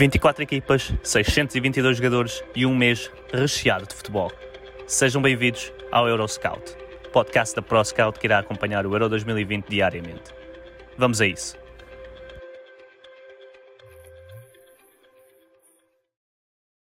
24 0.00 0.42
equipas, 0.42 0.94
622 1.02 1.98
jogadores 1.98 2.42
e 2.56 2.64
um 2.64 2.74
mês 2.74 3.12
recheado 3.30 3.86
de 3.86 3.94
futebol. 3.94 4.32
Sejam 4.86 5.20
bem-vindos 5.20 5.70
ao 5.92 6.08
Euroscout, 6.08 6.74
podcast 7.12 7.54
da 7.54 7.60
ProScout 7.60 8.18
que 8.18 8.26
irá 8.26 8.38
acompanhar 8.38 8.86
o 8.86 8.94
Euro 8.94 9.10
2020 9.10 9.66
diariamente. 9.68 10.32
Vamos 10.96 11.20
a 11.20 11.26
isso. 11.26 11.54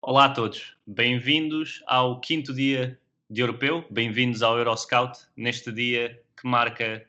Olá 0.01 0.23
a 0.23 0.29
todos, 0.29 0.77
bem-vindos 0.87 1.83
ao 1.87 2.21
quinto 2.21 2.53
dia 2.53 2.97
de 3.29 3.41
Europeu, 3.41 3.83
bem-vindos 3.89 4.41
ao 4.41 4.57
Euroscout, 4.57 5.19
neste 5.35 5.73
dia 5.73 6.23
que 6.41 6.47
marca 6.47 7.05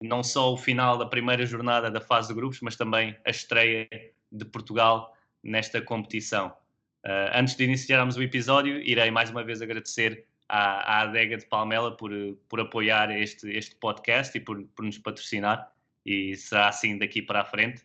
não 0.00 0.22
só 0.22 0.50
o 0.50 0.56
final 0.56 0.96
da 0.96 1.04
primeira 1.04 1.44
jornada 1.44 1.90
da 1.90 2.00
fase 2.00 2.28
de 2.28 2.34
grupos, 2.34 2.60
mas 2.62 2.74
também 2.74 3.14
a 3.22 3.28
estreia 3.28 3.86
de 4.32 4.46
Portugal 4.46 5.14
nesta 5.42 5.80
competição. 5.80 6.48
Uh, 7.04 7.30
antes 7.34 7.56
de 7.56 7.64
iniciarmos 7.64 8.16
o 8.16 8.22
episódio, 8.22 8.80
irei 8.80 9.10
mais 9.10 9.30
uma 9.30 9.42
vez 9.42 9.60
agradecer 9.60 10.24
à, 10.48 10.98
à 10.98 11.00
Adega 11.02 11.36
de 11.36 11.46
Palmela 11.46 11.96
por, 11.96 12.12
por 12.48 12.60
apoiar 12.60 13.10
este, 13.10 13.50
este 13.50 13.74
podcast 13.76 14.36
e 14.36 14.40
por, 14.40 14.62
por 14.76 14.84
nos 14.84 14.98
patrocinar, 14.98 15.72
e 16.04 16.36
será 16.36 16.68
assim 16.68 16.98
daqui 16.98 17.22
para 17.22 17.40
a 17.40 17.44
frente. 17.44 17.82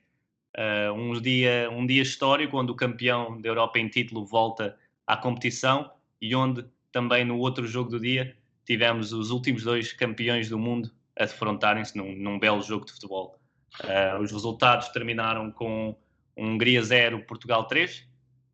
Uh, 0.56 0.94
um, 0.94 1.20
dia, 1.22 1.70
um 1.72 1.86
dia 1.86 2.02
histórico 2.02 2.58
onde 2.58 2.72
o 2.72 2.76
campeão 2.76 3.40
da 3.40 3.50
Europa 3.50 3.80
em 3.80 3.88
título 3.88 4.26
volta 4.26 4.78
à 5.06 5.16
competição 5.16 5.92
e 6.20 6.36
onde 6.36 6.66
também 6.92 7.24
no 7.24 7.38
outro 7.38 7.68
jogo 7.68 7.92
do 7.92 8.00
dia 8.00 8.36
tivemos 8.66 9.14
os 9.14 9.30
últimos 9.30 9.64
dois 9.64 9.94
campeões 9.94 10.50
do 10.50 10.58
mundo 10.58 10.92
a 11.16 11.26
defrontarem-se 11.26 11.96
num, 11.96 12.16
num, 12.16 12.40
belo 12.40 12.62
jogo 12.62 12.86
de 12.86 12.92
futebol. 12.92 13.40
Uh, 13.84 14.22
os 14.22 14.32
resultados 14.32 14.90
terminaram 14.90 15.52
com 15.52 15.96
Hungria 16.38 16.82
0, 16.82 17.26
Portugal 17.26 17.66
3, 17.66 18.08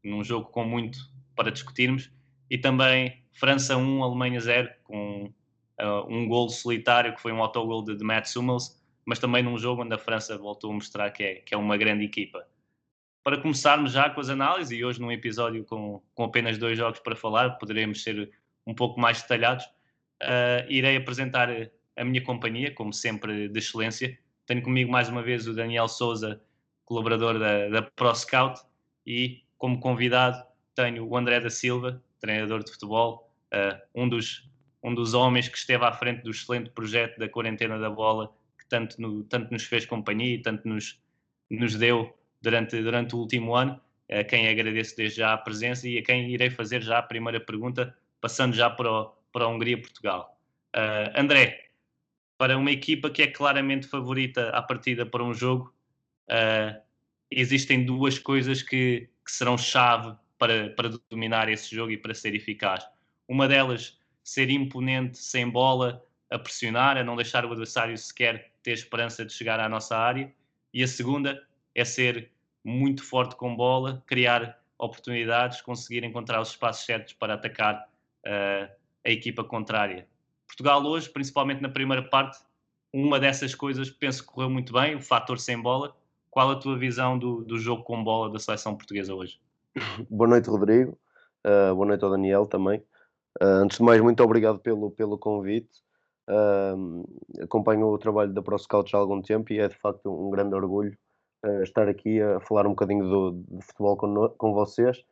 num 0.03 0.23
jogo 0.23 0.49
com 0.49 0.63
muito 0.63 0.97
para 1.35 1.51
discutirmos, 1.51 2.11
e 2.49 2.57
também 2.57 3.23
França 3.33 3.75
1, 3.75 4.03
Alemanha 4.03 4.39
0, 4.39 4.69
com 4.83 5.25
uh, 5.79 6.07
um 6.07 6.27
gol 6.27 6.49
solitário 6.49 7.13
que 7.15 7.21
foi 7.21 7.31
um 7.31 7.41
autogol 7.41 7.83
de, 7.83 7.95
de 7.95 8.03
Matt 8.03 8.33
Hummels, 8.35 8.79
mas 9.05 9.19
também 9.19 9.43
num 9.43 9.57
jogo 9.57 9.83
onde 9.83 9.93
a 9.93 9.97
França 9.97 10.37
voltou 10.37 10.71
a 10.71 10.73
mostrar 10.75 11.11
que 11.11 11.23
é, 11.23 11.35
que 11.35 11.53
é 11.53 11.57
uma 11.57 11.75
grande 11.75 12.05
equipa. 12.05 12.45
Para 13.23 13.37
começarmos 13.37 13.91
já 13.91 14.09
com 14.09 14.21
as 14.21 14.29
análises, 14.29 14.77
e 14.77 14.83
hoje 14.83 15.01
num 15.01 15.11
episódio 15.11 15.63
com, 15.65 16.01
com 16.13 16.23
apenas 16.23 16.57
dois 16.57 16.77
jogos 16.77 16.99
para 16.99 17.15
falar, 17.15 17.51
poderemos 17.51 18.03
ser 18.03 18.31
um 18.65 18.73
pouco 18.73 18.99
mais 18.99 19.21
detalhados, 19.21 19.65
uh, 19.65 20.69
irei 20.69 20.95
apresentar 20.95 21.49
a 21.95 22.03
minha 22.03 22.21
companhia, 22.23 22.71
como 22.73 22.93
sempre, 22.93 23.49
de 23.49 23.59
excelência. 23.59 24.17
Tenho 24.45 24.61
comigo 24.61 24.91
mais 24.91 25.09
uma 25.09 25.21
vez 25.21 25.47
o 25.47 25.53
Daniel 25.53 25.87
Souza, 25.87 26.41
colaborador 26.85 27.39
da, 27.39 27.69
da 27.69 27.81
ProScout, 27.81 28.61
e 29.05 29.43
como 29.57 29.79
convidado 29.79 30.43
tenho 30.75 31.07
o 31.07 31.17
André 31.17 31.39
da 31.39 31.49
Silva, 31.49 32.01
treinador 32.19 32.63
de 32.63 32.71
futebol, 32.71 33.29
uh, 33.53 33.79
um, 33.93 34.07
dos, 34.07 34.49
um 34.81 34.93
dos 34.93 35.13
homens 35.13 35.47
que 35.47 35.57
esteve 35.57 35.85
à 35.85 35.91
frente 35.91 36.23
do 36.23 36.31
excelente 36.31 36.69
projeto 36.69 37.17
da 37.19 37.29
quarentena 37.29 37.77
da 37.77 37.89
bola, 37.89 38.33
que 38.57 38.65
tanto, 38.67 38.99
no, 39.01 39.23
tanto 39.23 39.51
nos 39.51 39.63
fez 39.63 39.85
companhia 39.85 40.35
e 40.35 40.41
tanto 40.41 40.67
nos, 40.67 40.99
nos 41.49 41.75
deu 41.75 42.17
durante, 42.41 42.81
durante 42.81 43.15
o 43.15 43.19
último 43.19 43.55
ano, 43.55 43.79
a 44.09 44.23
quem 44.23 44.47
agradeço 44.47 44.95
desde 44.97 45.17
já 45.17 45.33
a 45.33 45.37
presença 45.37 45.87
e 45.87 45.97
a 45.97 46.03
quem 46.03 46.29
irei 46.29 46.49
fazer 46.49 46.81
já 46.81 46.97
a 46.97 47.03
primeira 47.03 47.39
pergunta, 47.39 47.95
passando 48.19 48.55
já 48.55 48.69
para, 48.69 48.91
o, 48.91 49.05
para 49.31 49.45
a 49.45 49.47
Hungria-Portugal. 49.47 50.37
Uh, 50.75 51.19
André, 51.19 51.69
para 52.37 52.57
uma 52.57 52.71
equipa 52.71 53.09
que 53.09 53.21
é 53.21 53.27
claramente 53.27 53.87
favorita 53.87 54.49
à 54.49 54.61
partida 54.61 55.05
para 55.05 55.23
um 55.23 55.33
jogo, 55.33 55.73
uh, 56.29 56.81
existem 57.29 57.85
duas 57.85 58.19
coisas 58.19 58.61
que, 58.61 59.09
que 59.25 59.31
serão 59.31 59.57
chave 59.57 60.15
para, 60.37 60.69
para 60.71 60.89
dominar 61.09 61.49
esse 61.49 61.75
jogo 61.75 61.91
e 61.91 61.97
para 61.97 62.13
ser 62.13 62.35
eficaz. 62.35 62.85
Uma 63.27 63.47
delas, 63.47 63.97
ser 64.23 64.49
imponente 64.49 65.17
sem 65.17 65.49
bola, 65.49 66.03
a 66.29 66.39
pressionar, 66.39 66.97
a 66.97 67.03
não 67.03 67.15
deixar 67.15 67.45
o 67.45 67.51
adversário 67.51 67.97
sequer 67.97 68.51
ter 68.63 68.71
esperança 68.71 69.25
de 69.25 69.31
chegar 69.31 69.59
à 69.59 69.69
nossa 69.69 69.95
área. 69.95 70.33
E 70.73 70.81
a 70.81 70.87
segunda 70.87 71.45
é 71.75 71.85
ser 71.85 72.31
muito 72.63 73.03
forte 73.03 73.35
com 73.35 73.55
bola, 73.55 74.01
criar 74.07 74.59
oportunidades, 74.77 75.61
conseguir 75.61 76.03
encontrar 76.03 76.41
os 76.41 76.49
espaços 76.49 76.85
certos 76.85 77.13
para 77.13 77.35
atacar 77.35 77.87
uh, 78.25 78.71
a 79.05 79.09
equipa 79.09 79.43
contrária. 79.43 80.07
Portugal 80.47 80.83
hoje, 80.83 81.09
principalmente 81.09 81.61
na 81.61 81.69
primeira 81.69 82.03
parte, 82.03 82.39
uma 82.91 83.19
dessas 83.19 83.53
coisas 83.53 83.89
penso 83.89 84.23
que 84.23 84.29
correu 84.31 84.49
muito 84.49 84.71
bem, 84.73 84.95
o 84.95 85.01
fator 85.01 85.39
sem 85.39 85.59
bola. 85.59 85.95
Qual 86.33 86.49
a 86.49 86.55
tua 86.55 86.75
visão 86.75 87.15
do, 87.15 87.43
do 87.43 87.59
jogo 87.59 87.83
com 87.83 88.03
bola 88.03 88.27
da 88.27 88.39
seleção 88.39 88.75
portuguesa 88.75 89.13
hoje? 89.13 89.39
Boa 90.09 90.27
noite, 90.27 90.49
Rodrigo. 90.49 90.97
Uh, 91.45 91.75
boa 91.75 91.85
noite 91.85 92.03
ao 92.03 92.09
Daniel 92.09 92.47
também. 92.47 92.79
Uh, 93.39 93.61
antes 93.61 93.77
de 93.77 93.83
mais, 93.83 94.01
muito 94.01 94.23
obrigado 94.23 94.57
pelo, 94.57 94.89
pelo 94.89 95.15
convite. 95.15 95.69
Uh, 96.27 97.05
acompanho 97.39 97.85
o 97.85 97.99
trabalho 97.99 98.33
da 98.33 98.41
ProScout 98.41 98.95
há 98.95 98.97
algum 98.97 99.21
tempo 99.21 99.53
e 99.53 99.59
é 99.59 99.67
de 99.67 99.75
facto 99.75 100.09
um 100.09 100.31
grande 100.31 100.55
orgulho 100.55 100.97
estar 101.61 101.87
aqui 101.87 102.19
a 102.19 102.39
falar 102.39 102.65
um 102.65 102.71
bocadinho 102.71 103.07
do, 103.07 103.31
de 103.49 103.65
futebol 103.67 103.95
com, 103.95 104.29
com 104.29 104.53
vocês 104.53 105.05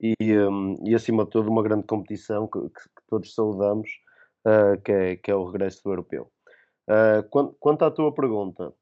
e, 0.00 0.14
um, 0.38 0.78
e, 0.86 0.94
acima 0.94 1.24
de 1.24 1.30
tudo, 1.32 1.50
uma 1.50 1.62
grande 1.62 1.82
competição 1.82 2.46
que, 2.46 2.58
que, 2.60 2.68
que 2.68 3.02
todos 3.08 3.34
saudamos, 3.34 3.90
que 4.84 4.92
é, 4.92 5.16
que, 5.16 5.30
é, 5.30 5.34
o 5.34 5.44
regresso 5.44 5.82
do 5.84 5.90
europeu. 5.90 6.32
Quanto, 7.30 7.56
quanto, 7.58 7.84
à 7.84 7.90
tua 7.90 8.14
pergunta, 8.14 8.72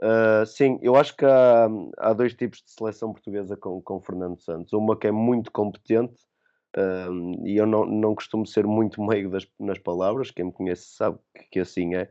Uh, 0.00 0.44
sim, 0.44 0.78
eu 0.82 0.96
acho 0.96 1.16
que 1.16 1.24
há, 1.24 1.68
há, 1.98 2.12
dois 2.12 2.34
tipos 2.34 2.58
de 2.58 2.70
seleção 2.70 3.12
portuguesa 3.12 3.56
com, 3.56 3.80
com 3.80 4.00
Fernando 4.00 4.40
Santos. 4.40 4.72
Uma 4.72 4.96
que 4.96 5.06
é 5.06 5.12
muito 5.12 5.50
competente, 5.52 6.20
e 7.44 7.56
eu 7.56 7.66
não, 7.66 7.84
não 7.84 8.14
costumo 8.14 8.46
ser 8.46 8.66
muito 8.66 9.00
meio 9.02 9.30
das, 9.30 9.46
nas 9.60 9.78
palavras, 9.78 10.30
quem 10.30 10.46
me 10.46 10.52
conhece 10.52 10.86
sabe 10.96 11.18
que, 11.34 11.44
que 11.52 11.60
assim 11.60 11.94
é. 11.94 12.10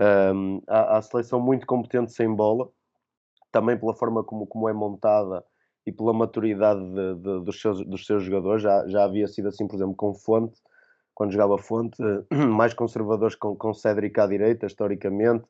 Uh, 0.00 0.62
há, 0.68 0.96
há, 0.96 1.02
seleção 1.02 1.40
muito 1.40 1.66
competente 1.66 2.12
sem 2.12 2.32
bola, 2.32 2.68
também 3.50 3.76
pela 3.76 3.94
forma 3.94 4.22
como, 4.22 4.46
como 4.46 4.68
é 4.68 4.72
montada 4.72 5.44
e 5.84 5.92
pela 5.92 6.12
maturidade 6.12 6.80
de, 6.80 7.14
de, 7.16 7.44
dos, 7.44 7.60
seus, 7.60 7.84
dos 7.84 8.06
seus 8.06 8.22
jogadores. 8.22 8.62
Já, 8.62 8.86
já 8.86 9.04
havia 9.04 9.26
sido 9.26 9.48
assim, 9.48 9.66
por 9.66 9.76
exemplo, 9.76 9.96
com 9.96 10.14
Fonte, 10.14 10.58
quando 11.14 11.32
jogava 11.32 11.58
Fonte, 11.58 11.98
mais 12.30 12.72
conservadores 12.72 13.34
com, 13.34 13.56
com 13.56 13.74
Cédric 13.74 14.18
à 14.20 14.26
direita, 14.26 14.66
historicamente 14.66 15.44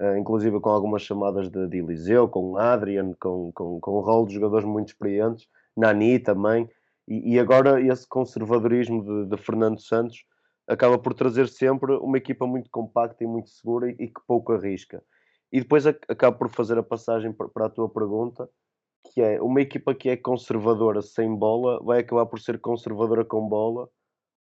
uh, 0.00 0.16
inclusive 0.16 0.60
com 0.60 0.70
algumas 0.70 1.02
chamadas 1.02 1.48
de, 1.48 1.66
de 1.68 1.78
Eliseu, 1.78 2.28
com 2.28 2.56
Adrian, 2.56 3.12
com, 3.20 3.52
com, 3.52 3.80
com 3.80 3.98
um 3.98 4.00
rol 4.00 4.26
de 4.26 4.34
jogadores 4.34 4.66
muito 4.66 4.88
experientes, 4.88 5.48
Nani 5.76 6.18
também, 6.18 6.68
e, 7.06 7.34
e 7.34 7.38
agora 7.38 7.80
esse 7.80 8.06
conservadorismo 8.06 9.02
de, 9.04 9.30
de, 9.30 9.36
Fernando 9.36 9.80
Santos 9.80 10.24
acaba 10.66 10.98
por 10.98 11.12
trazer 11.12 11.48
sempre 11.48 11.92
uma 11.96 12.16
equipa 12.16 12.46
muito 12.46 12.70
compacta 12.70 13.22
e 13.22 13.26
muito 13.26 13.50
segura 13.50 13.90
e, 13.90 13.96
e 13.98 14.08
que 14.08 14.20
pouco 14.26 14.52
arrisca. 14.52 15.02
E 15.52 15.60
depois 15.60 15.86
acaba 15.86 16.36
por 16.36 16.48
fazer 16.50 16.78
a 16.78 16.82
passagem 16.82 17.32
para, 17.32 17.48
para 17.48 17.66
a 17.66 17.70
tua 17.70 17.88
pergunta, 17.88 18.48
que 19.12 19.20
é 19.20 19.40
uma 19.40 19.60
equipa 19.60 19.94
que 19.94 20.08
é 20.08 20.16
conservadora 20.16 21.02
sem 21.02 21.34
bola 21.34 21.82
vai 21.82 22.00
acabar 22.00 22.26
por 22.26 22.40
ser 22.40 22.58
conservadora 22.58 23.24
com 23.24 23.46
bola 23.46 23.88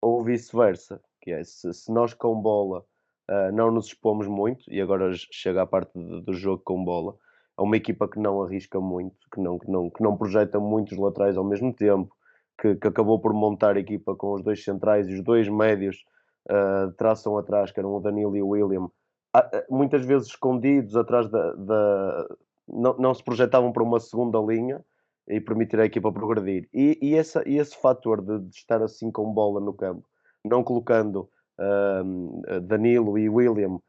ou 0.01 0.24
vice-versa, 0.24 1.01
que 1.21 1.31
é 1.31 1.44
se, 1.44 1.74
se, 1.74 1.91
nós 1.91 2.13
com 2.13 2.39
bola 2.39 2.85
Uh, 3.29 3.51
não 3.53 3.69
nos 3.69 3.85
expomos 3.85 4.25
muito 4.25 4.63
e 4.73 4.81
agora 4.81 5.11
chega 5.13 5.61
a 5.61 5.67
parte 5.67 5.91
de, 5.93 6.21
do 6.21 6.33
jogo 6.33 6.63
com 6.65 6.83
bola. 6.83 7.15
É 7.55 7.61
uma 7.61 7.77
equipa 7.77 8.07
que 8.07 8.17
não 8.17 8.41
arrisca 8.41 8.79
muito, 8.79 9.15
que 9.31 9.39
não, 9.39 9.59
que 9.59 9.69
não, 9.69 9.87
que 9.87 10.01
não 10.01 10.17
projeta 10.17 10.59
muitos 10.59 10.97
laterais 10.97 11.37
ao 11.37 11.43
mesmo 11.43 11.71
tempo, 11.71 12.11
que, 12.59 12.75
que 12.75 12.87
acabou 12.87 13.19
por 13.19 13.31
montar 13.31 13.75
a 13.75 13.79
equipa 13.79 14.15
com 14.15 14.33
os 14.33 14.41
dois 14.41 14.63
centrais 14.63 15.07
e 15.07 15.13
os 15.13 15.23
dois 15.23 15.47
médios 15.47 16.03
uh, 16.49 16.91
traçam 16.93 17.37
atrás, 17.37 17.71
que 17.71 17.79
eram 17.79 17.93
o 17.93 17.99
Danilo 17.99 18.35
e 18.35 18.41
o 18.41 18.47
William, 18.47 18.89
muitas 19.69 20.03
vezes 20.05 20.29
escondidos 20.29 20.95
atrás 20.95 21.29
da. 21.29 21.53
da 21.53 22.27
não, 22.67 22.95
não 22.97 23.13
se 23.13 23.23
projetavam 23.23 23.71
para 23.71 23.83
uma 23.83 23.99
segunda 23.99 24.39
linha 24.39 24.83
e 25.27 25.39
permitir 25.39 25.79
à 25.79 25.85
equipa 25.85 26.11
progredir. 26.11 26.67
E, 26.73 26.97
e, 26.99 27.15
essa, 27.15 27.47
e 27.47 27.57
esse 27.57 27.79
fator 27.79 28.21
de, 28.21 28.39
de 28.39 28.55
estar 28.55 28.81
assim 28.81 29.11
com 29.11 29.31
bola 29.31 29.59
no 29.59 29.73
campo, 29.73 30.07
não 30.43 30.63
colocando 30.63 31.29
Danilo 32.63 33.17
e 33.17 33.29
William 33.29 33.79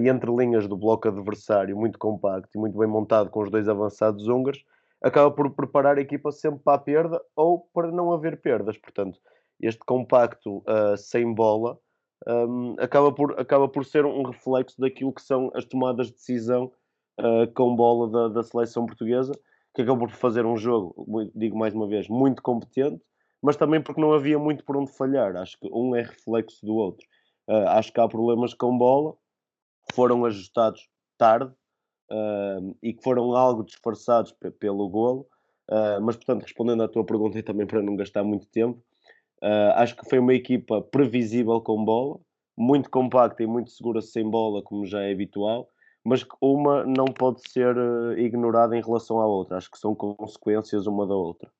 e 0.00 0.08
entre 0.08 0.30
linhas 0.34 0.66
do 0.66 0.76
bloco 0.76 1.08
adversário, 1.08 1.76
muito 1.76 1.98
compacto 1.98 2.48
e 2.54 2.58
muito 2.58 2.78
bem 2.78 2.88
montado 2.88 3.30
com 3.30 3.42
os 3.42 3.50
dois 3.50 3.68
avançados 3.68 4.26
húngaros, 4.26 4.64
acaba 5.02 5.30
por 5.30 5.50
preparar 5.50 5.98
a 5.98 6.00
equipa 6.00 6.30
sempre 6.30 6.60
para 6.62 6.76
a 6.76 6.80
perda 6.80 7.20
ou 7.34 7.68
para 7.72 7.90
não 7.90 8.12
haver 8.12 8.40
perdas. 8.40 8.76
Portanto, 8.76 9.18
este 9.60 9.80
compacto 9.80 10.58
uh, 10.58 10.96
sem 10.96 11.32
bola 11.32 11.78
um, 12.26 12.76
acaba, 12.78 13.12
por, 13.12 13.38
acaba 13.38 13.68
por 13.68 13.84
ser 13.84 14.04
um 14.04 14.22
reflexo 14.22 14.80
daquilo 14.80 15.12
que 15.12 15.22
são 15.22 15.50
as 15.54 15.64
tomadas 15.64 16.08
de 16.08 16.14
decisão 16.14 16.70
uh, 17.18 17.50
com 17.54 17.74
bola 17.74 18.10
da, 18.10 18.28
da 18.28 18.42
seleção 18.42 18.84
portuguesa, 18.86 19.32
que 19.74 19.82
acabou 19.82 20.08
por 20.08 20.16
fazer 20.16 20.44
um 20.44 20.56
jogo, 20.56 21.30
digo 21.34 21.56
mais 21.56 21.74
uma 21.74 21.86
vez, 21.86 22.08
muito 22.08 22.42
competente, 22.42 23.00
mas 23.42 23.56
também 23.56 23.80
porque 23.82 24.00
não 24.00 24.12
havia 24.12 24.38
muito 24.38 24.64
por 24.64 24.76
onde 24.76 24.92
falhar. 24.92 25.36
Acho 25.36 25.58
que 25.58 25.68
um 25.72 25.94
é 25.94 26.02
reflexo 26.02 26.64
do 26.64 26.74
outro. 26.74 27.06
Uh, 27.48 27.68
acho 27.68 27.92
que 27.92 28.00
há 28.00 28.06
problemas 28.06 28.54
com 28.54 28.76
bola, 28.76 29.14
foram 29.92 30.24
ajustados 30.24 30.88
tarde 31.18 31.52
uh, 32.10 32.76
e 32.82 32.92
que 32.92 33.02
foram 33.02 33.34
algo 33.34 33.64
disfarçados 33.64 34.34
pelo 34.58 34.88
golo. 34.88 35.26
Uh, 35.68 36.00
mas, 36.02 36.16
portanto, 36.16 36.42
respondendo 36.42 36.82
à 36.82 36.88
tua 36.88 37.04
pergunta 37.04 37.38
e 37.38 37.42
também 37.42 37.66
para 37.66 37.82
não 37.82 37.96
gastar 37.96 38.24
muito 38.24 38.46
tempo, 38.46 38.82
acho 39.74 39.96
que 39.96 40.08
foi 40.08 40.18
uma 40.18 40.34
equipa 40.34 40.82
previsível 40.82 41.62
com 41.62 41.82
bola, 41.82 42.20
muito 42.56 42.90
compacta 42.90 43.42
e 43.42 43.46
muito 43.46 43.70
segura 43.70 44.02
sem 44.02 44.28
bola, 44.28 44.62
como 44.62 44.84
já 44.84 45.00
é 45.00 45.12
habitual, 45.12 45.66
mas 46.04 46.22
que 46.22 46.36
uma 46.42 46.84
não 46.84 47.06
pode 47.06 47.40
ser 47.50 47.74
ignorada 48.18 48.76
em 48.76 48.82
relação 48.82 49.18
à 49.18 49.26
outra. 49.26 49.56
Acho 49.56 49.70
que 49.70 49.78
são 49.78 49.94
consequências 49.94 50.86
uma 50.86 51.06
da 51.06 51.14
outra. 51.14 51.50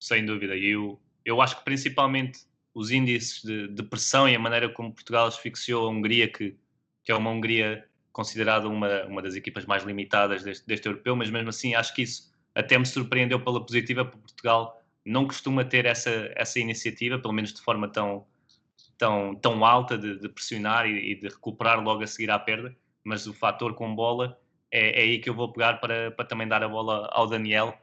Sem 0.00 0.24
dúvida. 0.24 0.56
E 0.56 0.70
eu, 0.70 1.00
eu 1.24 1.40
acho 1.40 1.58
que 1.58 1.64
principalmente 1.64 2.40
os 2.74 2.90
índices 2.90 3.42
de, 3.44 3.82
pressão 3.82 4.28
e 4.28 4.34
a 4.34 4.38
maneira 4.38 4.68
como 4.68 4.92
Portugal 4.92 5.26
asfixiou 5.26 5.86
a 5.86 5.90
Hungria, 5.90 6.26
que 6.28 6.56
que 7.04 7.12
é 7.12 7.16
uma 7.16 7.30
Hungria 7.30 7.86
considerada 8.12 8.68
uma, 8.68 9.04
uma 9.04 9.22
das 9.22 9.34
equipas 9.34 9.64
mais 9.64 9.84
limitadas 9.84 10.42
deste, 10.42 10.66
deste 10.66 10.86
europeu, 10.86 11.16
mas 11.16 11.30
mesmo 11.30 11.48
assim 11.48 11.74
acho 11.74 11.94
que 11.94 12.02
isso 12.02 12.30
até 12.54 12.76
me 12.76 12.86
surpreendeu 12.86 13.42
pela 13.42 13.64
positiva, 13.64 14.04
porque 14.04 14.20
Portugal 14.20 14.82
não 15.04 15.26
costuma 15.26 15.64
ter 15.64 15.86
essa, 15.86 16.30
essa 16.34 16.58
iniciativa, 16.58 17.18
pelo 17.18 17.32
menos 17.32 17.52
de 17.52 17.60
forma 17.60 17.88
tão, 17.88 18.26
tão, 18.98 19.34
tão 19.36 19.64
alta 19.64 19.96
de, 19.96 20.18
de 20.18 20.28
pressionar 20.28 20.86
e, 20.86 21.12
e, 21.12 21.14
de 21.14 21.28
recuperar 21.28 21.82
logo 21.82 22.02
a 22.02 22.06
seguir 22.06 22.30
à 22.30 22.38
perda, 22.38 22.76
mas 23.04 23.26
o 23.26 23.32
fator 23.32 23.74
com 23.74 23.94
bola 23.94 24.38
é, 24.70 25.00
é, 25.00 25.02
aí 25.02 25.18
que 25.18 25.30
eu 25.30 25.34
vou 25.34 25.52
pegar 25.52 25.80
para, 25.80 26.10
para 26.10 26.24
também 26.24 26.46
dar 26.46 26.62
a 26.62 26.68
bola 26.68 27.08
ao 27.12 27.26
Daniel. 27.26 27.78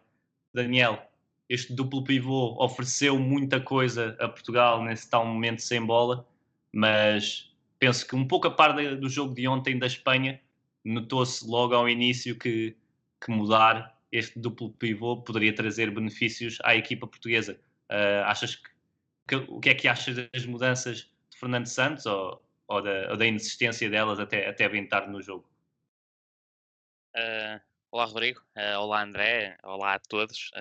Daniel, 0.53 1.01
este 1.49 1.73
duplo 1.73 2.03
pivô 2.03 2.55
ofereceu 2.61 3.17
muita 3.17 3.59
coisa 3.59 4.15
a 4.19 4.27
Portugal 4.27 4.83
nesse 4.83 5.09
tal 5.09 5.25
momento 5.25 5.61
sem 5.61 5.85
bola, 5.85 6.27
mas 6.71 7.55
penso 7.79 8.05
que 8.05 8.15
um 8.15 8.27
pouco 8.27 8.47
a 8.47 8.51
par 8.51 8.73
do 8.73 9.09
jogo 9.09 9.33
de 9.33 9.47
ontem 9.47 9.77
da 9.79 9.87
Espanha, 9.87 10.41
notou-se 10.83 11.45
logo 11.47 11.73
ao 11.73 11.87
início 11.87 12.37
que, 12.37 12.75
que 13.23 13.31
mudar 13.31 13.97
este 14.11 14.39
duplo 14.39 14.71
pivô 14.71 15.21
poderia 15.21 15.53
trazer 15.53 15.91
benefícios 15.91 16.57
à 16.63 16.75
equipa 16.75 17.07
portuguesa. 17.07 17.59
Uh, 17.89 18.23
achas 18.25 18.55
que, 18.55 18.69
que, 19.27 19.35
o 19.35 19.59
que 19.59 19.69
é 19.69 19.75
que 19.75 19.87
achas 19.87 20.15
das 20.31 20.45
mudanças 20.45 21.09
de 21.29 21.37
Fernando 21.37 21.65
Santos 21.65 22.05
ou, 22.05 22.41
ou, 22.67 22.81
da, 22.81 23.11
ou 23.11 23.17
da, 23.17 23.25
inexistência 23.25 23.89
delas 23.89 24.19
até, 24.19 24.47
até 24.47 24.67
bem 24.67 24.87
tarde 24.87 25.11
no 25.11 25.21
jogo? 25.21 25.47
Uh, 27.15 27.59
olá 27.91 28.05
Rodrigo, 28.05 28.41
uh, 28.55 28.79
olá 28.79 29.03
André, 29.03 29.57
olá 29.63 29.95
a 29.95 29.99
todos. 29.99 30.51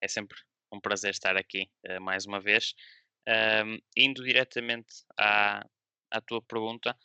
É 0.00 0.08
sempre 0.08 0.36
um 0.72 0.80
prazer 0.80 1.10
estar 1.10 1.36
aqui 1.36 1.70
mais 2.00 2.26
uma 2.26 2.40
vez. 2.40 2.74
indo 3.96 4.22
diretamente 4.24 5.04
à, 5.18 5.64
à 6.10 6.20
tua 6.20 6.42
pergunta, 6.42 6.96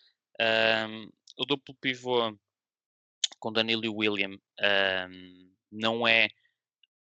um, 0.90 1.10
o 1.38 1.46
duplo 1.46 1.76
pivô 1.76 2.38
com 3.40 3.52
Danilo 3.52 3.86
e 3.86 3.90
William 3.90 4.38
um, 5.10 5.52
não 5.72 6.08
é 6.08 6.30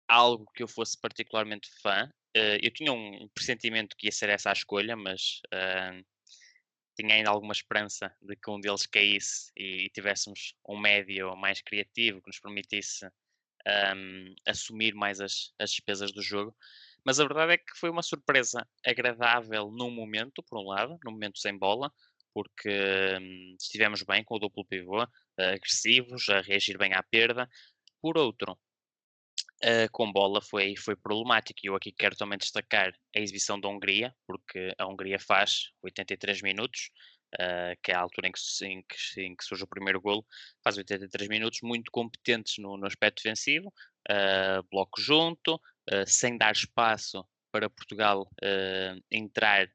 algo 0.07 0.45
que 0.53 0.63
eu 0.63 0.67
fosse 0.67 0.99
particularmente 0.99 1.69
fã. 1.81 2.09
Uh, 2.35 2.59
eu 2.61 2.71
tinha 2.71 2.91
um 2.91 3.27
pressentimento 3.33 3.95
que 3.97 4.07
ia 4.07 4.11
ser 4.11 4.29
essa 4.29 4.49
a 4.49 4.53
escolha, 4.53 4.95
mas 4.95 5.41
uh, 5.53 6.05
tinha 6.95 7.15
ainda 7.15 7.29
alguma 7.29 7.53
esperança 7.53 8.15
de 8.21 8.35
que 8.35 8.49
um 8.49 8.59
deles 8.59 8.85
caísse 8.85 9.51
e, 9.55 9.85
e 9.85 9.89
tivéssemos 9.89 10.55
um 10.67 10.77
médio 10.77 11.35
mais 11.35 11.61
criativo 11.61 12.21
que 12.21 12.27
nos 12.27 12.39
permitisse 12.39 13.07
um, 13.95 14.35
assumir 14.45 14.93
mais 14.93 15.19
as, 15.19 15.53
as 15.59 15.71
despesas 15.71 16.11
do 16.11 16.21
jogo. 16.21 16.55
Mas 17.03 17.19
a 17.19 17.23
verdade 17.23 17.53
é 17.53 17.57
que 17.57 17.77
foi 17.77 17.89
uma 17.89 18.03
surpresa 18.03 18.67
agradável 18.85 19.71
num 19.71 19.91
momento, 19.91 20.43
por 20.43 20.59
um 20.59 20.67
lado, 20.67 20.99
num 21.05 21.11
momento 21.11 21.39
sem 21.39 21.57
bola, 21.57 21.91
porque 22.33 22.69
hum, 23.19 23.55
estivemos 23.59 24.03
bem 24.03 24.23
com 24.23 24.35
o 24.35 24.39
duplo 24.39 24.65
pivô, 24.65 25.07
agressivos, 25.37 26.29
a 26.29 26.41
reagir 26.41 26.77
bem 26.77 26.93
à 26.93 27.01
perda. 27.01 27.49
Por 28.01 28.17
outro, 28.17 28.57
uh, 29.63 29.89
com 29.91 30.11
bola 30.11 30.41
foi, 30.41 30.75
foi 30.75 30.95
problemático. 30.95 31.59
E 31.63 31.67
eu 31.67 31.75
aqui 31.75 31.91
quero 31.91 32.15
também 32.15 32.37
destacar 32.37 32.93
a 33.15 33.19
exibição 33.19 33.59
da 33.59 33.67
Hungria, 33.67 34.13
porque 34.25 34.73
a 34.77 34.85
Hungria 34.85 35.19
faz 35.19 35.71
83 35.81 36.41
minutos, 36.41 36.91
uh, 37.35 37.77
que 37.81 37.91
é 37.91 37.95
a 37.95 37.99
altura 37.99 38.27
em 38.27 38.31
que, 38.31 38.65
em, 38.65 38.81
que, 38.83 39.21
em 39.21 39.35
que, 39.35 39.43
surge 39.43 39.63
o 39.63 39.67
primeiro 39.67 40.01
golo, 40.01 40.25
faz 40.63 40.77
83 40.77 41.29
minutos, 41.29 41.59
muito 41.61 41.91
competentes 41.91 42.57
no, 42.57 42.77
no 42.77 42.87
aspecto 42.87 43.21
defensivo, 43.21 43.73
uh, 44.09 44.63
bloco 44.71 45.01
junto, 45.01 45.55
uh, 45.55 46.05
sem 46.05 46.37
dar 46.37 46.53
espaço 46.53 47.25
para 47.51 47.69
Portugal 47.69 48.29
entrar 49.09 49.67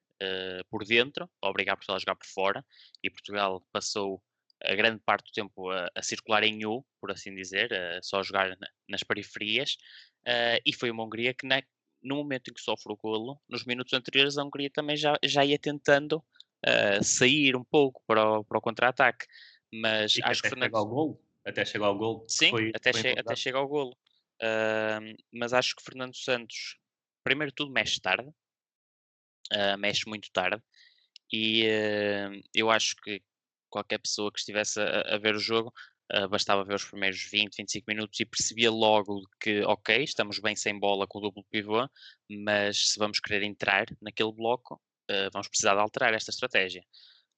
por 0.71 0.85
dentro, 0.85 1.29
obrigar 1.43 1.75
Portugal 1.75 1.97
a 1.97 1.99
jogar 1.99 2.15
por 2.15 2.27
fora, 2.27 2.65
e 3.03 3.11
Portugal 3.11 3.61
passou 3.73 4.23
a 4.63 4.73
grande 4.77 5.01
parte 5.05 5.25
do 5.25 5.33
tempo 5.33 5.69
a, 5.69 5.91
a 5.93 6.03
circular 6.03 6.45
em 6.45 6.65
U, 6.65 6.85
por 7.01 7.11
assim 7.11 7.35
dizer, 7.35 7.71
só 8.03 8.21
a 8.21 8.23
jogar 8.23 8.51
na, 8.51 8.69
nas 8.89 9.03
periferias, 9.03 9.79
e 10.65 10.73
foi 10.73 10.93
uma 10.93 11.03
Hungria 11.03 11.35
que 11.35 11.45
na, 11.45 11.61
no 12.01 12.17
momento 12.17 12.51
em 12.51 12.55
que 12.55 12.61
sofre 12.61 12.93
o 12.93 12.97
golo, 12.97 13.41
nos 13.49 13.65
minutos 13.65 13.93
anteriores 13.95 14.39
a 14.39 14.45
Hungria 14.45 14.71
também 14.71 14.97
já, 14.97 15.19
já 15.25 15.45
ia 15.45 15.59
tentando 15.59 16.23
sair 17.03 17.57
um 17.57 17.65
pouco 17.65 18.03
para 18.07 18.39
o, 18.39 18.45
para 18.45 18.59
o 18.59 18.61
contra-ataque, 18.61 19.27
mas 19.73 20.17
e 20.17 20.23
acho 20.23 20.43
que 20.43 20.51
Fernando... 20.51 20.75
ao 20.77 20.87
golo, 20.87 21.21
até 21.45 21.65
chegar 21.65 21.87
ao 21.87 21.97
golo. 21.97 22.25
Sim, 22.29 22.51
foi, 22.51 22.73
até, 22.75 22.93
foi 22.93 23.03
che 23.03 23.19
até 23.19 23.35
chega 23.35 23.59
ao 23.59 23.69
golo. 23.69 23.97
Uh, 24.43 25.15
mas 25.33 25.53
acho 25.53 25.77
que 25.77 25.83
Fernando 25.83 26.17
Santos, 26.17 26.77
primeiro 27.23 27.53
tudo, 27.53 27.71
mexe 27.73 28.01
tarde, 28.01 28.29
uh, 28.29 29.79
mexe 29.79 30.09
muito 30.09 30.31
tarde, 30.33 30.61
e 31.33 31.65
uh, 31.65 32.43
eu 32.53 32.69
acho 32.71 32.97
que 32.97 33.23
qualquer 33.71 33.99
pessoa 33.99 34.33
que 34.33 34.41
estivesse 34.41 34.81
a, 34.81 35.15
a 35.15 35.19
ver 35.19 35.37
o 35.37 35.41
jogo 35.41 35.73
bastava 36.29 36.63
ver 36.63 36.75
os 36.75 36.85
primeiros 36.85 37.23
20, 37.23 37.57
25 37.57 37.85
minutos 37.89 38.21
e 38.21 38.27
percebia 38.27 38.71
logo 38.71 39.23
que, 39.41 39.63
ok, 39.63 40.05
estamos 40.05 40.39
bem 40.41 40.55
sem 40.55 40.79
bola 40.79 41.07
com 41.07 41.19
o 41.19 41.23
duplo 41.23 41.43
pivô, 41.45 41.89
mas 42.29 42.91
se 42.91 42.99
vamos 42.99 43.19
querer 43.19 43.43
entrar 43.43 43.87
naquele 43.99 44.31
bloco, 44.31 44.79
vamos 45.33 45.49
precisar 45.49 45.75
de 45.75 45.81
alterar 45.81 46.15
esta 46.15 46.31
estratégia. 46.31 46.85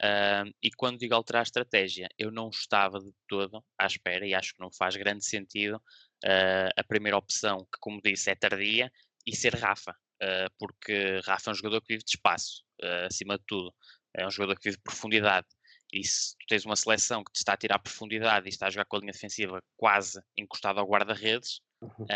Uh, 0.03 0.51
e 0.61 0.71
quando 0.77 0.99
digo 0.99 1.15
alterar 1.15 1.41
a 1.41 1.45
estratégia, 1.45 2.09
eu 2.19 2.31
não 2.31 2.49
estava 2.49 2.99
de 2.99 3.13
todo 3.29 3.65
à 3.79 3.87
espera 3.87 4.27
e 4.27 4.35
acho 4.35 4.53
que 4.55 4.61
não 4.61 4.71
faz 4.73 4.97
grande 4.97 5.25
sentido 5.25 5.77
uh, 5.77 6.71
a 6.77 6.85
primeira 6.85 7.17
opção, 7.17 7.61
que 7.73 7.79
como 7.81 8.01
disse 8.03 8.31
é 8.31 8.35
tardia, 8.35 8.91
e 9.27 9.35
ser 9.35 9.55
Rafa, 9.55 9.93
uh, 9.93 10.53
porque 10.59 11.21
Rafa 11.25 11.51
é 11.51 11.53
um 11.53 11.55
jogador 11.55 11.81
que 11.81 11.95
vive 11.95 12.05
de 12.05 12.11
espaço, 12.11 12.65
acima 13.07 13.39
de 13.39 13.45
tudo. 13.47 13.73
É 14.13 14.27
um 14.27 14.31
jogador 14.31 14.57
que 14.57 14.65
vive 14.65 14.77
de 14.77 14.83
profundidade. 14.83 15.47
E 15.93 16.05
se 16.05 16.37
tu 16.39 16.47
tens 16.49 16.65
uma 16.67 16.77
seleção 16.77 17.23
que 17.23 17.33
te 17.33 17.37
está 17.37 17.55
a 17.55 17.57
tirar 17.57 17.79
profundidade 17.79 18.47
e 18.47 18.51
está 18.51 18.67
a 18.67 18.71
jogar 18.71 18.85
com 18.85 18.97
a 18.97 19.01
linha 19.01 19.13
defensiva 19.13 19.63
quase 19.77 20.21
encostada 20.37 20.81
ao 20.81 20.87
guarda-redes, 20.87 21.61
uhum. 21.81 22.07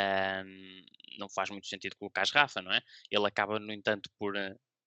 não 1.17 1.29
faz 1.29 1.49
muito 1.49 1.69
sentido 1.69 1.97
colocar 1.97 2.27
Rafa, 2.27 2.61
não 2.61 2.73
é? 2.73 2.83
Ele 3.11 3.27
acaba, 3.27 3.59
no 3.59 3.73
entanto, 3.73 4.11
por, 4.19 4.35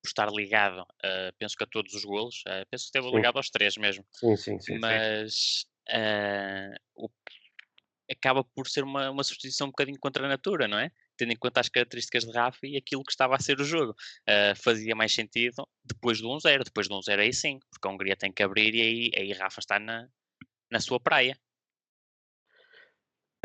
por 0.01 0.07
estar 0.07 0.31
ligado, 0.31 0.81
uh, 0.81 1.33
penso 1.37 1.55
que 1.55 1.63
a 1.63 1.67
todos 1.67 1.93
os 1.93 2.03
golos, 2.03 2.43
uh, 2.47 2.65
penso 2.69 2.85
que 2.85 2.97
esteve 2.97 3.15
ligado 3.15 3.37
aos 3.37 3.49
três 3.49 3.77
mesmo. 3.77 4.03
Sim, 4.11 4.35
sim, 4.35 4.59
sim. 4.59 4.79
Mas 4.79 5.65
uh, 5.89 6.75
o 6.95 7.09
acaba 8.11 8.43
por 8.43 8.67
ser 8.67 8.83
uma, 8.83 9.09
uma 9.09 9.23
substituição 9.23 9.67
um 9.67 9.69
bocadinho 9.69 9.97
contra 9.97 10.25
a 10.25 10.27
natura, 10.27 10.67
não 10.67 10.77
é? 10.77 10.91
Tendo 11.15 11.31
em 11.31 11.37
conta 11.37 11.61
as 11.61 11.69
características 11.69 12.25
de 12.25 12.31
Rafa 12.33 12.59
e 12.63 12.75
aquilo 12.75 13.05
que 13.05 13.11
estava 13.11 13.35
a 13.35 13.39
ser 13.39 13.57
o 13.61 13.63
jogo. 13.63 13.95
Fazia 14.57 14.93
mais 14.93 15.15
sentido 15.15 15.65
depois 15.81 16.19
do 16.19 16.27
1-0. 16.27 16.65
Depois 16.65 16.89
do 16.89 16.95
1-0 16.95 17.19
aí 17.19 17.31
sim, 17.31 17.57
porque 17.71 17.87
a 17.87 17.91
Hungria 17.91 18.17
tem 18.17 18.29
que 18.29 18.43
abrir 18.43 18.75
e 18.75 18.81
aí, 18.81 19.11
aí 19.15 19.31
Rafa 19.31 19.61
está 19.61 19.79
na, 19.79 20.09
na 20.69 20.81
sua 20.81 20.99
praia. 20.99 21.37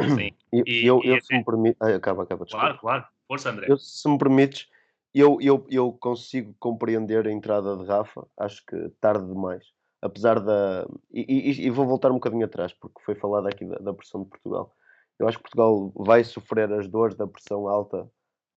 Sim. 0.00 0.36
E, 0.52 0.84
eu, 0.84 1.00
eu, 1.04 1.20
se 1.22 1.32
me 1.32 1.44
permite. 1.44 1.76
Ah, 1.80 1.94
acaba, 1.94 2.24
acaba. 2.24 2.44
Desculpa. 2.44 2.66
Claro, 2.66 2.80
claro. 2.80 3.06
Força, 3.26 3.50
André. 3.50 3.66
Eu, 3.68 3.78
se 3.78 4.08
me 4.08 4.18
permites, 4.18 4.68
eu, 5.14 5.38
eu, 5.40 5.66
eu 5.70 5.92
consigo 5.92 6.54
compreender 6.58 7.26
a 7.26 7.32
entrada 7.32 7.76
de 7.76 7.84
Rafa. 7.84 8.26
Acho 8.36 8.64
que 8.66 8.90
tarde 9.00 9.26
demais 9.26 9.64
apesar 10.02 10.40
da. 10.40 10.86
E, 11.12 11.50
e, 11.50 11.66
e, 11.66 11.70
vou 11.70 11.86
voltar 11.86 12.10
um 12.10 12.14
bocadinho 12.14 12.44
atrás, 12.44 12.72
porque 12.72 13.02
foi 13.04 13.14
falado 13.14 13.46
aqui 13.48 13.64
da, 13.64 13.76
da, 13.76 13.94
pressão 13.94 14.22
de 14.22 14.28
Portugal. 14.28 14.74
Eu 15.18 15.26
acho 15.26 15.38
que 15.38 15.44
Portugal 15.44 15.92
vai 15.96 16.22
sofrer 16.24 16.72
as 16.72 16.88
dores 16.88 17.16
da 17.16 17.26
pressão 17.26 17.68
alta 17.68 18.08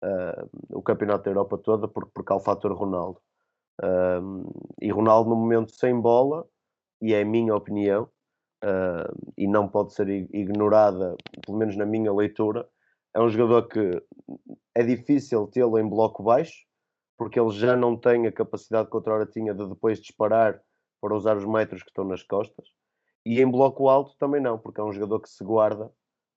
uh, 0.04 0.50
o 0.70 0.82
Campeonato 0.82 1.24
da 1.24 1.32
Europa 1.32 1.58
toda, 1.58 1.88
porque, 1.88 2.12
porque 2.14 2.34
há 2.34 2.36
o 2.36 2.42
fator 2.42 2.72
Ronaldo. 2.74 3.20
Uh, 3.82 4.74
e 4.82 4.92
Ronaldo, 4.92 5.30
no 5.30 5.36
momento 5.36 5.72
sem 5.72 6.00
bola, 6.00 6.46
e 7.02 7.14
é 7.14 7.22
a 7.22 7.26
minha 7.26 7.56
opinião, 7.56 8.04
uh, 8.64 9.32
e 9.38 9.48
não 9.48 9.68
pode 9.68 9.94
ser 9.94 10.10
ignorada, 10.10 11.16
pelo 11.46 11.58
menos 11.58 11.78
na 11.78 11.86
minha 11.86 12.14
leitura, 12.14 12.68
é 13.14 13.20
um 13.20 13.30
jogador 13.30 13.68
que 13.68 14.02
é 14.76 14.84
difícil 14.84 15.48
tê-lo 15.48 15.80
em 15.80 15.88
bloco 15.88 16.24
baixo, 16.24 16.66
porque 17.18 17.40
ele 17.40 17.52
já 17.52 17.76
não 17.76 17.98
tem 17.98 18.28
a 18.28 18.32
capacidade 18.32 18.90
que 18.90 18.96
outra 18.96 19.14
hora 19.14 19.26
tinha 19.26 19.54
de 19.54 19.68
depois 19.68 20.00
disparar 20.00 20.62
para 21.02 21.16
usar 21.16 21.38
os 21.38 21.46
metros 21.46 21.82
que 21.84 21.90
estão 21.90 22.06
nas 22.06 22.24
costas. 22.24 22.68
E 23.26 23.42
em 23.42 23.50
bloco 23.50 23.90
alto 23.90 24.16
também 24.18 24.42
não, 24.42 24.58
porque 24.58 24.80
é 24.80 24.84
um 24.84 24.92
jogador 24.92 25.20
que 25.20 25.30
se 25.30 25.44
guarda 25.44 25.92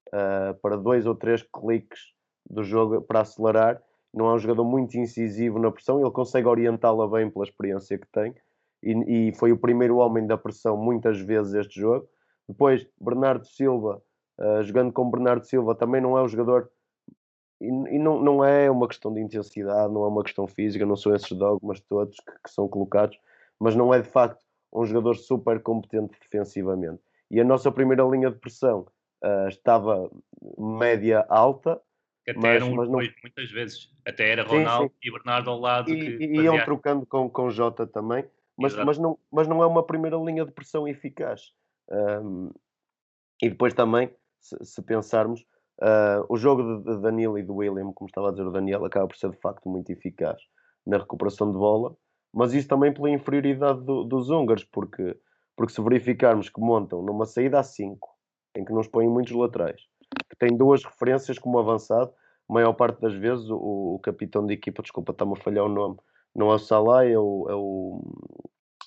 uh, 0.08 0.54
para 0.60 0.76
dois 0.76 1.06
ou 1.06 1.14
três 1.14 1.42
cliques 1.42 2.00
do 2.48 2.62
jogo 2.64 3.00
para 3.02 3.20
acelerar. 3.20 3.82
Não 4.12 4.28
é 4.28 4.34
um 4.34 4.38
jogador 4.38 4.64
muito 4.64 4.98
incisivo 4.98 5.58
na 5.58 5.70
pressão, 5.70 6.00
ele 6.00 6.10
consegue 6.10 6.46
orientá-la 6.46 7.08
bem 7.08 7.30
pela 7.30 7.44
experiência 7.44 7.98
que 7.98 8.06
tem. 8.12 8.34
E, 8.82 9.28
e, 9.28 9.34
foi 9.34 9.52
o 9.52 9.58
primeiro 9.58 9.98
homem 9.98 10.26
da 10.26 10.36
pressão 10.36 10.76
muitas 10.76 11.20
vezes 11.20 11.54
este 11.54 11.80
jogo. 11.80 12.08
Depois, 12.48 12.86
Bernardo 13.00 13.46
Silva, 13.46 14.02
uh, 14.42 14.62
jogando 14.62 14.92
com 14.92 15.10
Bernardo 15.10 15.46
Silva, 15.46 15.74
também 15.74 16.00
não 16.00 16.18
é 16.18 16.22
um 16.22 16.28
jogador. 16.28 16.68
E, 17.60 17.66
e, 17.66 17.98
não, 17.98 18.20
não 18.20 18.44
é 18.44 18.70
uma 18.70 18.88
questão 18.88 19.14
de 19.14 19.20
intensidade, 19.20 19.92
não 19.92 20.04
é 20.04 20.08
uma 20.08 20.24
questão 20.24 20.46
física, 20.46 20.84
não 20.84 20.96
são 20.96 21.14
esses 21.14 21.30
dogmas 21.32 21.80
todos 21.80 22.16
que, 22.16 22.32
que 22.44 22.50
são 22.50 22.68
colocados, 22.68 23.18
mas 23.58 23.76
não 23.76 23.94
é 23.94 24.00
de 24.00 24.08
facto 24.08 24.42
um 24.72 24.84
jogador 24.84 25.14
super 25.14 25.60
competente 25.60 26.18
defensivamente. 26.20 27.00
E 27.30 27.40
a 27.40 27.44
nossa 27.44 27.70
primeira 27.70 28.02
linha 28.02 28.30
de 28.30 28.38
pressão 28.38 28.86
uh, 29.24 29.48
estava 29.48 30.10
média 30.58 31.24
alta. 31.28 31.80
Até 32.28 32.38
mas, 32.38 32.56
eram 32.56 32.74
mas 32.74 32.88
não... 32.88 32.98
muitas 32.98 33.50
vezes. 33.50 33.92
Até 34.06 34.30
era 34.30 34.42
Ronaldo 34.42 34.88
sim, 34.88 34.98
sim. 35.02 35.08
e 35.08 35.12
Bernardo 35.12 35.50
ao 35.50 35.58
lado. 35.58 35.90
E, 35.90 36.18
que 36.18 36.24
e 36.24 36.40
iam 36.40 36.58
trocando 36.64 37.06
com, 37.06 37.30
com 37.30 37.50
Jota 37.50 37.86
também. 37.86 38.24
Mas, 38.56 38.74
mas, 38.76 38.98
não, 38.98 39.18
mas 39.30 39.48
não 39.48 39.62
é 39.62 39.66
uma 39.66 39.82
primeira 39.82 40.16
linha 40.16 40.44
de 40.44 40.52
pressão 40.52 40.86
eficaz. 40.86 41.52
Um, 41.90 42.50
e 43.40 43.48
depois 43.48 43.74
também, 43.74 44.10
se, 44.42 44.56
se 44.62 44.82
pensarmos, 44.82 45.40
uh, 45.80 46.26
o 46.28 46.36
jogo 46.36 46.62
de, 46.62 46.94
de 46.94 47.00
Danilo 47.00 47.38
e 47.38 47.42
do 47.42 47.54
William, 47.54 47.92
como 47.92 48.08
estava 48.08 48.28
a 48.28 48.30
dizer 48.32 48.46
o 48.46 48.52
Daniel, 48.52 48.84
acaba 48.84 49.06
por 49.06 49.16
ser 49.16 49.30
de 49.30 49.38
facto 49.38 49.68
muito 49.68 49.90
eficaz 49.90 50.40
na 50.86 50.98
recuperação 50.98 51.50
de 51.50 51.56
bola 51.56 51.96
mas 52.32 52.54
isso 52.54 52.66
também 52.66 52.92
pela 52.92 53.10
inferioridade 53.10 53.82
do, 53.82 54.04
dos 54.04 54.30
húngaros, 54.30 54.64
porque, 54.64 55.16
porque 55.54 55.72
se 55.72 55.82
verificarmos 55.82 56.48
que 56.48 56.60
montam 56.60 57.02
numa 57.02 57.26
saída 57.26 57.60
a 57.60 57.62
5, 57.62 58.08
em 58.56 58.64
que 58.64 58.72
nos 58.72 58.88
põem 58.88 59.08
muitos 59.08 59.32
laterais, 59.34 59.82
que 60.30 60.36
tem 60.38 60.56
duas 60.56 60.82
referências 60.82 61.38
como 61.38 61.58
avançado, 61.58 62.10
a 62.48 62.52
maior 62.52 62.72
parte 62.72 63.00
das 63.00 63.14
vezes 63.14 63.48
o, 63.50 63.94
o 63.94 63.98
capitão 64.02 64.46
de 64.46 64.54
equipa, 64.54 64.82
desculpa, 64.82 65.12
está-me 65.12 65.32
a 65.34 65.36
falhar 65.36 65.64
o 65.64 65.68
nome, 65.68 65.96
não 66.34 66.50
é 66.50 66.54
o 66.54 66.58
Salai, 66.58 67.12
é 67.12 67.18
o. 67.18 67.46
É 67.48 67.54
o, 67.54 68.02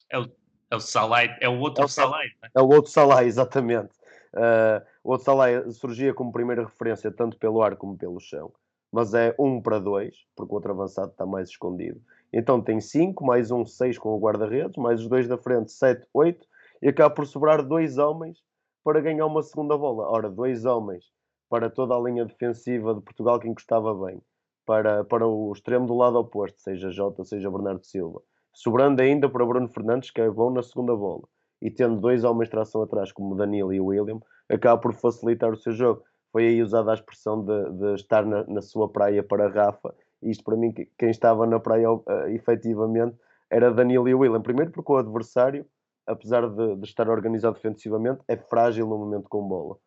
é 0.09 0.19
o, 0.19 0.31
é 0.71 0.75
o 0.75 0.79
Salai, 0.79 1.37
é 1.39 1.47
o 1.47 1.59
outro 1.59 1.83
é 1.83 1.85
o 1.85 1.87
Salai. 1.87 2.27
Né? 2.41 2.49
É 2.55 2.61
o 2.61 2.67
outro 2.67 2.91
Salai, 2.91 3.25
exatamente. 3.29 3.93
Uh, 4.35 4.85
o 5.03 5.11
outro 5.11 5.25
Salai 5.25 5.71
surgia 5.71 6.13
como 6.13 6.31
primeira 6.31 6.65
referência 6.65 7.09
tanto 7.09 7.37
pelo 7.37 7.61
ar 7.61 7.77
como 7.77 7.97
pelo 7.97 8.19
chão, 8.19 8.51
mas 8.91 9.13
é 9.13 9.33
um 9.39 9.61
para 9.61 9.79
dois, 9.79 10.25
porque 10.35 10.51
o 10.51 10.55
outro 10.55 10.71
avançado 10.71 11.11
está 11.11 11.25
mais 11.25 11.49
escondido. 11.49 12.01
Então 12.33 12.61
tem 12.61 12.81
5, 12.81 13.25
mais 13.25 13.49
um 13.49 13.65
6 13.65 13.97
com 13.97 14.09
o 14.09 14.19
guarda-redes, 14.19 14.77
mais 14.77 14.99
os 14.99 15.07
dois 15.07 15.27
da 15.27 15.37
frente, 15.37 15.71
7, 15.71 16.05
8, 16.13 16.45
e 16.81 16.89
acaba 16.89 17.13
por 17.13 17.25
sobrar 17.25 17.63
dois 17.63 17.97
homens 17.97 18.43
para 18.83 18.99
ganhar 18.99 19.25
uma 19.25 19.41
segunda 19.41 19.77
bola. 19.77 20.09
Ora, 20.09 20.29
dois 20.29 20.65
homens 20.65 21.05
para 21.49 21.69
toda 21.69 21.95
a 21.95 21.99
linha 21.99 22.25
defensiva 22.25 22.93
de 22.93 23.01
Portugal 23.01 23.39
que 23.39 23.47
encostava 23.47 23.93
bem, 24.05 24.21
para, 24.65 25.03
para 25.03 25.25
o 25.25 25.51
extremo 25.53 25.85
do 25.85 25.95
lado 25.95 26.17
oposto, 26.17 26.59
seja 26.59 26.89
Jota, 26.89 27.23
seja 27.23 27.49
Bernardo 27.49 27.85
Silva, 27.85 28.21
sobrando 28.51 29.01
ainda 29.01 29.29
para 29.29 29.45
Bruno 29.45 29.69
Fernandes, 29.69 30.11
que 30.11 30.19
é 30.19 30.29
bom 30.29 30.49
na 30.51 30.63
segunda 30.63 30.95
bola, 30.95 31.23
e 31.61 31.71
tendo 31.71 31.99
dois 31.99 32.23
homens 32.23 32.47
de 32.47 32.51
tração 32.51 32.81
atrás, 32.81 33.11
como 33.11 33.35
Danilo 33.35 33.73
e 33.73 33.79
William, 33.79 34.19
acaba 34.49 34.79
por 34.79 34.93
facilitar 34.93 35.51
o 35.51 35.57
seu 35.57 35.73
jogo. 35.73 36.03
Foi 36.31 36.47
aí 36.47 36.61
usada 36.61 36.91
a 36.91 36.93
expressão 36.93 37.43
de, 37.43 37.71
de 37.71 37.95
estar 37.95 38.25
na, 38.25 38.43
na 38.45 38.61
sua 38.61 38.89
praia 38.89 39.23
para 39.23 39.47
Rafa 39.47 39.93
isto 40.25 40.43
para 40.43 40.55
mim, 40.55 40.73
quem 40.97 41.09
estava 41.09 41.45
na 41.45 41.59
praia 41.59 41.91
uh, 41.91 42.03
efetivamente 42.29 43.15
era 43.49 43.71
Danilo 43.71 44.07
e 44.09 44.15
William. 44.15 44.41
Primeiro 44.41 44.71
porque 44.71 44.91
o 44.91 44.97
adversário, 44.97 45.65
apesar 46.07 46.49
de, 46.49 46.75
de, 46.77 46.85
estar 46.85 47.07
organizado 47.09 47.55
defensivamente, 47.55 48.21
é 48.27 48.35
frágil 48.35 48.87
no 48.87 48.97
momento 48.97 49.29
com 49.29 49.47
bola. 49.47 49.77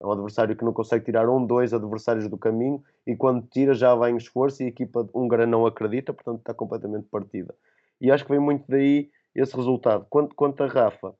É 0.00 0.06
um 0.06 0.12
adversário 0.12 0.54
que 0.54 0.64
não 0.64 0.74
consegue 0.74 1.06
tirar 1.06 1.28
um, 1.28 1.44
dois 1.44 1.72
adversários 1.72 2.28
do 2.28 2.36
caminho 2.36 2.82
e 3.06 3.16
quando 3.16 3.46
tira 3.46 3.72
já 3.72 3.94
vai 3.94 4.10
em 4.10 4.16
esforço 4.16 4.62
e 4.62 4.66
a 4.66 4.68
equipa 4.68 5.08
húngara 5.14 5.46
não 5.46 5.64
acredita, 5.64 6.12
portanto 6.12 6.40
está 6.40 6.52
completamente 6.52 7.06
partida. 7.10 7.54
E 7.98 8.10
acho 8.10 8.24
que 8.24 8.30
vem 8.30 8.40
muito 8.40 8.64
daí 8.68 9.10
esse 9.40 9.54
resultado. 9.54 10.06
Quanto, 10.08 10.34
quanto 10.34 10.62
a 10.62 10.66
Rafa, 10.66 11.14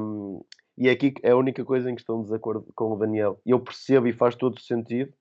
um, 0.00 0.42
e 0.76 0.88
aqui 0.88 1.14
é 1.22 1.32
a 1.32 1.36
única 1.36 1.64
coisa 1.64 1.90
em 1.90 1.94
que 1.94 2.00
estou 2.00 2.18
em 2.18 2.22
desacordo 2.22 2.66
com 2.74 2.92
o 2.92 2.96
Daniel, 2.96 3.40
eu 3.44 3.60
percebo 3.60 4.06
e 4.06 4.12
faz 4.12 4.34
todo 4.34 4.60
sentido 4.60 5.12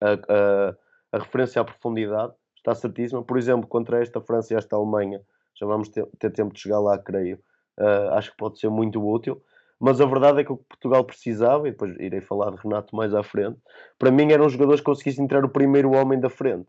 a 0.00 1.18
referência 1.18 1.62
à 1.62 1.64
profundidade 1.64 2.34
está 2.56 2.74
certíssima. 2.74 3.22
Por 3.22 3.36
exemplo, 3.36 3.66
contra 3.66 4.02
esta 4.02 4.20
França 4.20 4.54
e 4.54 4.56
esta 4.56 4.74
Alemanha, 4.74 5.20
já 5.54 5.66
vamos 5.66 5.88
ter, 5.88 6.06
ter 6.18 6.30
tempo 6.30 6.54
de 6.54 6.60
chegar 6.60 6.80
lá, 6.80 6.98
creio. 6.98 7.38
Uh, 7.78 8.12
acho 8.12 8.30
que 8.30 8.36
pode 8.36 8.58
ser 8.58 8.70
muito 8.70 9.04
útil. 9.06 9.40
Mas 9.78 10.00
a 10.00 10.06
verdade 10.06 10.40
é 10.40 10.44
que 10.44 10.52
o 10.52 10.56
que 10.56 10.64
Portugal 10.64 11.04
precisava, 11.04 11.68
e 11.68 11.72
depois 11.72 11.94
irei 11.98 12.20
falar 12.20 12.50
de 12.50 12.56
Renato 12.56 12.96
mais 12.96 13.14
à 13.14 13.22
frente, 13.22 13.58
para 13.98 14.10
mim 14.10 14.32
eram 14.32 14.48
jogadores 14.48 14.80
que 14.80 14.86
conseguissem 14.86 15.24
entrar 15.24 15.44
o 15.44 15.48
primeiro 15.48 15.92
homem 15.92 16.18
da 16.18 16.30
frente. 16.30 16.66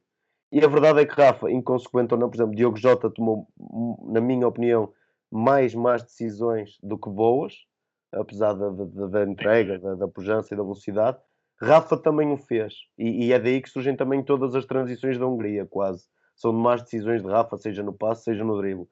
E 0.55 0.63
a 0.63 0.69
verdade 0.69 1.01
é 1.01 1.05
que 1.05 1.13
Rafa, 1.13 1.51
inconsequente 1.51 2.13
ou 2.13 2.19
não, 2.19 2.29
por 2.29 2.37
exemplo, 2.37 2.55
Diogo 2.55 2.77
Jota 2.77 3.09
tomou, 3.09 3.45
na 4.05 4.21
minha 4.21 4.47
opinião, 4.47 4.93
mais 5.29 5.75
más 5.75 6.01
decisões 6.01 6.77
do 6.81 6.97
que 6.97 7.09
boas, 7.09 7.53
apesar 8.13 8.53
da, 8.53 8.69
da, 8.69 9.07
da 9.07 9.23
entrega, 9.23 9.77
da, 9.77 9.95
da 9.95 10.07
pujança 10.07 10.53
e 10.53 10.57
da 10.57 10.63
velocidade. 10.63 11.17
Rafa 11.61 11.97
também 11.97 12.31
o 12.31 12.37
fez. 12.37 12.73
E, 12.97 13.25
e, 13.25 13.33
é 13.33 13.39
daí 13.39 13.61
que 13.61 13.69
surgem 13.69 13.97
também 13.97 14.23
todas 14.23 14.55
as 14.55 14.65
transições 14.65 15.17
da 15.17 15.27
Hungria, 15.27 15.65
quase. 15.65 16.05
São 16.37 16.53
más 16.53 16.81
decisões 16.81 17.21
de 17.21 17.27
Rafa, 17.27 17.57
seja 17.57 17.83
no 17.83 17.91
passe, 17.91 18.23
seja 18.23 18.45
no 18.45 18.57
drible. 18.57 18.87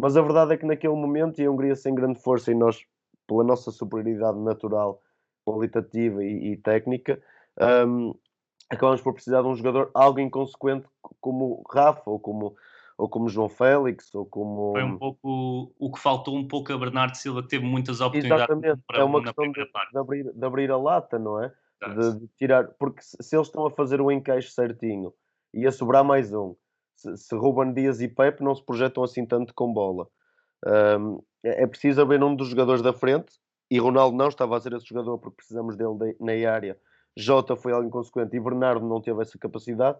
Mas 0.00 0.16
a 0.16 0.22
verdade 0.22 0.54
é 0.54 0.56
que 0.56 0.66
naquele 0.66 0.94
momento, 0.94 1.40
e 1.40 1.46
a 1.46 1.50
Hungria 1.50 1.76
sem 1.76 1.94
grande 1.94 2.18
força, 2.18 2.50
e 2.50 2.56
nós, 2.56 2.84
pela 3.28 3.44
nossa 3.44 3.70
superioridade 3.70 4.40
natural, 4.40 5.00
qualitativa 5.46 6.24
e, 6.24 6.54
e 6.54 6.56
técnica, 6.56 7.22
um, 7.86 8.16
acabamos 8.70 9.00
por 9.00 9.14
precisar 9.14 9.42
de 9.42 9.48
um 9.48 9.54
jogador 9.54 9.90
algo 9.94 10.20
inconsequente 10.20 10.86
como 11.20 11.62
Rafa, 11.70 12.10
ou 12.10 12.18
como, 12.18 12.54
ou 12.96 13.08
como 13.08 13.28
João 13.28 13.48
Félix, 13.48 14.14
ou 14.14 14.26
como... 14.26 14.72
Foi 14.72 14.82
um 14.82 14.98
pouco 14.98 15.72
o 15.78 15.92
que 15.92 15.98
faltou 15.98 16.36
um 16.36 16.46
pouco 16.46 16.72
a 16.72 16.78
Bernardo 16.78 17.16
Silva, 17.16 17.42
que 17.42 17.48
teve 17.48 17.64
muitas 17.64 18.00
oportunidades 18.00 18.44
Exatamente. 18.44 18.82
para 18.86 19.00
é 19.00 19.04
uma 19.04 19.22
questão 19.22 19.50
de, 19.50 19.64
de, 19.64 19.98
abrir, 19.98 20.32
de 20.32 20.44
abrir 20.44 20.70
a 20.70 20.76
lata, 20.76 21.18
não 21.18 21.42
é? 21.42 21.52
de, 21.92 22.20
de, 22.20 22.28
tirar, 22.38 22.68
porque 22.78 23.02
se, 23.02 23.16
se, 23.20 23.36
eles 23.36 23.48
estão 23.48 23.66
a 23.66 23.70
fazer 23.70 24.00
o 24.00 24.10
encaixe 24.10 24.50
certinho 24.50 25.12
e 25.52 25.66
a 25.66 25.72
sobrar 25.72 26.04
mais 26.04 26.32
um, 26.32 26.54
se, 26.94 27.16
se 27.16 27.34
Ruben 27.34 27.72
Dias 27.72 28.00
e 28.00 28.08
Pepe 28.08 28.42
não 28.42 28.54
se 28.54 28.64
projetam 28.64 29.02
assim 29.02 29.26
tanto 29.26 29.52
com 29.54 29.72
bola, 29.72 30.08
um, 30.98 31.22
é, 31.42 31.62
é, 31.62 31.66
preciso 31.66 32.00
haver 32.00 32.22
um 32.22 32.34
dos 32.34 32.48
jogadores 32.48 32.82
da 32.82 32.92
frente 32.92 33.34
e 33.70 33.78
Ronaldo 33.78 34.16
não 34.16 34.28
estava 34.28 34.56
a 34.56 34.60
ser 34.60 34.72
esse 34.72 34.86
jogador 34.86 35.18
porque 35.18 35.36
precisamos 35.36 35.76
dele 35.76 35.94
de, 35.98 36.16
na 36.20 36.50
área. 36.50 36.78
Jota 37.16 37.56
foi 37.56 37.72
algo 37.72 37.86
inconsequente 37.86 38.36
e 38.36 38.40
Bernardo 38.40 38.86
não 38.86 39.00
teve 39.00 39.22
essa 39.22 39.38
capacidade. 39.38 39.98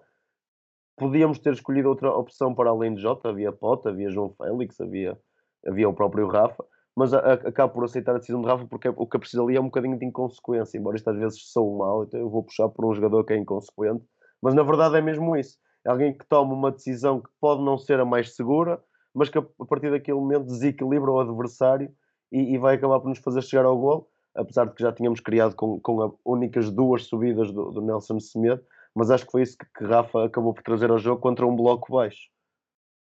Podíamos 0.96 1.38
ter 1.38 1.52
escolhido 1.52 1.88
outra 1.88 2.10
opção 2.10 2.54
para 2.54 2.70
além 2.70 2.94
de 2.94 3.02
Jota, 3.02 3.28
havia 3.28 3.52
Pota, 3.52 3.90
havia 3.90 4.10
João 4.10 4.30
Félix, 4.30 4.80
havia, 4.80 5.18
havia 5.66 5.88
o 5.88 5.94
próprio 5.94 6.28
Rafa 6.28 6.64
mas 6.96 7.12
a, 7.12 7.18
a, 7.18 7.32
acabo 7.32 7.74
por 7.74 7.84
aceitar 7.84 8.14
a 8.14 8.18
decisão 8.18 8.40
de 8.40 8.46
Rafa 8.46 8.66
porque 8.66 8.88
o 8.88 9.06
que 9.06 9.16
é 9.16 9.20
preciso 9.20 9.42
ali 9.42 9.56
é 9.56 9.60
um 9.60 9.64
bocadinho 9.64 9.98
de 9.98 10.04
inconsequência, 10.04 10.78
embora 10.78 10.96
isto 10.96 11.08
às 11.10 11.16
vezes 11.16 11.50
sou 11.50 11.76
mal, 11.76 12.04
então 12.04 12.20
eu 12.20 12.30
vou 12.30 12.42
puxar 12.42 12.68
por 12.68 12.84
um 12.84 12.94
jogador 12.94 13.24
que 13.24 13.32
é 13.32 13.36
inconsequente, 13.36 14.04
mas 14.40 14.54
na 14.54 14.62
verdade 14.62 14.96
é 14.96 15.00
mesmo 15.00 15.36
isso. 15.36 15.58
É 15.84 15.90
alguém 15.90 16.16
que 16.16 16.26
toma 16.26 16.54
uma 16.54 16.70
decisão 16.70 17.20
que 17.20 17.28
pode 17.40 17.62
não 17.62 17.76
ser 17.76 18.00
a 18.00 18.04
mais 18.04 18.34
segura, 18.34 18.82
mas 19.14 19.28
que 19.28 19.38
a 19.38 19.42
partir 19.68 19.90
daquele 19.90 20.18
momento 20.18 20.46
desequilibra 20.46 21.10
o 21.10 21.20
adversário 21.20 21.92
e, 22.32 22.54
e 22.54 22.58
vai 22.58 22.76
acabar 22.76 23.00
por 23.00 23.08
nos 23.08 23.18
fazer 23.18 23.42
chegar 23.42 23.64
ao 23.64 23.78
gol, 23.78 24.08
apesar 24.34 24.66
de 24.66 24.74
que 24.74 24.82
já 24.82 24.92
tínhamos 24.92 25.20
criado 25.20 25.54
com, 25.54 25.80
com 25.80 26.02
as 26.02 26.12
únicas 26.24 26.70
duas 26.70 27.04
subidas 27.04 27.52
do, 27.52 27.70
do 27.70 27.80
Nelson 27.80 28.18
Semedo, 28.20 28.64
mas 28.94 29.10
acho 29.10 29.24
que 29.26 29.32
foi 29.32 29.42
isso 29.42 29.56
que, 29.56 29.66
que 29.66 29.84
Rafa 29.84 30.24
acabou 30.24 30.54
por 30.54 30.62
trazer 30.62 30.90
ao 30.90 30.98
jogo 30.98 31.20
contra 31.20 31.46
um 31.46 31.56
bloco 31.56 31.92
baixo. 31.92 32.28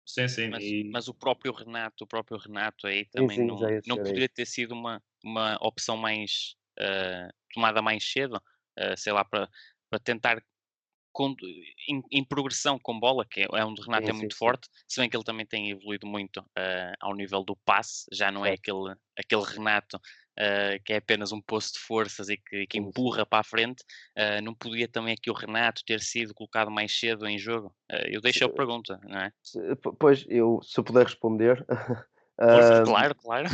Sim, 0.04 0.28
sim. 0.28 0.48
Mas, 0.48 0.62
e... 0.62 0.84
mas, 0.84 1.08
o 1.08 1.14
próprio 1.14 1.52
Renato, 1.52 2.04
o 2.04 2.06
próprio 2.06 2.38
Renato 2.38 2.86
aí 2.86 3.04
também 3.06 3.36
sim, 3.36 3.42
sim, 3.42 3.46
não, 3.46 3.58
não 3.86 3.96
poderia 3.96 4.28
ter 4.28 4.46
sido 4.46 4.72
uma, 4.72 5.02
uma 5.24 5.56
opção 5.60 5.96
mais 5.96 6.54
uh, 6.78 7.32
tomada 7.52 7.82
mais 7.82 8.04
cedo, 8.08 8.36
uh, 8.36 8.96
sei 8.96 9.12
lá, 9.12 9.24
para, 9.24 9.48
para 9.90 9.98
tentar 9.98 10.40
com, 11.12 11.34
em, 11.88 12.02
em, 12.12 12.24
progressão 12.24 12.78
com 12.78 13.00
bola, 13.00 13.24
que 13.24 13.40
é, 13.40 13.46
é 13.54 13.64
onde 13.64 13.80
o 13.80 13.84
Renato 13.84 14.04
sim, 14.04 14.10
é 14.10 14.12
muito 14.12 14.34
sim, 14.34 14.38
forte, 14.38 14.66
sim. 14.66 14.84
se 14.86 15.00
bem 15.00 15.08
que 15.08 15.16
ele 15.16 15.24
também 15.24 15.46
tem 15.46 15.70
evoluído 15.70 16.06
muito 16.06 16.40
uh, 16.40 16.94
ao 17.00 17.14
nível 17.14 17.42
do 17.42 17.56
passe, 17.56 18.04
já 18.12 18.30
não 18.30 18.44
é 18.44 18.52
aquele, 18.52 18.94
aquele 19.18 19.42
Renato 19.42 20.00
uh, 20.38 20.82
que 20.84 20.92
é 20.92 20.96
apenas 20.96 21.32
um 21.32 21.40
posto 21.40 21.74
de 21.74 21.80
forças 21.80 22.28
e 22.28 22.36
que, 22.36 22.66
que 22.66 22.78
empurra 22.78 23.24
para 23.24 23.40
a 23.40 23.44
frente, 23.44 23.82
uh, 24.16 24.42
não 24.42 24.54
podia 24.54 24.88
também 24.88 25.14
aqui 25.14 25.30
o 25.30 25.34
Renato 25.34 25.82
ter 25.84 26.00
sido 26.00 26.34
colocado 26.34 26.70
mais 26.70 26.98
cedo 26.98 27.26
em 27.26 27.38
jogo? 27.38 27.74
eu 28.08 28.20
deixo 28.20 28.44
a 28.44 28.48
pergunta, 28.48 28.98
não 29.04 29.18
é? 29.18 29.32
Pois, 29.98 30.24
eu, 30.28 30.60
se 30.62 30.78
eu 30.78 30.84
puder 30.84 31.04
responder, 31.04 31.64
claro, 32.84 33.14
claro. 33.14 33.48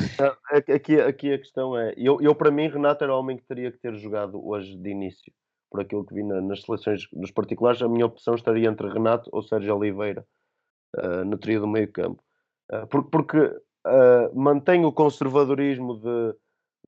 Aqui, 0.50 1.00
aqui 1.00 1.32
a 1.32 1.38
questão 1.38 1.76
é: 1.76 1.94
eu, 1.96 2.20
eu, 2.20 2.34
para 2.34 2.50
mim, 2.50 2.68
Renato 2.68 3.04
era 3.04 3.14
o 3.14 3.18
homem 3.18 3.36
que 3.36 3.44
teria 3.44 3.70
que 3.70 3.78
ter 3.78 3.94
jogado 3.96 4.44
hoje 4.44 4.76
de 4.76 4.90
início. 4.90 5.32
Por 5.70 5.80
aquilo 5.80 6.04
que 6.04 6.14
vi 6.14 6.22
na, 6.22 6.40
nas 6.40 6.62
seleções 6.62 7.06
nos 7.12 7.30
particulares, 7.30 7.80
a 7.80 7.88
minha 7.88 8.06
opção 8.06 8.34
estaria 8.34 8.68
entre 8.68 8.88
Renato 8.88 9.30
ou 9.32 9.42
Sérgio 9.42 9.76
Oliveira 9.76 10.26
uh, 10.96 11.24
no 11.24 11.38
trio 11.38 11.60
do 11.60 11.68
meio-campo. 11.68 12.22
Uh, 12.70 12.86
por, 12.88 13.08
porque 13.08 13.38
uh, 13.38 14.34
mantém 14.34 14.84
o 14.84 14.92
conservadorismo 14.92 15.98
de, 15.98 16.34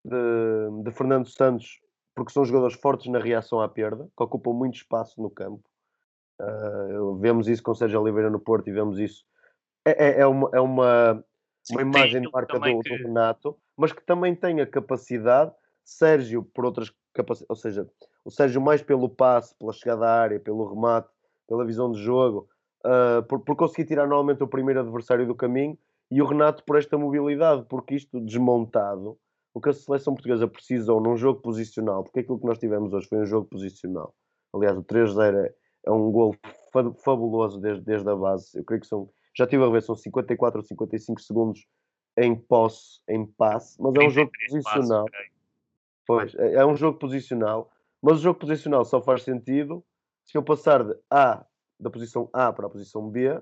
de, 0.05 0.83
de, 0.83 0.91
Fernando 0.91 1.29
Santos, 1.29 1.81
porque 2.15 2.33
são 2.33 2.45
jogadores 2.45 2.77
fortes 2.77 3.11
na 3.11 3.19
reação 3.19 3.61
à 3.61 3.69
perda, 3.69 4.09
que 4.17 4.23
ocupam 4.23 4.53
muito 4.53 4.77
espaço 4.77 5.21
no 5.21 5.31
campo. 5.31 5.63
vemos 7.21 7.49
isso 7.49 7.63
com 7.63 7.75
Sérgio 7.75 8.01
Oliveira 8.01 8.31
no 8.31 8.39
Porto 8.39 8.69
e 8.69 8.73
vemos 8.73 8.99
isso. 8.99 9.25
É, 9.85 10.07
é, 10.07 10.21
é 10.21 10.27
uma, 10.27 10.51
é 10.53 10.61
uma 10.61 11.25
uma 11.73 11.83
imagem 11.83 12.21
de 12.21 12.31
marca 12.31 12.59
do, 12.59 12.81
que... 12.81 12.97
do, 12.97 13.05
Renato, 13.05 13.57
mas 13.77 13.93
que 13.93 14.05
também 14.05 14.35
tem 14.35 14.61
a 14.61 14.67
capacidade, 14.67 15.53
Sérgio, 15.83 16.43
por 16.43 16.65
outras 16.65 16.93
capacidades, 17.13 17.49
ou 17.49 17.57
seja, 17.57 17.89
o 18.25 18.31
Sérgio 18.31 18.61
mais 18.61 18.83
pelo 18.83 19.09
passe, 19.09 19.55
pela 19.57 19.73
chegada 19.73 20.07
à 20.07 20.21
área, 20.21 20.41
pelo 20.41 20.69
remate, 20.69 21.09
pela 21.47 21.65
visão 21.65 21.91
de 21.91 22.03
jogo, 22.03 22.49
uh, 22.85 23.23
por, 23.25 23.41
por 23.41 23.57
conseguir 23.57 23.87
tirar 23.87 24.07
normalmente 24.07 24.43
o 24.43 24.49
primeiro 24.49 24.81
adversário 24.81 25.27
do 25.27 25.35
caminho, 25.35 25.79
e 26.11 26.21
o 26.21 26.27
Renato 26.27 26.63
por 26.65 26.77
esta 26.77 26.99
mobilidade, 26.99 27.65
porque 27.69 27.95
isto 27.95 28.21
desmontado, 28.21 29.19
o 29.55 29.61
que 29.61 29.69
a 29.69 29.73
seleção 29.73 30.15
portuguesa 30.15 30.49
precisou 30.49 31.01
num 31.01 31.17
jogo 31.17 31.41
posicional, 31.41 32.03
porque 32.03 32.21
aquilo 32.21 32.39
que 32.39 32.47
nós 32.47 32.59
tivemos 32.59 32.93
hoje 32.93 33.07
foi 33.07 33.19
um 33.19 33.27
jogo 33.27 33.47
posicional. 33.47 34.13
Aliás, 34.53 34.77
o 34.77 34.83
3-0 34.83 35.47
é, 35.47 35.55
é 35.87 35.91
um 35.91 36.11
gol 36.11 36.37
fabuloso 37.05 37.61
desde, 37.61 37.85
desde 37.85 38.11
a 38.11 38.17
base. 38.17 38.59
Eu 38.59 38.65
creio 38.65 38.81
que 38.81 38.87
são 38.87 39.09
já 39.37 39.47
tive 39.47 39.65
a 39.65 39.69
ver, 39.69 39.83
são 39.83 39.97
54 39.97 40.61
ou 40.61 40.65
55 40.65 41.21
segundos 41.21 41.67
em 42.17 42.37
posse, 42.37 43.01
em 43.09 43.27
passe, 43.27 43.81
mas 43.83 43.93
é 43.97 44.07
um 44.07 44.11
jogo 44.11 44.31
posicional. 44.47 45.07
Pois, 46.07 46.35
é, 46.37 46.55
é 46.55 46.67
um 46.67 46.77
jogo 46.77 46.99
posicional, 46.99 47.71
mas 48.01 48.19
o 48.19 48.23
jogo 48.23 48.39
posicional 48.39 48.85
só 48.85 49.03
faz 49.03 49.25
sentido 49.25 49.85
se 50.25 50.39
eu 50.39 50.43
passar 50.43 50.85
de 50.85 50.97
A, 51.11 51.45
da 51.81 51.91
posição 51.91 52.31
A 52.33 52.53
para 52.53 52.67
a 52.67 52.71
posição 52.71 53.11
B 53.11 53.41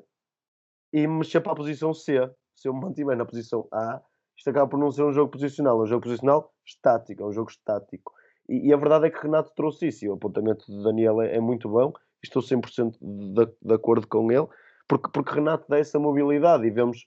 e 0.92 1.06
mexer 1.06 1.40
para 1.42 1.52
a 1.52 1.56
posição 1.56 1.92
C. 1.92 2.30
Se 2.54 2.68
eu 2.68 2.74
me 2.74 2.80
mantiver 2.80 3.16
na 3.16 3.26
posição 3.26 3.68
A, 3.70 4.00
isto 4.42 4.50
acaba 4.50 4.68
por 4.68 4.78
não 4.78 4.90
ser 4.90 5.04
um 5.04 5.12
jogo 5.12 5.30
posicional, 5.30 5.78
é 5.78 5.82
um 5.84 5.86
jogo 5.86 6.02
posicional 6.02 6.52
estático, 6.66 7.22
é 7.22 7.26
um 7.26 7.32
jogo 7.32 7.48
estático. 7.48 8.12
E, 8.48 8.68
e 8.68 8.72
a 8.72 8.76
verdade 8.76 9.06
é 9.06 9.10
que 9.10 9.22
Renato 9.22 9.52
trouxe 9.54 9.86
isso, 9.86 10.04
e 10.04 10.08
o 10.08 10.14
apontamento 10.14 10.66
de 10.66 10.82
Daniel 10.82 11.22
é, 11.22 11.36
é 11.36 11.40
muito 11.40 11.68
bom, 11.68 11.92
estou 12.20 12.42
100% 12.42 12.96
de, 13.00 13.46
de 13.62 13.72
acordo 13.72 14.04
com 14.08 14.32
ele, 14.32 14.48
porque, 14.88 15.08
porque 15.12 15.34
Renato 15.34 15.66
dá 15.68 15.78
essa 15.78 15.96
mobilidade 15.96 16.66
e 16.66 16.70
vemos 16.70 17.06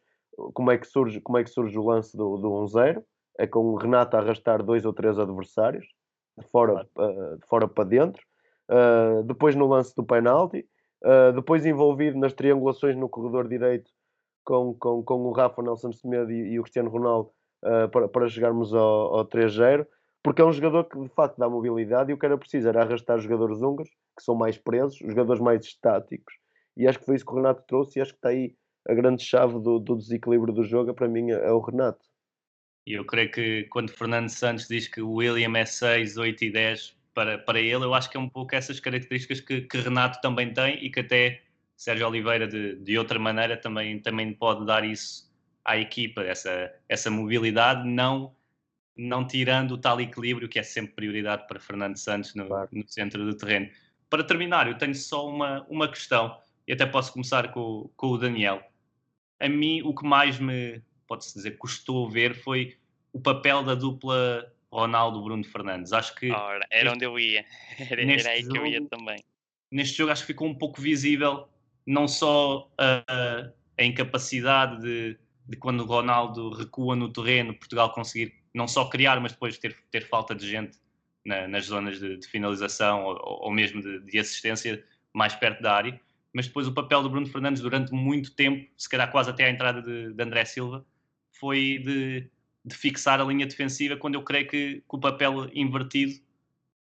como 0.54 0.72
é 0.72 0.78
que 0.78 0.88
surge, 0.88 1.20
como 1.20 1.38
é 1.38 1.44
que 1.44 1.50
surge 1.50 1.78
o 1.78 1.84
lance 1.84 2.16
do, 2.16 2.38
do 2.38 2.48
1-0, 2.48 3.04
é 3.38 3.46
com 3.46 3.60
o 3.66 3.76
Renato 3.76 4.16
a 4.16 4.22
arrastar 4.22 4.64
dois 4.64 4.86
ou 4.86 4.94
três 4.94 5.20
adversários 5.20 5.86
de 6.38 6.48
fora, 6.48 6.88
uh, 6.98 7.38
de 7.38 7.46
fora 7.48 7.68
para 7.68 7.84
dentro, 7.84 8.24
uh, 8.72 9.24
depois 9.24 9.56
no 9.56 9.68
lance 9.68 9.94
do 9.94 10.06
penalti, 10.06 10.66
uh, 11.04 11.34
depois 11.34 11.66
envolvido 11.66 12.18
nas 12.18 12.34
triangulações 12.34 12.96
no 12.96 13.10
corredor 13.10 13.46
direito 13.46 13.92
com, 14.46 14.74
com, 14.76 15.04
com 15.04 15.16
o 15.24 15.32
Rafa 15.34 15.62
Nelson 15.62 15.92
Semedo 15.92 16.32
e, 16.32 16.54
e 16.54 16.60
o 16.60 16.64
Cristiano 16.64 16.90
Ronaldo 16.90 17.32
para, 17.92 18.08
para 18.08 18.30
chegarmos 18.30 18.74
ao, 18.74 19.18
ao 19.18 19.26
3-0, 19.26 19.86
porque 20.24 20.42
é 20.42 20.46
um 20.46 20.54
jogador 20.54 20.86
que 20.86 21.00
de 21.00 21.10
facto 21.10 21.38
dá 21.38 21.50
mobilidade 21.50 22.12
e 22.12 22.14
o 22.14 22.18
que 22.18 22.26
era 22.26 22.38
preciso 22.38 22.70
era 22.70 22.84
arrastar 22.84 23.20
jogadores 23.20 23.60
húngaros, 23.62 23.90
que 24.16 24.24
são 24.24 24.36
mais 24.36 24.58
presos, 24.58 24.98
jogadores 24.98 25.42
mais 25.42 25.66
estáticos, 25.66 26.36
e 26.78 26.88
acho 26.88 27.00
que 27.00 27.06
foi 27.06 27.16
isso 27.16 27.26
que 27.26 27.32
o 27.32 27.36
Renato 27.36 27.64
trouxe 27.68 27.98
e 27.98 28.02
acho 28.02 28.12
que 28.12 28.18
está 28.18 28.30
aí 28.30 28.56
a 28.88 28.94
grande 28.94 29.24
chave 29.24 29.60
do, 29.60 29.80
do 29.80 29.96
desequilíbrio 29.96 30.54
do 30.54 30.64
jogo, 30.64 30.94
para 30.94 31.08
mim 31.08 31.32
é 31.32 31.52
o 31.52 31.60
Renato. 31.60 32.06
E 32.86 32.94
eu 32.94 33.04
creio 33.04 33.32
que 33.32 33.64
quando 33.64 33.90
Fernando 33.90 34.30
Santos 34.30 34.68
diz 34.68 34.88
que 34.88 35.02
o 35.02 35.14
William 35.14 35.58
é 35.58 35.66
6, 35.66 36.18
8 36.18 36.44
e 36.44 36.52
10 36.52 36.96
para, 37.14 37.38
para 37.40 37.60
ele, 37.60 37.84
eu 37.84 37.94
acho 37.96 38.10
que 38.10 38.18
é 38.18 38.20
um 38.20 38.30
pouco 38.30 38.54
essas 38.54 38.80
características 38.80 39.40
que, 39.40 39.62
que 39.62 39.78
Renato 39.78 40.22
também 40.22 40.54
tem 40.54 40.84
e 40.84 40.92
que 40.92 41.00
até 41.00 41.42
Sérgio 41.76 42.08
Oliveira, 42.08 42.48
de, 42.48 42.76
de 42.78 42.98
outra 42.98 43.20
maneira, 43.20 43.58
também, 43.58 44.00
também 44.00 44.34
pode 44.34 44.66
dar 44.66 44.86
isso 44.86 45.32
à 45.64 45.78
equipa, 45.78 46.22
essa, 46.24 46.74
essa 46.88 47.10
mobilidade, 47.10 47.88
não, 47.88 48.36
não 48.96 49.26
tirando 49.26 49.72
o 49.72 49.78
tal 49.78 50.00
equilíbrio 50.00 50.48
que 50.48 50.60
é 50.60 50.64
sempre 50.64 50.94
prioridade 50.94 51.48
para 51.48 51.60
Fernando 51.60 51.98
Santos 51.98 52.34
no, 52.36 52.48
claro. 52.48 52.70
no 52.72 52.88
centro 52.88 53.26
do 53.26 53.36
terreno. 53.36 53.70
Para 54.10 54.24
terminar, 54.24 54.68
eu 54.68 54.78
tenho 54.78 54.96
só 54.96 55.28
uma, 55.28 55.66
uma 55.68 55.90
questão 55.90 56.38
e 56.68 56.74
até 56.74 56.86
posso 56.86 57.12
começar 57.12 57.52
com, 57.52 57.90
com 57.96 58.08
o 58.08 58.18
Daniel. 58.18 58.64
A 59.40 59.50
mim, 59.50 59.82
o 59.82 59.94
que 59.94 60.06
mais 60.06 60.40
me, 60.40 60.82
pode-se 61.08 61.34
dizer, 61.34 61.58
custou 61.58 62.10
ver 62.10 62.36
foi 62.36 62.78
o 63.12 63.20
papel 63.20 63.64
da 63.64 63.76
dupla 63.76 64.52
Ronaldo-Bruno 64.72 65.44
Fernandes. 65.44 65.92
Acho 65.94 66.16
que. 66.16 66.32
Ora, 66.32 66.66
era 66.70 66.92
onde 66.92 67.06
eu 67.06 67.20
ia. 67.20 67.46
Era, 67.90 68.02
era 68.02 68.30
aí 68.30 68.42
jogo, 68.42 68.54
que 68.54 68.60
eu 68.60 68.66
ia 68.68 68.86
também. 68.88 69.24
Neste 69.72 69.98
jogo, 69.98 70.12
acho 70.12 70.22
que 70.22 70.28
ficou 70.28 70.48
um 70.48 70.56
pouco 70.56 70.80
visível 70.82 71.50
não 71.86 72.08
só 72.08 72.72
a, 72.78 73.50
a 73.78 73.84
incapacidade 73.84 74.82
de, 74.82 75.18
de, 75.48 75.58
quando 75.58 75.82
o 75.82 75.86
Ronaldo 75.86 76.52
recua 76.52 76.96
no 76.96 77.12
terreno, 77.12 77.54
Portugal 77.54 77.94
conseguir 77.94 78.34
não 78.54 78.68
só 78.68 78.86
criar, 78.90 79.20
mas 79.20 79.34
depois 79.34 79.58
ter, 79.58 79.76
ter 79.92 80.08
falta 80.08 80.34
de 80.34 80.50
gente 80.50 80.78
na, 81.26 81.48
nas 81.48 81.66
zonas 81.66 82.00
de, 82.00 82.18
de 82.18 82.28
finalização 82.28 83.04
ou, 83.06 83.18
ou 83.44 83.52
mesmo 83.52 83.82
de, 83.82 84.00
de, 84.00 84.20
assistência 84.20 84.84
mais 85.14 85.36
perto 85.36 85.62
da 85.62 85.74
área 85.74 86.00
mas 86.36 86.48
depois 86.48 86.68
o 86.68 86.74
papel 86.74 87.02
do 87.02 87.10
Bruno 87.10 87.26
Fernandes 87.26 87.62
durante 87.62 87.94
muito 87.94 88.36
tempo, 88.36 88.70
se 88.78 88.90
calhar 88.90 89.10
quase 89.10 89.30
até 89.30 89.46
à 89.46 89.50
entrada 89.50 89.82
de, 89.82 90.22
André 90.22 90.44
Silva, 90.44 90.86
foi 91.32 91.82
de, 91.82 92.30
de, 92.66 92.76
fixar 92.76 93.22
a 93.22 93.24
linha 93.24 93.46
defensiva, 93.46 93.96
quando 93.96 94.16
eu 94.16 94.22
creio 94.22 94.46
que, 94.46 94.76
que, 94.76 94.96
o 94.96 95.00
papel 95.00 95.50
invertido 95.54 96.22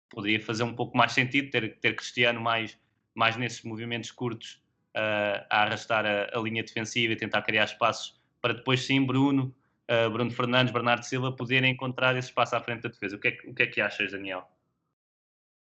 poderia 0.07 0.39
fazer 0.39 0.61
um 0.61 0.75
pouco 0.75 0.95
mais 0.95 1.13
sentido, 1.13 1.49
ter, 1.49 1.79
ter 1.79 1.95
Cristiano 1.95 2.39
mais, 2.39 2.77
mais 3.15 3.37
nesses 3.37 3.63
movimentos 3.63 4.11
curtos 4.11 4.61
uh, 4.95 5.45
a 5.49 5.63
arrastar 5.63 6.05
a, 6.05 6.37
a, 6.37 6.41
linha 6.41 6.63
defensiva 6.63 7.13
e 7.13 7.17
tentar 7.17 7.41
criar 7.41 7.65
espaços 7.65 8.19
para 8.41 8.53
depois 8.53 8.81
sim 8.81 9.05
Bruno, 9.05 9.55
uh, 9.89 10.09
Bruno 10.09 10.31
Fernandes, 10.31 10.73
Bernardo 10.73 11.03
Silva 11.03 11.35
poderem 11.35 11.71
encontrar 11.71 12.15
esse 12.15 12.29
espaço 12.29 12.55
à 12.55 12.61
frente 12.61 12.83
da 12.83 12.89
defesa. 12.89 13.15
O 13.15 13.19
que 13.19 13.27
é, 13.29 13.37
o 13.45 13.53
que, 13.53 13.63
é 13.63 13.67
que 13.67 13.81
achas, 13.81 14.11
Daniel? 14.11 14.49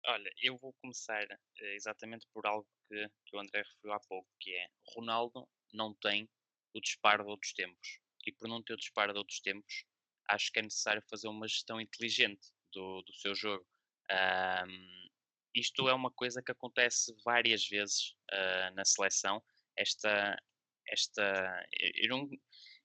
Olha, 0.06 0.32
eu 0.42 0.58
vou 0.58 0.74
começar 0.82 1.24
uh, 1.24 1.66
exatamente 1.76 2.26
por 2.34 2.46
algo 2.46 2.68
que, 2.88 3.08
que 3.26 3.36
o 3.36 3.40
André 3.40 3.60
referiu 3.60 3.94
há 3.94 4.00
pouco, 4.00 4.28
que 4.40 4.54
é 4.54 4.68
Ronaldo 4.96 5.48
não 5.74 5.94
tem 5.94 6.28
o 6.74 6.82
disparo 6.82 7.24
de 7.24 7.30
outros 7.30 7.54
tempos. 7.54 8.00
E 8.26 8.32
por 8.32 8.48
não 8.48 8.62
ter 8.62 8.74
o 8.74 8.78
disparo 8.78 9.14
de 9.14 9.20
outros 9.20 9.40
tempos, 9.40 9.86
acho 10.28 10.52
que 10.52 10.60
é 10.60 10.62
necessário 10.62 11.02
fazer 11.10 11.28
uma 11.28 11.48
gestão 11.48 11.80
inteligente 11.80 12.48
do, 12.72 13.02
do 13.02 13.14
seu 13.14 13.34
jogo. 13.34 13.66
Um, 14.12 15.09
isto 15.56 15.88
é 15.90 15.94
uma 15.94 16.12
coisa 16.12 16.42
que 16.42 16.52
acontece 16.52 17.16
várias 17.24 17.68
vezes 17.68 18.16
uh, 18.32 18.76
na 18.76 18.86
seleção. 18.86 19.42
Esta, 19.78 20.38
esta 20.88 21.68
eu 21.96 22.10
não, 22.10 22.30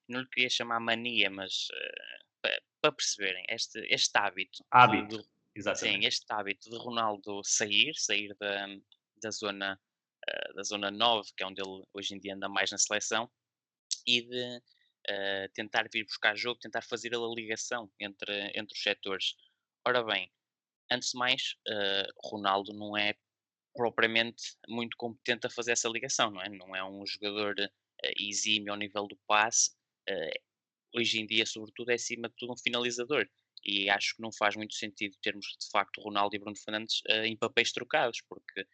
não 0.09 0.20
lhe 0.20 0.29
queria 0.29 0.50
chamar 0.50 0.81
mania, 0.81 1.31
mas 1.31 1.66
uh, 1.70 2.59
para, 2.81 2.92
perceberem, 2.92 3.44
este, 3.48 3.81
este 3.90 4.16
hábito, 4.16 4.64
hábito. 4.70 5.18
De, 5.18 5.29
Exatamente. 5.57 6.00
Sim, 6.00 6.07
este 6.07 6.27
hábito 6.31 6.68
de 6.68 6.77
Ronaldo 6.77 7.40
sair, 7.44 7.94
sair 7.94 8.35
da, 8.40 8.66
da 9.22 9.31
zona 9.31 9.81
uh, 10.29 10.55
da 10.55 10.62
zona 10.62 10.90
9, 10.90 11.31
que 11.37 11.42
é 11.42 11.46
onde 11.46 11.62
ele 11.62 11.85
hoje 11.92 12.14
em 12.14 12.18
dia 12.18 12.35
anda 12.35 12.48
mais 12.48 12.70
na 12.70 12.79
seleção, 12.79 13.31
e 14.07 14.22
de 14.22 14.62
tentar 15.53 15.87
vir 15.92 16.05
buscar 16.05 16.35
jogo, 16.35 16.59
tentar 16.59 16.81
fazer 16.81 17.14
a 17.14 17.18
ligação 17.18 17.92
entre, 18.00 18.50
entre 18.59 18.74
os 18.74 18.83
setores. 18.83 19.35
Ora 19.87 20.03
bem, 20.03 20.33
antes 20.90 21.11
de 21.11 21.18
mais, 21.18 21.57
uh, 21.68 22.29
Ronaldo 22.29 22.73
não 22.73 22.97
é 22.97 23.14
propriamente 23.75 24.57
muito 24.68 24.97
competente 24.97 25.47
a 25.47 25.51
fazer 25.51 25.73
essa 25.73 25.88
ligação, 25.88 26.31
não 26.31 26.40
é? 26.40 26.49
Não 26.49 26.77
é 26.77 26.85
um 26.85 27.05
jogador 27.07 27.55
exímio 28.20 28.73
ao 28.73 28.79
nível 28.79 29.07
do 29.09 29.18
passe. 29.27 29.73
hoje 30.94 31.20
em 31.20 31.27
dia, 31.27 31.44
sobretudo, 31.44 31.90
é 31.90 31.94
acima 31.94 32.29
de 32.29 32.35
tudo 32.37 32.53
um 32.53 32.57
finalizador 32.57 33.29
e 33.64 33.88
acho 33.88 34.14
que 34.14 34.23
não 34.23 34.31
faz 34.31 34.55
muito 34.57 34.75
sentido 34.75 35.16
termos 35.23 35.47
de 35.47 35.70
facto 35.70 36.01
Ronaldo 36.01 36.37
e 36.37 36.38
Bruno 36.38 36.57
Fernandes 36.57 37.01
uh, 37.09 37.25
em 37.25 37.37
papéis 37.37 37.73
trocados, 37.73 38.20
porque 38.29 38.66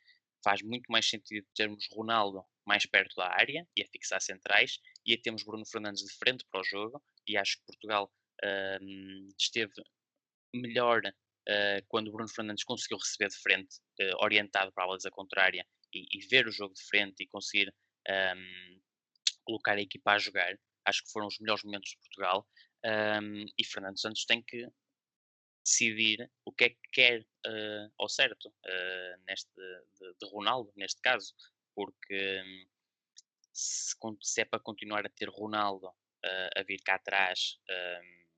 faz 0.43 0.63
muito 0.63 0.91
mais 0.91 1.09
sentido 1.09 1.47
termos 1.55 1.87
Ronaldo 1.93 2.45
mais 2.67 2.87
perto 2.87 3.15
da 3.17 3.29
área 3.29 3.67
e 3.77 3.83
a 3.83 3.87
fixar 3.87 4.21
centrais 4.21 4.81
e 5.07 5.15
a 5.15 5.21
termos 5.21 5.45
Bruno 5.45 5.67
Fernandes 5.67 6.05
de 6.05 6.13
frente 6.15 6.45
para 6.51 6.61
o 6.61 6.65
jogo 6.65 7.03
e 7.27 7.37
acho 7.37 7.59
que 7.59 7.67
Portugal 7.67 8.13
uh, 8.45 9.29
esteve 9.39 9.73
melhor 10.55 11.03
uh, 11.51 11.85
quando 11.89 12.13
Bruno 12.13 12.29
Fernandes 12.29 12.65
conseguiu 12.65 12.99
receber 12.99 13.29
de 13.29 13.39
frente, 13.39 13.77
uh, 14.01 14.23
orientado 14.23 14.73
para 14.73 14.85
a 14.85 14.87
baliza 14.87 15.11
contrária 15.11 15.67
e, 15.93 16.07
e, 16.17 16.27
ver 16.29 16.47
o 16.47 16.53
jogo 16.53 16.75
de 16.75 16.83
frente 16.85 17.23
e 17.23 17.27
conseguir 17.27 17.75
um, 18.09 18.81
colocar 19.45 19.77
a 19.77 19.81
equipa 19.81 20.13
a 20.13 20.19
jogar. 20.19 20.57
Acho 20.85 21.05
que 21.05 21.11
foram 21.11 21.27
os 21.27 21.39
melhores 21.41 21.65
momentos 21.65 21.91
de 21.91 21.99
Portugal 21.99 22.47
um, 22.85 23.45
e 23.59 23.65
Fernando 23.65 24.01
Santos 24.01 24.25
tem 24.25 24.43
que 24.43 24.67
decidir 25.65 26.31
o 26.45 26.53
que 26.53 26.65
é 26.65 26.69
que 26.71 26.89
quer 26.93 27.21
uh, 27.21 27.93
ao 27.99 28.09
certo 28.09 28.49
uh, 28.49 29.23
neste 29.27 29.51
de, 29.55 30.15
de, 30.21 30.31
Ronaldo, 30.31 30.73
neste 30.77 31.01
caso, 31.03 31.35
porque 31.75 32.43
um, 32.43 32.67
se, 33.53 33.95
se, 34.23 34.41
é 34.41 34.45
para 34.45 34.61
continuar 34.61 35.05
a 35.05 35.11
ter 35.11 35.29
Ronaldo 35.29 35.93
a 36.55 36.63
vir 36.63 36.83
cá 36.83 36.97
atrás 36.97 37.59
um, 37.71 38.30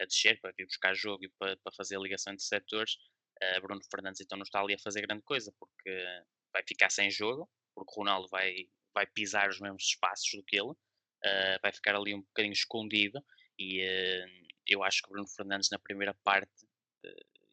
a 0.00 0.04
descer 0.04 0.40
para 0.40 0.52
vir 0.56 0.66
buscar 0.66 0.94
jogo 0.94 1.24
e 1.24 1.28
para, 1.38 1.56
para 1.56 1.72
fazer 1.72 1.96
a 1.96 2.00
ligação 2.00 2.32
entre 2.32 2.44
setores, 2.44 2.94
uh, 3.42 3.60
Bruno 3.62 3.80
Fernandes 3.90 4.20
então 4.20 4.36
não 4.36 4.42
está 4.42 4.60
ali 4.60 4.74
a 4.74 4.78
fazer 4.78 5.02
grande 5.02 5.22
coisa 5.22 5.52
porque 5.58 6.04
vai 6.52 6.62
ficar 6.66 6.90
sem 6.90 7.10
jogo, 7.10 7.48
porque 7.74 7.92
Ronaldo 7.96 8.28
vai, 8.28 8.68
vai 8.94 9.06
pisar 9.06 9.48
os 9.48 9.60
mesmos 9.60 9.84
espaços 9.84 10.30
do 10.34 10.44
que 10.44 10.56
ele, 10.56 10.70
uh, 10.70 11.58
vai 11.62 11.72
ficar 11.72 11.96
ali 11.96 12.14
um 12.14 12.22
bocadinho 12.22 12.52
escondido 12.52 13.24
e 13.58 13.82
uh, 13.82 14.46
eu 14.66 14.82
acho 14.82 15.02
que 15.02 15.10
Bruno 15.10 15.28
Fernandes 15.28 15.70
na 15.70 15.78
primeira 15.78 16.14
parte 16.22 16.50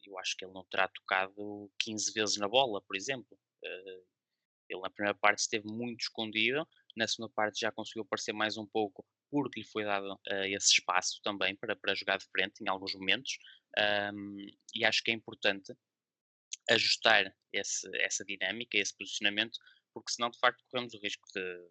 eu 0.06 0.18
acho 0.18 0.36
que 0.36 0.44
ele 0.44 0.54
não 0.54 0.66
terá 0.66 0.88
tocado 0.88 1.72
15 1.78 2.12
vezes 2.14 2.38
na 2.38 2.48
bola, 2.48 2.82
por 2.82 2.96
exemplo. 2.96 3.38
ele 4.68 4.82
na 4.82 4.90
primeira 4.90 5.16
parte 5.16 5.40
esteve 5.40 5.68
muito 5.68 6.02
escondido, 6.02 6.68
na 6.96 7.08
segunda 7.08 7.32
parte 7.34 7.60
já 7.60 7.72
conseguiu 7.72 8.02
aparecer 8.02 8.34
mais 8.34 8.58
um 8.58 8.66
pouco 8.66 9.06
porque 9.32 9.62
lhe 9.62 9.66
foi 9.66 9.86
dado 9.86 10.14
uh, 10.14 10.46
esse 10.46 10.74
espaço 10.74 11.20
também 11.24 11.56
para, 11.56 11.76
para 11.76 11.96
jogar 11.96 12.18
de 12.18 12.26
frente 12.26 12.62
em 12.62 12.70
alguns 12.70 12.94
momentos 12.94 13.38
um, 14.14 14.46
e 14.76 14.84
acho 14.84 15.04
que 15.04 15.12
é 15.12 15.14
importante 15.14 15.74
ajustar 16.70 17.34
esse, 17.52 17.90
essa 17.98 18.24
dinâmica, 18.26 18.78
esse 18.78 18.96
posicionamento, 18.96 19.58
porque 19.94 20.12
senão 20.12 20.30
de 20.30 20.40
facto 20.40 20.64
corremos 20.70 20.94
o 20.94 21.00
risco 21.00 21.28
de 21.34 21.70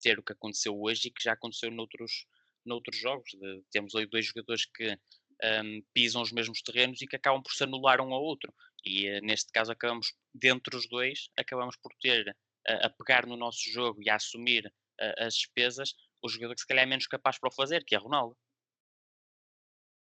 ter 0.00 0.18
o 0.18 0.22
que 0.22 0.32
aconteceu 0.32 0.78
hoje 0.80 1.08
e 1.08 1.10
que 1.10 1.22
já 1.22 1.32
aconteceu 1.32 1.70
noutros, 1.70 2.26
noutros 2.64 2.96
jogos. 2.98 3.30
De, 3.32 3.62
temos 3.70 3.94
ali 3.94 4.06
dois 4.06 4.26
jogadores 4.26 4.66
que 4.66 4.98
um, 5.42 5.82
pisam 5.92 6.22
os 6.22 6.32
mesmos 6.32 6.62
terrenos 6.62 7.00
e 7.00 7.06
que 7.06 7.16
acabam 7.16 7.42
por 7.42 7.52
se 7.52 7.64
anular 7.64 8.00
um 8.00 8.12
ao 8.12 8.22
outro. 8.22 8.52
E 8.84 9.10
uh, 9.10 9.20
neste 9.22 9.50
caso 9.52 9.72
acabamos, 9.72 10.14
dentre 10.34 10.76
os 10.76 10.88
dois, 10.88 11.28
acabamos 11.36 11.76
por 11.76 11.92
ter 12.00 12.28
uh, 12.28 12.86
a 12.86 12.90
pegar 12.90 13.26
no 13.26 13.36
nosso 13.36 13.70
jogo 13.70 14.02
e 14.02 14.08
a 14.08 14.16
assumir 14.16 14.66
uh, 14.66 15.24
as 15.24 15.34
despesas 15.34 15.94
o 16.22 16.28
jogador 16.28 16.54
que 16.54 16.60
se 16.60 16.66
calhar 16.66 16.84
é 16.84 16.86
menos 16.86 17.06
capaz 17.06 17.38
para 17.38 17.48
o 17.48 17.52
fazer, 17.52 17.84
que 17.84 17.94
é 17.94 17.98
Ronaldo. 17.98 18.36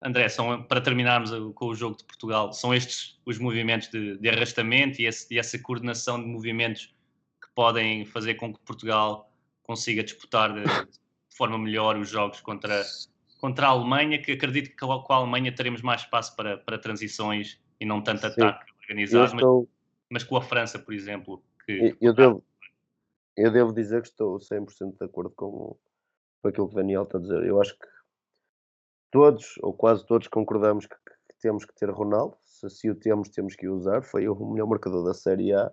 André, 0.00 0.28
são, 0.28 0.62
para 0.62 0.80
terminarmos 0.80 1.30
com 1.54 1.66
o 1.66 1.74
jogo 1.74 1.96
de 1.96 2.04
Portugal, 2.04 2.52
são 2.52 2.72
estes 2.72 3.18
os 3.26 3.38
movimentos 3.38 3.88
de, 3.88 4.16
de 4.16 4.28
arrastamento 4.28 5.00
e, 5.00 5.06
esse, 5.06 5.34
e, 5.34 5.38
essa 5.38 5.58
coordenação 5.58 6.22
de 6.22 6.28
movimentos 6.28 6.94
que 7.42 7.48
podem 7.54 8.04
fazer 8.04 8.34
com 8.34 8.54
que 8.54 8.60
Portugal 8.60 9.32
consiga 9.64 10.04
disputar 10.04 10.54
de, 10.54 10.62
de 10.62 11.36
forma 11.36 11.58
melhor 11.58 11.96
os 11.96 12.08
jogos 12.08 12.40
contra, 12.40 12.84
contra 13.40 13.66
a 13.66 13.70
Alemanha, 13.70 14.22
que 14.22 14.32
acredito 14.32 14.70
que 14.70 14.76
com 14.76 15.12
a 15.12 15.16
Alemanha 15.16 15.52
teremos 15.52 15.82
mais 15.82 16.02
espaço 16.02 16.34
para, 16.36 16.58
para 16.58 16.78
transições 16.78 17.60
e 17.80 17.84
não 17.84 18.00
tanto 18.00 18.20
Sim. 18.20 18.26
ataque 18.26 18.72
organizado, 18.82 19.34
estou... 19.34 19.68
mas, 20.08 20.22
mas, 20.22 20.24
com 20.24 20.36
a 20.36 20.42
França, 20.42 20.78
por 20.78 20.94
exemplo. 20.94 21.42
Que, 21.66 21.96
eu, 22.00 22.14
devo, 22.14 22.44
eu 23.36 23.50
devo 23.50 23.72
dizer 23.72 24.00
que 24.02 24.08
estou 24.08 24.38
100% 24.38 24.96
de 24.96 25.04
acordo 25.04 25.30
com, 25.30 25.76
com 26.42 26.48
aquilo 26.48 26.68
que 26.68 26.74
o 26.74 26.76
Daniel 26.76 27.02
está 27.02 27.18
a 27.18 27.20
dizer. 27.20 27.44
Eu 27.44 27.60
acho 27.60 27.78
que 27.78 27.86
todos, 29.10 29.54
ou 29.62 29.72
quase 29.72 30.06
todos, 30.06 30.28
concordamos 30.28 30.86
que, 30.86 30.94
que 30.94 31.40
temos 31.40 31.64
que 31.64 31.74
ter 31.74 31.90
Ronaldo. 31.90 32.36
Se, 32.44 32.68
se 32.70 32.90
o 32.90 32.94
temos, 32.94 33.28
temos 33.30 33.54
que 33.54 33.68
o 33.68 33.74
usar. 33.74 34.02
Foi 34.02 34.28
o 34.28 34.34
melhor 34.52 34.66
marcador 34.66 35.04
da 35.04 35.14
Série 35.14 35.52
A, 35.52 35.72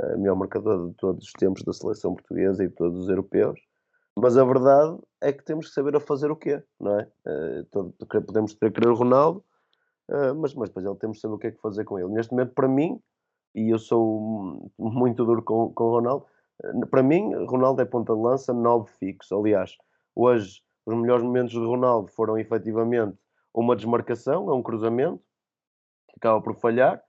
o 0.00 0.18
melhor 0.18 0.36
marcador 0.36 0.88
de 0.88 0.94
todos 0.96 1.24
os 1.24 1.32
tempos 1.32 1.62
da 1.62 1.72
seleção 1.72 2.14
portuguesa 2.14 2.64
e 2.64 2.68
de 2.68 2.74
todos 2.74 3.04
os 3.04 3.08
europeus. 3.08 3.60
Mas 4.18 4.36
a 4.38 4.44
verdade 4.44 4.98
é 5.20 5.32
que 5.32 5.44
temos 5.44 5.68
que 5.68 5.74
saber 5.74 5.94
a 5.94 6.00
fazer 6.00 6.30
o 6.30 6.36
quê, 6.36 6.62
não 6.80 6.98
é? 6.98 7.10
Todo, 7.70 7.92
podemos 8.08 8.54
ter 8.54 8.72
querer 8.72 8.88
o 8.88 8.94
Ronaldo, 8.94 9.44
uh, 10.10 10.34
mas, 10.34 10.54
mas 10.54 10.70
depois 10.70 10.86
ele 10.86 10.96
temos 10.96 11.18
que 11.18 11.20
saber 11.20 11.34
o 11.34 11.38
que 11.38 11.46
é 11.48 11.50
que 11.50 11.60
fazer 11.60 11.84
com 11.84 11.98
ele. 11.98 12.08
Neste 12.08 12.32
momento, 12.32 12.54
para 12.54 12.66
mim, 12.66 12.98
e 13.54 13.68
eu 13.68 13.78
sou 13.78 14.70
muito 14.78 15.22
duro 15.22 15.42
com, 15.42 15.70
com 15.74 15.84
o 15.84 15.90
Ronaldo, 15.90 16.26
para 16.90 17.02
mim, 17.02 17.34
Ronaldo 17.44 17.82
é 17.82 17.84
ponta 17.84 18.14
de 18.14 18.20
lança, 18.20 18.52
9 18.54 18.88
fixo. 18.98 19.38
Aliás, 19.38 19.76
Hoje, 20.16 20.62
os 20.86 20.96
melhores 20.96 21.22
momentos 21.22 21.52
de 21.52 21.58
Ronaldo 21.58 22.08
foram 22.08 22.38
efetivamente 22.38 23.18
uma 23.52 23.76
desmarcação, 23.76 24.48
é 24.50 24.54
um 24.54 24.62
cruzamento, 24.62 25.22
que 26.08 26.14
acaba 26.16 26.40
por 26.40 26.54
falhar, 26.56 27.02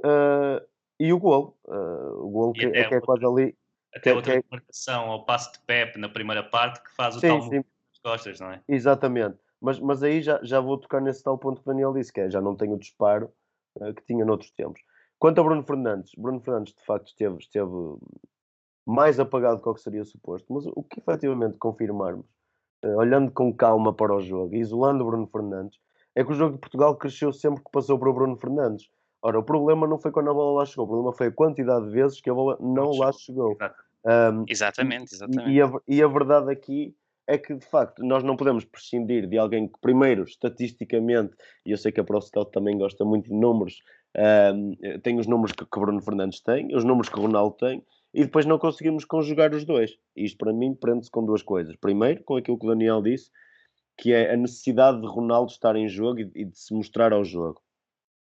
uh, 0.00 0.64
e 0.98 1.12
o 1.12 1.18
gol. 1.18 1.58
Uh, 1.64 2.24
o 2.24 2.30
gol 2.30 2.52
que, 2.52 2.66
é, 2.66 2.88
que 2.88 2.94
é 2.94 3.00
quase 3.00 3.26
ali. 3.26 3.56
Até 3.94 4.10
que, 4.10 4.16
outra 4.16 4.34
é 4.34 4.40
desmarcação 4.40 5.10
ao 5.10 5.24
passo 5.24 5.52
de 5.52 5.58
Pepe 5.60 5.98
na 5.98 6.08
primeira 6.08 6.42
parte 6.42 6.82
que 6.82 6.94
faz 6.94 7.16
o 7.16 7.20
sim, 7.20 7.28
tal 7.28 7.42
sim. 7.42 7.56
nas 7.56 7.98
costas, 8.02 8.40
não 8.40 8.52
é? 8.52 8.62
Exatamente. 8.68 9.38
Mas, 9.60 9.80
mas 9.80 10.02
aí 10.02 10.22
já, 10.22 10.40
já 10.42 10.60
vou 10.60 10.78
tocar 10.78 11.00
nesse 11.00 11.22
tal 11.22 11.36
ponto 11.38 11.60
que 11.60 11.68
o 11.68 11.72
Daniel 11.72 11.92
disse, 11.92 12.12
que 12.12 12.20
é 12.20 12.30
já 12.30 12.40
não 12.40 12.56
tem 12.56 12.72
o 12.72 12.78
disparo 12.78 13.32
uh, 13.76 13.92
que 13.92 14.04
tinha 14.04 14.24
noutros 14.24 14.52
tempos. 14.52 14.80
Quanto 15.18 15.40
a 15.40 15.44
Bruno 15.44 15.62
Fernandes, 15.64 16.12
Bruno 16.16 16.40
Fernandes 16.40 16.74
de 16.74 16.84
facto 16.84 17.08
esteve, 17.08 17.36
esteve 17.38 17.70
mais 18.86 19.20
apagado 19.20 19.60
do 19.60 19.74
que 19.74 19.80
seria 19.80 20.04
suposto, 20.04 20.52
mas 20.52 20.66
o 20.66 20.82
que 20.82 21.00
efetivamente 21.00 21.58
confirmarmos 21.58 22.26
eh, 22.26 22.41
olhando 22.84 23.30
com 23.30 23.52
calma 23.52 23.92
para 23.92 24.14
o 24.14 24.20
jogo, 24.20 24.54
isolando 24.54 25.04
o 25.04 25.06
Bruno 25.06 25.26
Fernandes, 25.26 25.78
é 26.14 26.24
que 26.24 26.30
o 26.30 26.34
jogo 26.34 26.54
de 26.54 26.58
Portugal 26.58 26.96
cresceu 26.96 27.32
sempre 27.32 27.62
que 27.62 27.70
passou 27.70 27.98
para 27.98 28.10
o 28.10 28.12
Bruno 28.12 28.36
Fernandes. 28.36 28.88
Ora, 29.22 29.38
o 29.38 29.42
problema 29.42 29.86
não 29.86 29.98
foi 29.98 30.10
quando 30.10 30.30
a 30.30 30.34
bola 30.34 30.58
lá 30.58 30.66
chegou, 30.66 30.84
o 30.84 30.88
problema 30.88 31.12
foi 31.12 31.28
a 31.28 31.32
quantidade 31.32 31.86
de 31.86 31.92
vezes 31.92 32.20
que 32.20 32.28
a 32.28 32.34
bola 32.34 32.58
não 32.60 32.90
lá 32.90 33.12
chegou. 33.12 33.56
Um, 34.04 34.44
exatamente, 34.48 35.14
exatamente. 35.14 35.48
E, 35.48 35.54
e, 35.54 35.62
a, 35.62 35.72
e, 35.86 36.02
a, 36.02 36.08
verdade 36.08 36.50
aqui 36.50 36.94
é 37.26 37.38
que, 37.38 37.54
de 37.54 37.64
facto, 37.64 38.04
nós 38.04 38.24
não 38.24 38.36
podemos 38.36 38.64
prescindir 38.64 39.28
de 39.28 39.38
alguém 39.38 39.68
que, 39.68 39.78
primeiro, 39.80 40.24
estatisticamente, 40.24 41.34
e 41.64 41.70
eu 41.70 41.78
sei 41.78 41.92
que 41.92 42.00
a 42.00 42.04
ProScout 42.04 42.50
também 42.50 42.76
gosta 42.76 43.04
muito 43.04 43.28
de 43.28 43.34
números, 43.34 43.80
um, 44.54 44.76
tem 45.02 45.20
os 45.20 45.28
números 45.28 45.52
que, 45.52 45.64
que 45.64 45.80
Bruno 45.80 46.02
Fernandes 46.02 46.40
tem, 46.40 46.74
os 46.74 46.82
números 46.82 47.08
que 47.08 47.18
o 47.18 47.22
Ronaldo 47.22 47.56
tem, 47.56 47.82
e 48.14 48.24
depois 48.24 48.44
não 48.44 48.58
conseguimos 48.58 49.04
conjugar 49.04 49.54
os 49.54 49.64
dois. 49.64 49.96
Isto 50.14 50.38
para 50.38 50.52
mim 50.52 50.74
prende-se 50.74 51.10
com 51.10 51.24
duas 51.24 51.42
coisas. 51.42 51.74
Primeiro, 51.76 52.22
com 52.24 52.36
aquilo 52.36 52.58
que 52.58 52.66
o 52.66 52.68
Daniel 52.68 53.02
disse, 53.02 53.30
que 53.98 54.12
é 54.12 54.32
a 54.32 54.36
necessidade 54.36 55.00
de 55.00 55.06
Ronaldo 55.06 55.50
estar 55.50 55.76
em 55.76 55.88
jogo 55.88 56.20
e, 56.20 56.44
de 56.44 56.58
se 56.58 56.74
mostrar 56.74 57.12
ao 57.12 57.24
jogo. 57.24 57.62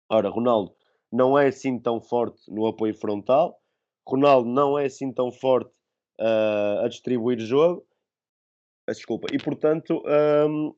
Ora, 0.10 0.30
Ronaldo 0.30 0.74
não 1.12 1.38
é 1.38 1.48
assim 1.48 1.80
tão 1.80 2.00
forte 2.00 2.52
no 2.52 2.68
apoio 2.68 2.94
frontal, 2.94 3.60
Ronaldo 4.08 4.50
não 4.50 4.78
é 4.78 4.86
assim 4.86 5.12
tão 5.12 5.32
forte 5.32 5.72
uh, 6.20 6.84
a 6.84 6.88
distribuir 6.88 7.40
jogo, 7.40 7.86
desculpa, 8.88 9.28
e 9.32 9.38
portanto 9.38 10.04
um, 10.48 10.74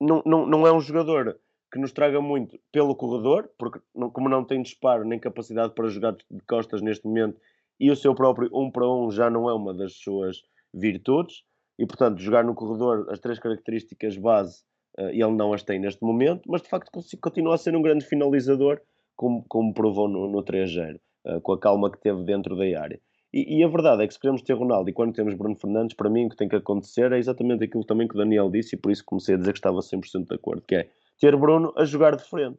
não, 0.00 0.22
não, 0.24 0.46
não 0.46 0.66
é 0.66 0.72
um 0.72 0.80
jogador 0.80 1.38
que 1.72 1.78
nos 1.80 1.92
traga 1.92 2.20
muito 2.20 2.58
pelo 2.70 2.94
corredor, 2.94 3.50
porque 3.58 3.80
não, 3.94 4.08
como 4.10 4.28
não 4.28 4.44
tem 4.44 4.62
disparo 4.62 5.04
nem 5.04 5.18
capacidade 5.18 5.74
para 5.74 5.88
jogar 5.88 6.12
de 6.12 6.40
costas 6.46 6.80
neste 6.80 7.04
momento 7.06 7.40
e 7.78 7.90
o 7.90 7.96
seu 7.96 8.14
próprio 8.14 8.48
um 8.52 8.70
para 8.70 8.88
um 8.88 9.10
já 9.10 9.30
não 9.30 9.48
é 9.48 9.54
uma 9.54 9.74
das 9.74 9.94
suas 9.94 10.42
virtudes. 10.72 11.42
E 11.78 11.86
portanto 11.86 12.18
jogar 12.20 12.42
no 12.44 12.54
corredor 12.54 13.06
as 13.10 13.18
três 13.18 13.38
características 13.38 14.16
base 14.16 14.62
uh, 14.98 15.08
ele 15.08 15.32
não 15.32 15.52
as 15.52 15.62
tem 15.62 15.78
neste 15.78 16.02
momento 16.02 16.42
mas 16.46 16.62
de 16.62 16.68
facto 16.68 16.90
continua 17.20 17.54
a 17.54 17.58
ser 17.58 17.76
um 17.76 17.82
grande 17.82 18.06
finalizador 18.06 18.80
como, 19.14 19.44
como 19.46 19.74
provou 19.74 20.08
no, 20.08 20.26
no 20.26 20.42
3-0 20.42 20.94
uh, 20.94 20.98
eh, 21.24 21.40
com 21.40 21.52
a 21.52 21.58
calma 21.58 21.90
que 21.90 22.00
teve 22.00 22.22
dentro 22.24 22.56
da 22.56 22.64
área. 22.80 23.00
E, 23.32 23.58
e, 23.58 23.64
a 23.64 23.68
verdade 23.68 24.02
é 24.02 24.06
que 24.06 24.14
se 24.14 24.20
queremos 24.20 24.40
ter 24.40 24.54
Ronaldo 24.54 24.88
e 24.88 24.92
quando 24.92 25.12
temos 25.12 25.34
Bruno 25.34 25.56
Fernandes 25.56 25.94
para 25.94 26.08
mim 26.08 26.26
o 26.26 26.28
que 26.30 26.36
tem 26.36 26.48
que 26.48 26.56
acontecer 26.56 27.12
é 27.12 27.18
exatamente 27.18 27.64
aquilo 27.64 27.84
também 27.84 28.08
que 28.08 28.14
o 28.14 28.18
Daniel 28.18 28.50
disse 28.50 28.76
e 28.76 28.78
por 28.78 28.90
isso 28.90 29.04
comecei 29.04 29.34
a 29.34 29.38
dizer 29.38 29.52
que 29.52 29.58
estava 29.58 29.80
100% 29.80 30.28
de 30.28 30.34
acordo 30.34 30.62
que 30.62 30.76
é 30.76 30.88
ter 31.18 31.36
Bruno 31.36 31.72
a 31.76 31.84
jogar 31.84 32.16
de 32.16 32.24
frente. 32.24 32.58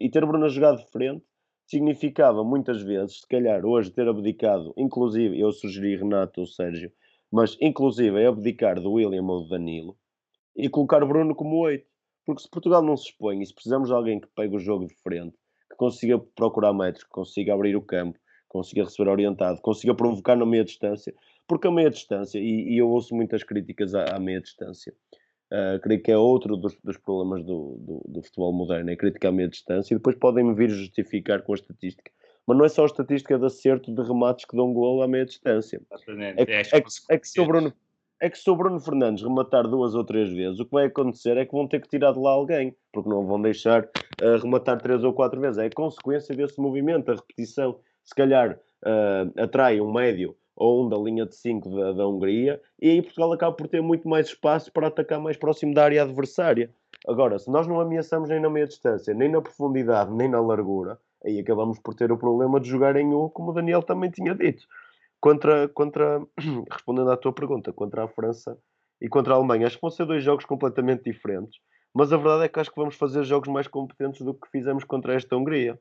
E 0.00 0.10
ter 0.10 0.24
Bruno 0.24 0.44
a 0.44 0.48
jogar 0.48 0.76
de 0.76 0.84
frente 0.90 1.24
significava 1.66 2.44
muitas 2.44 2.80
vezes, 2.82 3.20
se 3.20 3.28
calhar 3.28 3.64
hoje 3.64 3.90
ter 3.90 4.08
abdicado, 4.08 4.72
inclusive 4.76 5.38
eu 5.38 5.52
sugeri 5.52 5.96
Renato 5.96 6.40
ou 6.40 6.46
Sérgio, 6.46 6.92
mas 7.30 7.56
inclusive 7.60 8.20
é 8.20 8.26
abdicar 8.26 8.80
do 8.80 8.92
William 8.92 9.24
ou 9.24 9.42
do 9.42 9.48
Danilo 9.48 9.96
e 10.54 10.68
colocar 10.68 11.04
Bruno 11.04 11.34
como 11.34 11.56
oito. 11.58 11.86
Porque 12.24 12.42
se 12.42 12.50
Portugal 12.50 12.82
não 12.82 12.96
se 12.96 13.10
expõe 13.10 13.40
e 13.40 13.46
se 13.46 13.54
precisamos 13.54 13.88
de 13.88 13.94
alguém 13.94 14.18
que 14.18 14.26
pegue 14.34 14.56
o 14.56 14.58
jogo 14.58 14.86
de 14.86 14.94
frente, 14.94 15.36
que 15.70 15.76
consiga 15.76 16.18
procurar 16.18 16.72
metros, 16.72 17.04
que 17.04 17.10
consiga 17.10 17.54
abrir 17.54 17.76
o 17.76 17.82
campo, 17.82 18.18
consiga 18.48 18.82
receber 18.82 19.10
orientado, 19.10 19.60
consiga 19.60 19.94
provocar 19.94 20.34
na 20.34 20.44
meia 20.44 20.64
distância, 20.64 21.14
porque 21.46 21.68
a 21.68 21.70
meia 21.70 21.88
distância, 21.88 22.40
e, 22.40 22.72
e 22.72 22.78
eu 22.78 22.88
ouço 22.88 23.14
muitas 23.14 23.44
críticas 23.44 23.94
à, 23.94 24.16
à 24.16 24.18
meia 24.18 24.40
distância, 24.40 24.92
Uh, 25.52 25.78
creio 25.80 26.02
que 26.02 26.10
é 26.10 26.18
outro 26.18 26.56
dos, 26.56 26.76
dos 26.82 26.96
problemas 26.96 27.44
do, 27.44 27.76
do, 27.78 28.02
do, 28.08 28.22
futebol 28.22 28.52
moderno, 28.52 28.90
é 28.90 28.96
criticar 28.96 29.30
a 29.30 29.34
meia 29.34 29.48
distância 29.48 29.94
e 29.94 29.96
depois 29.96 30.16
podem-me 30.16 30.52
vir 30.54 30.70
justificar 30.70 31.42
com 31.42 31.52
a 31.52 31.54
estatística. 31.54 32.10
Mas 32.44 32.58
não 32.58 32.64
é 32.64 32.68
só 32.68 32.82
a 32.82 32.86
estatística 32.86 33.38
de 33.38 33.46
acerto 33.46 33.94
de 33.94 34.02
remates 34.02 34.44
que 34.44 34.56
dão 34.56 34.72
gol 34.72 35.02
à 35.02 35.08
meia 35.08 35.24
distância. 35.24 35.80
É, 36.18 36.42
é, 36.42 36.62
é, 36.62 36.82
é, 37.10 37.18
que 37.18 37.28
se 37.28 37.40
o 37.40 37.46
Bruno, 37.46 37.72
é 38.20 38.28
que 38.28 38.38
se 38.38 38.50
o 38.50 38.56
Bruno 38.56 38.80
Fernandes 38.80 39.22
rematar 39.22 39.68
duas 39.68 39.94
ou 39.94 40.04
três 40.04 40.32
vezes, 40.32 40.58
o 40.58 40.64
que 40.64 40.72
vai 40.72 40.86
acontecer 40.86 41.36
é 41.36 41.44
que 41.44 41.52
vão 41.52 41.68
ter 41.68 41.80
que 41.80 41.88
tirar 41.88 42.12
de 42.12 42.18
lá 42.18 42.30
alguém, 42.30 42.74
porque 42.92 43.08
não 43.08 43.24
vão 43.24 43.40
deixar 43.40 43.84
uh, 43.84 44.42
rematar 44.42 44.80
três 44.80 45.04
ou 45.04 45.12
quatro 45.12 45.40
vezes. 45.40 45.58
É 45.58 45.66
a 45.66 45.70
consequência 45.70 46.34
desse 46.34 46.60
movimento, 46.60 47.10
a 47.10 47.14
repetição. 47.14 47.78
Se 48.04 48.14
calhar 48.14 48.58
uh, 48.84 49.42
atrai 49.42 49.80
um 49.80 49.92
médio 49.92 50.36
ou 50.56 50.84
um 50.84 50.88
da 50.88 50.96
linha 50.96 51.26
de 51.26 51.36
5 51.36 51.68
da, 51.68 51.92
da 51.92 52.08
Hungria, 52.08 52.60
e 52.80 52.90
aí 52.90 53.02
Portugal 53.02 53.32
acaba 53.32 53.54
por 53.54 53.68
ter 53.68 53.82
muito 53.82 54.08
mais 54.08 54.28
espaço 54.28 54.72
para 54.72 54.88
atacar 54.88 55.20
mais 55.20 55.36
próximo 55.36 55.74
da 55.74 55.84
área 55.84 56.02
adversária. 56.02 56.74
Agora, 57.06 57.38
se 57.38 57.50
nós 57.50 57.66
não 57.66 57.78
ameaçamos 57.78 58.28
nem 58.28 58.40
na 58.40 58.48
meia 58.48 58.66
distância, 58.66 59.14
nem 59.14 59.30
na 59.30 59.42
profundidade, 59.42 60.12
nem 60.12 60.28
na 60.28 60.40
largura, 60.40 60.98
aí 61.24 61.38
acabamos 61.38 61.78
por 61.78 61.94
ter 61.94 62.10
o 62.10 62.18
problema 62.18 62.58
de 62.58 62.68
jogar 62.68 62.96
em 62.96 63.12
U, 63.12 63.28
como 63.30 63.50
o 63.50 63.54
Daniel 63.54 63.82
também 63.82 64.10
tinha 64.10 64.34
dito. 64.34 64.66
Contra, 65.20 65.68
contra 65.68 66.20
respondendo 66.72 67.10
à 67.10 67.16
tua 67.16 67.32
pergunta, 67.32 67.72
contra 67.72 68.04
a 68.04 68.08
França, 68.08 68.58
e 69.00 69.08
contra 69.08 69.34
a 69.34 69.36
Alemanha. 69.36 69.66
Acho 69.66 69.76
que 69.76 69.82
vão 69.82 69.90
ser 69.90 70.06
dois 70.06 70.22
jogos 70.22 70.44
completamente 70.44 71.04
diferentes. 71.04 71.58
Mas 71.94 72.12
a 72.12 72.16
verdade 72.16 72.44
é 72.44 72.48
que 72.48 72.60
acho 72.60 72.70
que 72.70 72.78
vamos 72.78 72.96
fazer 72.96 73.24
jogos 73.24 73.48
mais 73.48 73.66
competentes 73.66 74.20
do 74.20 74.34
que 74.34 74.48
fizemos 74.50 74.84
contra 74.84 75.14
esta 75.14 75.36
Hungria. 75.36 75.78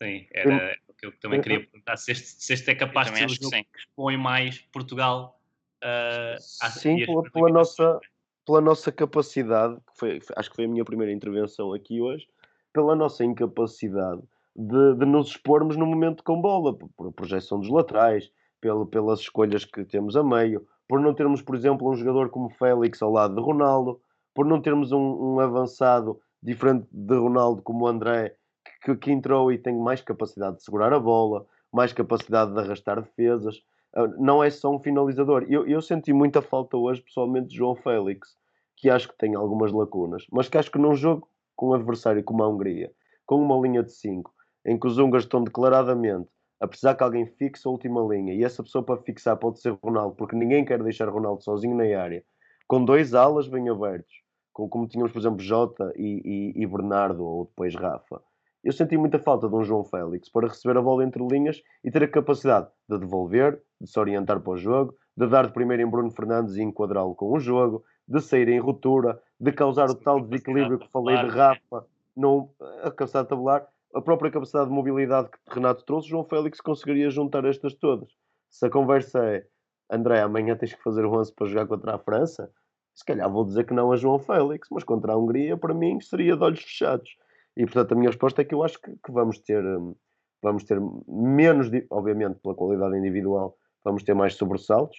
Sim, 0.00 0.26
era 0.32 0.78
o 0.88 0.94
que 0.94 1.06
eu 1.06 1.18
também 1.18 1.40
queria 1.40 1.60
perguntar. 1.60 1.96
Se 1.96 2.12
este, 2.12 2.42
se 2.42 2.52
este 2.52 2.70
é 2.70 2.74
capaz 2.74 3.10
de 3.10 3.18
ser 3.18 3.46
o 3.46 3.50
que 3.50 3.78
expõe 3.78 4.16
mais 4.16 4.60
Portugal 4.72 5.40
uh, 5.82 6.36
a- 6.62 6.70
Sim, 6.70 7.04
pela, 7.04 7.22
pela 7.30 7.48
nossa, 7.48 8.00
pela 8.46 8.60
nossa 8.60 8.92
capacidade, 8.92 9.76
que 9.76 9.98
foi, 9.98 10.20
acho 10.36 10.50
que 10.50 10.56
foi 10.56 10.64
a 10.66 10.68
minha 10.68 10.84
primeira 10.84 11.12
intervenção 11.12 11.72
aqui 11.72 12.00
hoje, 12.00 12.28
pela 12.72 12.94
nossa 12.94 13.24
incapacidade 13.24 14.22
de, 14.54 14.94
de 14.94 15.04
nos 15.04 15.30
expormos 15.30 15.76
no 15.76 15.86
momento 15.86 16.22
com 16.22 16.40
bola, 16.40 16.76
por, 16.76 17.12
projeção 17.12 17.58
dos 17.58 17.68
laterais, 17.68 18.30
pelo, 18.60 18.86
pelas 18.86 19.20
escolhas 19.20 19.64
que 19.64 19.84
temos 19.84 20.16
a 20.16 20.22
meio, 20.22 20.66
por 20.86 21.00
não 21.00 21.12
termos, 21.12 21.42
por 21.42 21.54
exemplo, 21.54 21.88
um 21.88 21.94
jogador 21.94 22.30
como 22.30 22.50
Félix 22.50 23.02
ao 23.02 23.12
lado 23.12 23.34
de 23.34 23.40
Ronaldo, 23.40 24.00
por 24.32 24.46
não 24.46 24.60
termos 24.60 24.92
um, 24.92 25.34
um 25.34 25.40
avançado 25.40 26.20
diferente 26.42 26.86
de 26.92 27.14
Ronaldo 27.16 27.62
como 27.62 27.84
o 27.84 27.88
André, 27.88 28.36
que, 28.82 28.96
que 28.96 29.12
entrou 29.12 29.52
e 29.52 29.58
tem 29.58 29.76
mais 29.76 30.00
capacidade 30.00 30.56
de 30.56 30.62
segurar 30.64 30.92
a 30.92 31.00
bola, 31.00 31.46
mais 31.72 31.92
capacidade 31.92 32.52
de 32.52 32.58
arrastar 32.60 33.00
defesas. 33.02 33.62
Ah, 33.94 34.06
Não 34.18 34.42
é 34.42 34.50
só 34.50 34.70
um 34.74 34.78
finalizador. 34.80 35.46
Eu, 35.48 35.66
eu 35.66 35.80
senti 35.82 36.12
muita 36.12 36.42
falta 36.42 36.76
hoje, 36.76 37.02
pessoalmente, 37.02 37.48
de 37.48 37.56
João 37.56 37.74
Félix, 37.74 38.36
que 38.76 38.88
acho 38.90 39.08
que 39.08 39.18
tem 39.18 39.34
algumas 39.34 39.72
lacunas, 39.72 40.24
mas 40.30 40.48
que 40.48 40.56
acho 40.58 40.70
que 40.70 40.78
num 40.78 40.94
jogo 40.94 41.28
com 41.56 41.70
um 41.70 41.74
adversário 41.74 42.22
como 42.22 42.42
a 42.42 42.48
Hungria, 42.48 42.92
com 43.26 43.36
uma 43.42 43.56
linha 43.60 43.82
de 43.82 43.92
5, 43.92 44.32
em 44.64 44.78
que 44.78 44.86
os 44.86 44.98
húngaros 44.98 45.24
estão 45.24 45.42
declaradamente 45.42 46.28
a 46.60 46.66
precisar 46.66 46.94
que 46.94 47.02
alguém 47.02 47.26
fixe 47.26 47.66
a 47.66 47.70
última 47.70 48.00
linha, 48.02 48.34
e 48.34 48.42
essa 48.44 48.62
pessoa 48.62 48.82
para 48.84 49.00
fixar 49.02 49.36
pode 49.36 49.60
ser 49.60 49.76
Ronaldo, 49.82 50.14
porque 50.16 50.34
ninguém 50.36 50.64
quer 50.64 50.82
deixar 50.82 51.08
Ronaldo 51.08 51.42
sozinho 51.42 51.76
na 51.76 51.84
área, 52.00 52.24
com 52.66 52.84
dois 52.84 53.14
alas 53.14 53.48
bem 53.48 53.68
abertos, 53.68 54.12
com, 54.52 54.68
como 54.68 54.86
tínhamos, 54.88 55.12
por 55.12 55.18
exemplo, 55.20 55.40
Jota 55.40 55.92
e, 55.96 56.52
e- 56.56 56.62
e 56.62 56.66
Bernardo, 56.66 57.24
ou 57.24 57.44
depois 57.46 57.74
Rafa. 57.74 58.20
Eu 58.64 58.72
senti 58.72 58.96
muita 58.96 59.18
falta 59.18 59.48
de 59.48 59.54
um 59.54 59.62
João 59.62 59.84
Félix 59.84 60.28
para 60.28 60.48
receber 60.48 60.76
a 60.76 60.82
bola 60.82 61.04
entre 61.04 61.24
linhas 61.24 61.62
e 61.84 61.90
ter 61.90 62.02
a 62.02 62.08
capacidade 62.08 62.68
de 62.88 62.98
devolver, 62.98 63.62
de 63.80 63.88
se 63.88 63.98
orientar 63.98 64.40
para 64.40 64.52
o 64.52 64.56
jogo, 64.56 64.94
de 65.16 65.26
dar 65.26 65.46
de 65.46 65.52
primeiro 65.52 65.82
em 65.82 65.90
Bruno 65.90 66.10
Fernandes 66.10 66.56
e 66.56 66.62
enquadrá-lo 66.62 67.14
com 67.14 67.32
o 67.32 67.38
jogo, 67.38 67.84
de 68.06 68.20
sair 68.20 68.48
em 68.48 68.58
ruptura, 68.58 69.20
de 69.38 69.52
causar 69.52 69.90
o 69.90 69.94
tal 69.94 70.20
desequilíbrio 70.20 70.78
que 70.78 70.88
falei 70.88 71.16
de? 71.18 71.28
Rafa, 71.28 71.86
não, 72.16 72.50
a 72.82 72.90
capacidade 72.90 73.26
de 73.26 73.30
tabular, 73.30 73.66
a 73.94 74.00
própria 74.00 74.30
capacidade 74.30 74.68
de 74.68 74.74
mobilidade 74.74 75.28
que 75.30 75.38
Renato 75.54 75.84
trouxe, 75.84 76.08
João 76.08 76.24
Félix 76.24 76.60
conseguiria 76.60 77.10
juntar 77.10 77.44
estas 77.44 77.74
todas. 77.74 78.08
Se 78.50 78.66
a 78.66 78.70
conversa 78.70 79.24
é 79.24 79.46
André, 79.90 80.20
amanhã 80.20 80.56
tens 80.56 80.74
que 80.74 80.82
fazer 80.82 81.04
o 81.04 81.12
11 81.12 81.32
para 81.32 81.46
jogar 81.46 81.66
contra 81.66 81.94
a 81.94 81.98
França, 81.98 82.50
se 82.94 83.04
calhar 83.04 83.30
vou 83.30 83.44
dizer 83.44 83.64
que 83.64 83.72
não 83.72 83.92
a 83.92 83.96
João 83.96 84.18
Félix, 84.18 84.68
mas 84.70 84.82
contra 84.82 85.12
a 85.12 85.16
Hungria, 85.16 85.56
para 85.56 85.72
mim, 85.72 86.00
seria 86.00 86.36
de 86.36 86.42
olhos 86.42 86.62
fechados. 86.62 87.16
E 87.58 87.64
portanto, 87.66 87.92
a 87.92 87.96
minha 87.96 88.10
resposta 88.10 88.42
é 88.42 88.44
que 88.46 88.54
eu 88.54 88.62
acho 88.64 88.80
que, 88.80 88.92
que 89.04 89.12
vamos 89.12 89.38
ter. 89.40 89.62
hum, 89.64 89.94
Vamos 90.40 90.62
ter 90.62 90.78
menos, 91.08 91.68
obviamente, 91.90 92.38
pela 92.40 92.54
qualidade 92.54 92.96
individual, 92.96 93.56
vamos 93.84 94.04
ter 94.04 94.14
mais 94.14 94.34
sobressaltos, 94.34 94.96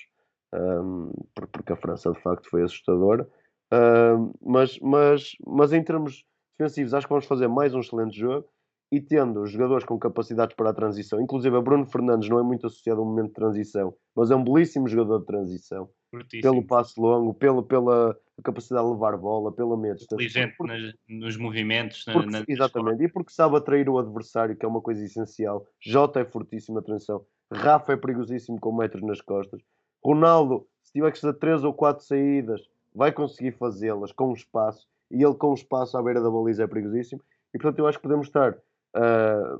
por- 1.35 1.47
porque 1.47 1.73
a 1.73 1.75
França 1.75 2.11
de 2.11 2.19
facto 2.21 2.49
foi 2.49 2.63
assustadora. 2.63 3.27
Hum, 3.71 4.33
mas, 4.41 4.79
mas, 4.79 5.31
mas 5.45 5.73
em 5.73 5.83
termos 5.83 6.25
defensivos, 6.57 6.93
acho 6.93 7.05
que 7.07 7.13
vamos 7.13 7.25
fazer 7.25 7.47
mais 7.47 7.73
um 7.73 7.79
excelente 7.79 8.17
jogo 8.17 8.47
e 8.91 8.99
tendo 8.99 9.45
jogadores 9.45 9.85
com 9.85 9.99
capacidades 9.99 10.55
para 10.55 10.71
a 10.71 10.73
transição, 10.73 11.21
inclusive 11.21 11.55
a 11.55 11.61
Bruno 11.61 11.85
Fernandes 11.85 12.27
não 12.27 12.39
é 12.39 12.43
muito 12.43 12.65
associado 12.65 12.99
a 12.99 13.03
um 13.03 13.07
momento 13.07 13.27
de 13.27 13.33
transição, 13.33 13.93
mas 14.15 14.31
é 14.31 14.35
um 14.35 14.43
belíssimo 14.43 14.87
jogador 14.87 15.19
de 15.19 15.25
transição, 15.25 15.89
Fortíssimo. 16.11 16.41
pelo 16.53 16.65
passo 16.65 16.99
longo, 17.01 17.33
pelo, 17.33 17.61
pela 17.63 18.17
capacidade 18.43 18.85
de 18.85 18.91
levar 18.93 19.17
bola, 19.17 19.51
pela 19.51 19.77
meia 19.77 19.93
distância. 19.95 20.15
inteligente 20.23 20.55
Porque- 20.57 20.73
nas- 20.73 20.93
nos 21.07 21.37
movimentos. 21.37 22.05
na- 22.07 22.13
porque- 22.13 22.29
na- 22.29 22.43
exatamente, 22.47 23.03
e 23.03 23.07
porque 23.07 23.31
sabe 23.31 23.55
atrair 23.57 23.87
o 23.89 23.97
adversário, 23.99 24.55
que 24.55 24.65
é 24.65 24.69
uma 24.69 24.81
coisa 24.81 25.03
essencial. 25.03 25.65
Jota 25.79 26.19
é 26.21 26.25
fortíssimo 26.25 26.75
na 26.75 26.81
transição, 26.81 27.23
Rafa 27.51 27.93
é 27.93 27.97
perigosíssimo 27.97 28.59
com 28.59 28.71
metros 28.75 29.01
nas 29.03 29.21
costas. 29.21 29.61
Ronaldo, 30.03 30.65
se 30.83 30.93
tiver 30.93 31.11
que 31.11 31.19
fazer 31.19 31.33
três 31.33 31.63
ou 31.63 31.73
quatro 31.73 32.03
saídas, 32.03 32.61
vai 32.95 33.11
conseguir 33.11 33.51
fazê-las 33.51 34.11
com 34.11 34.33
espaço, 34.33 34.87
e 35.11 35.23
ele 35.23 35.35
com 35.35 35.53
espaço 35.53 35.97
à 35.97 36.01
beira 36.03 36.21
da 36.21 36.29
baliza 36.31 36.63
é 36.63 36.67
perigosíssimo. 36.67 37.21
E 37.53 37.57
portanto, 37.57 37.79
eu 37.79 37.87
acho 37.87 37.97
que 37.97 38.03
podemos 38.03 38.27
estar 38.27 38.57
ah, 38.95 39.57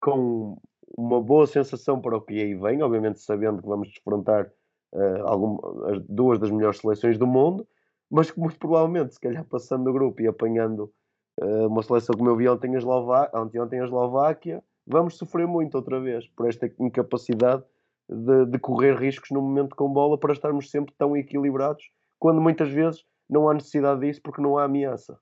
com 0.00 0.58
uma 0.96 1.20
boa 1.20 1.46
sensação 1.46 2.00
para 2.00 2.16
o 2.16 2.20
que 2.20 2.34
aí 2.34 2.54
vem, 2.54 2.82
obviamente 2.82 3.20
sabendo 3.20 3.62
que 3.62 3.68
vamos 3.68 3.88
defrontar 3.92 4.50
ah, 4.94 5.22
algum- 5.24 5.58
as 5.86 6.02
duas 6.08 6.38
das 6.38 6.50
melhores 6.50 6.78
seleções 6.78 7.18
do 7.18 7.26
mundo, 7.26 7.66
mas 8.10 8.30
que 8.30 8.40
muito 8.40 8.58
provavelmente, 8.58 9.14
se 9.14 9.20
calhar 9.20 9.44
passando 9.44 9.84
do 9.84 9.92
grupo 9.92 10.22
e 10.22 10.26
apanhando 10.26 10.90
eh, 11.40 11.66
uma 11.66 11.82
seleção 11.82 12.16
como 12.16 12.30
eu 12.30 12.36
vi 12.36 12.48
ontem 12.48 12.74
a, 12.74 12.78
Eslová 12.78 13.30
ontem 13.34 13.80
a 13.80 13.84
Eslováquia, 13.84 14.62
vamos 14.86 15.16
sofrer 15.16 15.46
muito 15.46 15.74
outra 15.76 16.00
vez 16.00 16.26
por 16.28 16.48
esta 16.48 16.70
incapacidade 16.80 17.62
de, 18.08 18.46
de 18.46 18.58
correr 18.58 18.96
riscos 18.96 19.30
no 19.30 19.42
momento 19.42 19.76
com 19.76 19.92
bola 19.92 20.18
para 20.18 20.32
estarmos 20.32 20.70
sempre 20.70 20.94
tão 20.96 21.16
equilibrados, 21.16 21.90
quando 22.18 22.40
muitas 22.40 22.70
vezes 22.70 23.04
não 23.28 23.48
há 23.48 23.54
necessidade 23.54 24.00
disso 24.00 24.20
porque 24.22 24.40
não 24.40 24.56
há 24.56 24.64
ameaça. 24.64 25.18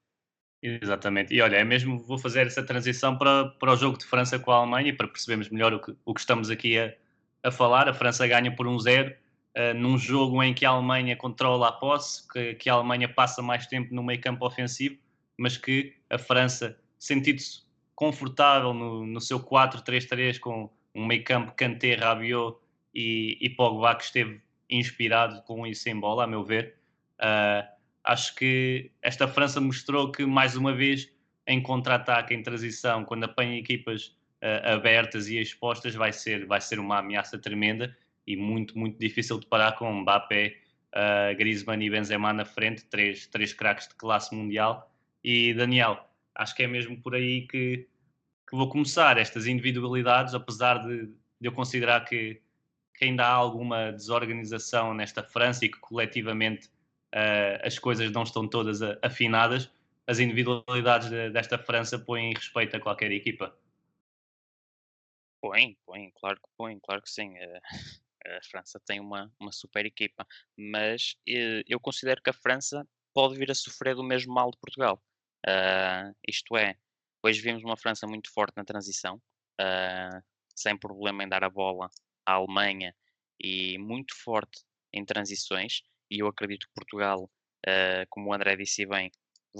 Exatamente. 0.62 1.34
E 1.34 1.40
olha, 1.42 1.56
é 1.56 1.64
mesmo, 1.64 1.98
vou 1.98 2.18
fazer 2.18 2.46
essa 2.46 2.62
transição 2.62 3.16
para, 3.18 3.46
para 3.58 3.72
o 3.72 3.76
jogo 3.76 3.98
de 3.98 4.06
França 4.06 4.38
com 4.38 4.50
a 4.50 4.56
Alemanha 4.56 4.96
para 4.96 5.06
percebermos 5.08 5.50
melhor 5.50 5.74
o 5.74 5.80
que, 5.80 5.94
o 6.04 6.14
que 6.14 6.20
estamos 6.20 6.50
aqui 6.50 6.78
a, 6.78 6.94
a 7.42 7.50
falar. 7.50 7.88
A 7.88 7.94
França 7.94 8.26
ganha 8.26 8.54
por 8.54 8.66
1-0 8.66 9.14
eh, 9.56 9.72
num 9.72 9.96
jogo 9.96 10.42
em 10.42 10.52
que 10.52 10.66
a 10.66 10.68
Alemanha 10.68 11.16
controla 11.16 11.68
a 11.68 11.72
posse, 11.72 12.28
que, 12.28 12.54
que 12.56 12.68
a 12.68 12.74
Alemanha 12.74 13.08
passa 13.08 13.40
mais 13.40 13.66
tempo 13.66 13.94
no 13.94 14.02
meio 14.02 14.20
campo 14.20 14.44
ofensivo, 14.44 14.98
mas 15.34 15.56
que 15.56 15.94
a 16.10 16.18
França, 16.18 16.78
sentindo-se 16.98 17.62
confortável 17.94 18.74
no, 18.74 19.06
no 19.06 19.18
seu 19.18 19.40
4-3-3 19.40 20.38
com 20.38 20.68
um 20.94 21.06
meio 21.06 21.24
campo 21.24 21.52
Kanté, 21.56 21.94
Rabiot 21.94 22.58
e, 22.94 23.38
e 23.40 23.48
Pogba 23.48 23.94
que 23.94 24.04
esteve 24.04 24.42
inspirado 24.68 25.40
com 25.44 25.66
isso 25.66 25.88
em 25.88 25.98
bola, 25.98 26.24
a 26.24 26.26
meu 26.26 26.44
ver. 26.44 26.74
Ah, 27.18 27.66
acho 28.04 28.34
que 28.34 28.90
esta 29.00 29.26
França 29.26 29.58
mostrou 29.58 30.12
que, 30.12 30.26
mais 30.26 30.54
uma 30.54 30.74
vez, 30.74 31.10
em 31.46 31.62
contra-ataque, 31.62 32.34
em 32.34 32.42
transição, 32.42 33.06
quando 33.06 33.24
apanha 33.24 33.58
equipas 33.58 34.08
uh, 34.42 34.74
abertas 34.74 35.28
e 35.28 35.38
expostas, 35.38 35.94
vai 35.94 36.12
ser, 36.12 36.44
vai 36.44 36.60
ser 36.60 36.78
uma 36.78 36.98
ameaça 36.98 37.38
tremenda 37.38 37.96
e 38.26 38.36
muito, 38.36 38.78
muito 38.78 38.98
difícil 38.98 39.38
de 39.38 39.46
parar 39.46 39.72
com 39.72 39.92
Mbappé, 39.92 40.56
uh, 40.94 41.36
Griezmann 41.36 41.82
e 41.82 41.90
Benzema 41.90 42.32
na 42.32 42.44
frente, 42.44 42.84
três, 42.86 43.26
três 43.26 43.52
craques 43.52 43.88
de 43.88 43.94
classe 43.94 44.34
mundial. 44.34 44.90
E 45.22 45.54
Daniel, 45.54 46.08
acho 46.34 46.54
que 46.54 46.62
é 46.62 46.66
mesmo 46.66 47.00
por 47.00 47.14
aí 47.14 47.46
que, 47.46 47.88
que 48.48 48.56
vou 48.56 48.68
começar 48.68 49.18
estas 49.18 49.46
individualidades, 49.46 50.34
apesar 50.34 50.78
de, 50.78 51.06
de 51.06 51.48
eu 51.48 51.52
considerar 51.52 52.04
que, 52.04 52.40
que 52.94 53.04
ainda 53.04 53.24
há 53.24 53.32
alguma 53.32 53.92
desorganização 53.92 54.94
nesta 54.94 55.22
França 55.22 55.64
e 55.64 55.68
que 55.68 55.78
coletivamente 55.78 56.68
Uh, 57.14 57.64
as 57.64 57.78
coisas 57.78 58.10
não 58.10 58.24
estão 58.24 58.46
todas 58.46 58.82
afinadas, 59.00 59.70
as 60.06 60.18
individualidades 60.18 61.08
de, 61.08 61.30
desta 61.30 61.56
França 61.56 61.98
põem 61.98 62.34
respeito 62.34 62.76
a 62.76 62.80
qualquer 62.80 63.10
equipa. 63.10 63.56
Põe, 65.40 65.76
põe, 65.86 66.10
claro 66.20 66.36
que 66.36 66.48
põe, 66.58 66.78
claro 66.80 67.00
que 67.00 67.10
sim. 67.10 67.36
eh, 67.38 67.60
A 68.26 68.40
França 68.50 68.80
tem 68.84 69.00
uma, 69.00 69.32
uma 69.40 69.52
super 69.52 69.86
equipa, 69.86 70.26
mas 70.56 71.16
eh, 71.28 71.62
eu 71.66 71.80
considero 71.80 72.22
que 72.22 72.30
a 72.30 72.32
França 72.32 72.86
pode 73.14 73.36
vir 73.38 73.50
a 73.50 73.54
sofrer 73.54 73.94
do 73.94 74.04
mesmo 74.04 74.34
mal 74.34 74.50
de 74.50 74.58
Portugal. 74.58 75.02
Ah, 75.46 76.12
isto 76.28 76.56
é, 76.56 76.76
hoje 77.22 77.40
vimos 77.40 77.62
uma 77.64 77.76
França 77.76 78.06
muito 78.06 78.32
forte 78.32 78.54
na 78.56 78.64
transição, 78.64 79.20
ah, 79.60 80.20
sem 80.54 80.76
problema 80.76 81.24
em 81.24 81.28
dar 81.28 81.44
a 81.44 81.50
bola 81.50 81.90
à 82.26 82.32
Alemanha 82.34 82.94
e 83.40 83.78
muito 83.78 84.14
forte 84.22 84.62
em 84.92 85.04
transições. 85.04 85.82
E 86.10 86.20
eu 86.20 86.26
acredito 86.28 86.66
que 86.66 86.74
Portugal, 86.74 87.30
ah, 87.66 88.04
como 88.10 88.30
o 88.30 88.34
André 88.34 88.56
disse 88.56 88.84
bem, 88.86 89.10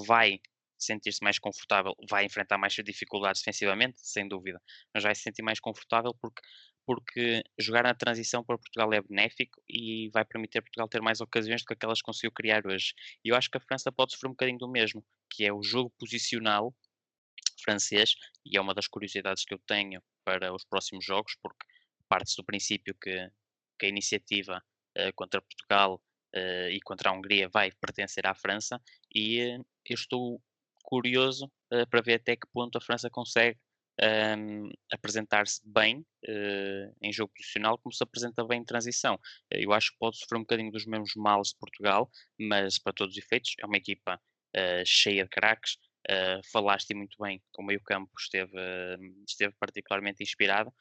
vai 0.07 0.40
sentir-se 0.79 1.22
mais 1.22 1.38
confortável, 1.38 1.94
vai 2.09 2.24
enfrentar 2.24 2.59
mais 2.59 2.74
dificuldades 2.74 3.40
defensivamente, 3.40 4.00
sem 4.02 4.29
dúvida, 4.29 4.61
mas 4.94 5.02
vai 5.02 5.14
se 5.14 5.22
sentir 5.22 5.42
mais 5.42 5.59
confortável 5.61 6.14
porque, 6.20 6.42
porque 6.87 7.42
jogar 7.59 7.83
na 7.83 7.94
transição 7.94 8.44
para 8.44 8.57
Portugal 8.57 8.92
é 8.92 9.03
benéfico 9.03 9.61
e 9.68 10.09
vai 10.14 10.25
permitir 10.25 10.59
a 10.59 10.62
Portugal 10.62 10.88
ter 10.88 11.03
mais 11.03 11.20
ocasiões 11.20 11.62
do 11.62 11.66
que 11.66 11.75
aquelas 11.75 11.99
que 11.99 12.05
conseguiu 12.05 12.31
criar 12.31 12.64
hoje. 12.64 12.94
E 13.25 13.31
eu 13.31 13.37
acho 13.37 13.51
que 13.51 13.59
a 13.59 13.61
França 13.61 13.90
pode 13.90 14.12
sofrer 14.12 14.29
um 14.29 14.33
bocadinho 14.33 14.59
do 14.59 14.68
mesmo, 14.68 15.05
que 15.29 15.44
é 15.44 15.53
o 15.53 15.62
jogo 15.62 15.92
posicional 15.99 16.72
francês, 17.62 18.14
e 18.44 18.57
é 18.57 18.61
uma 18.61 18.75
das 18.75 18.87
curiosidades 18.87 19.44
que 19.44 19.53
eu 19.53 19.59
tenho 19.66 20.01
para 20.25 20.55
os 20.55 20.64
próximos 20.64 21.05
jogos, 21.05 21.37
porque 21.42 21.66
parte-se 22.09 22.37
do 22.37 22.44
princípio 22.44 22.94
que, 22.94 23.31
que 23.79 23.87
a 23.87 23.88
iniciativa 23.88 24.62
uh, 24.96 25.12
contra 25.14 25.42
Portugal 25.42 26.01
uh, 26.35 26.68
e 26.70 26.81
contra 26.83 27.11
a 27.11 27.12
Hungria 27.12 27.49
vai 27.49 27.72
pertencer 27.81 28.27
à 28.27 28.35
França, 28.35 28.81
e 29.12 29.57
uh, 29.57 29.66
eu 29.85 29.94
estou 29.94 30.40
curioso 30.85 31.51
para 31.90 32.01
ver 32.01 32.14
até 32.14 32.37
que 32.37 32.46
ponto 32.53 32.79
a 32.79 32.81
França 32.81 33.11
consegue 33.11 33.59
um, 34.02 34.70
apresentar-se 34.92 35.61
bem 35.64 36.00
uh, 36.00 36.96
em 37.02 37.12
jogo 37.12 37.32
posicional, 37.35 37.78
como 37.78 37.92
se 37.92 38.02
apresenta 38.02 38.44
bem 38.44 38.61
em 38.61 38.64
transição. 38.64 39.18
Eu 39.50 39.72
acho 39.72 39.92
que 39.92 39.98
pode 39.98 40.18
sofrer 40.18 40.38
um 40.38 40.42
bocadinho 40.42 40.70
dos 40.70 40.87
mesmos 40.87 41.12
males 41.16 41.48
de 41.48 41.56
Portugal, 41.59 42.11
mas 42.38 42.78
para 42.78 42.92
todos 42.92 43.16
os 43.16 43.22
efeitos 43.22 43.54
é 43.59 43.66
uma 43.66 43.76
equipa 43.76 44.20
uh, 44.56 44.85
cheia 44.85 45.24
de 45.24 45.30
craques. 45.30 45.78
Uh, 46.09 46.40
falaste 46.52 46.94
muito 46.94 47.16
bem, 47.20 47.42
o 47.59 47.62
meio-campo 47.62 48.11
esteve, 48.18 48.56
esteve 49.26 49.54
particularmente 49.59 50.22
inspirado. 50.22 50.72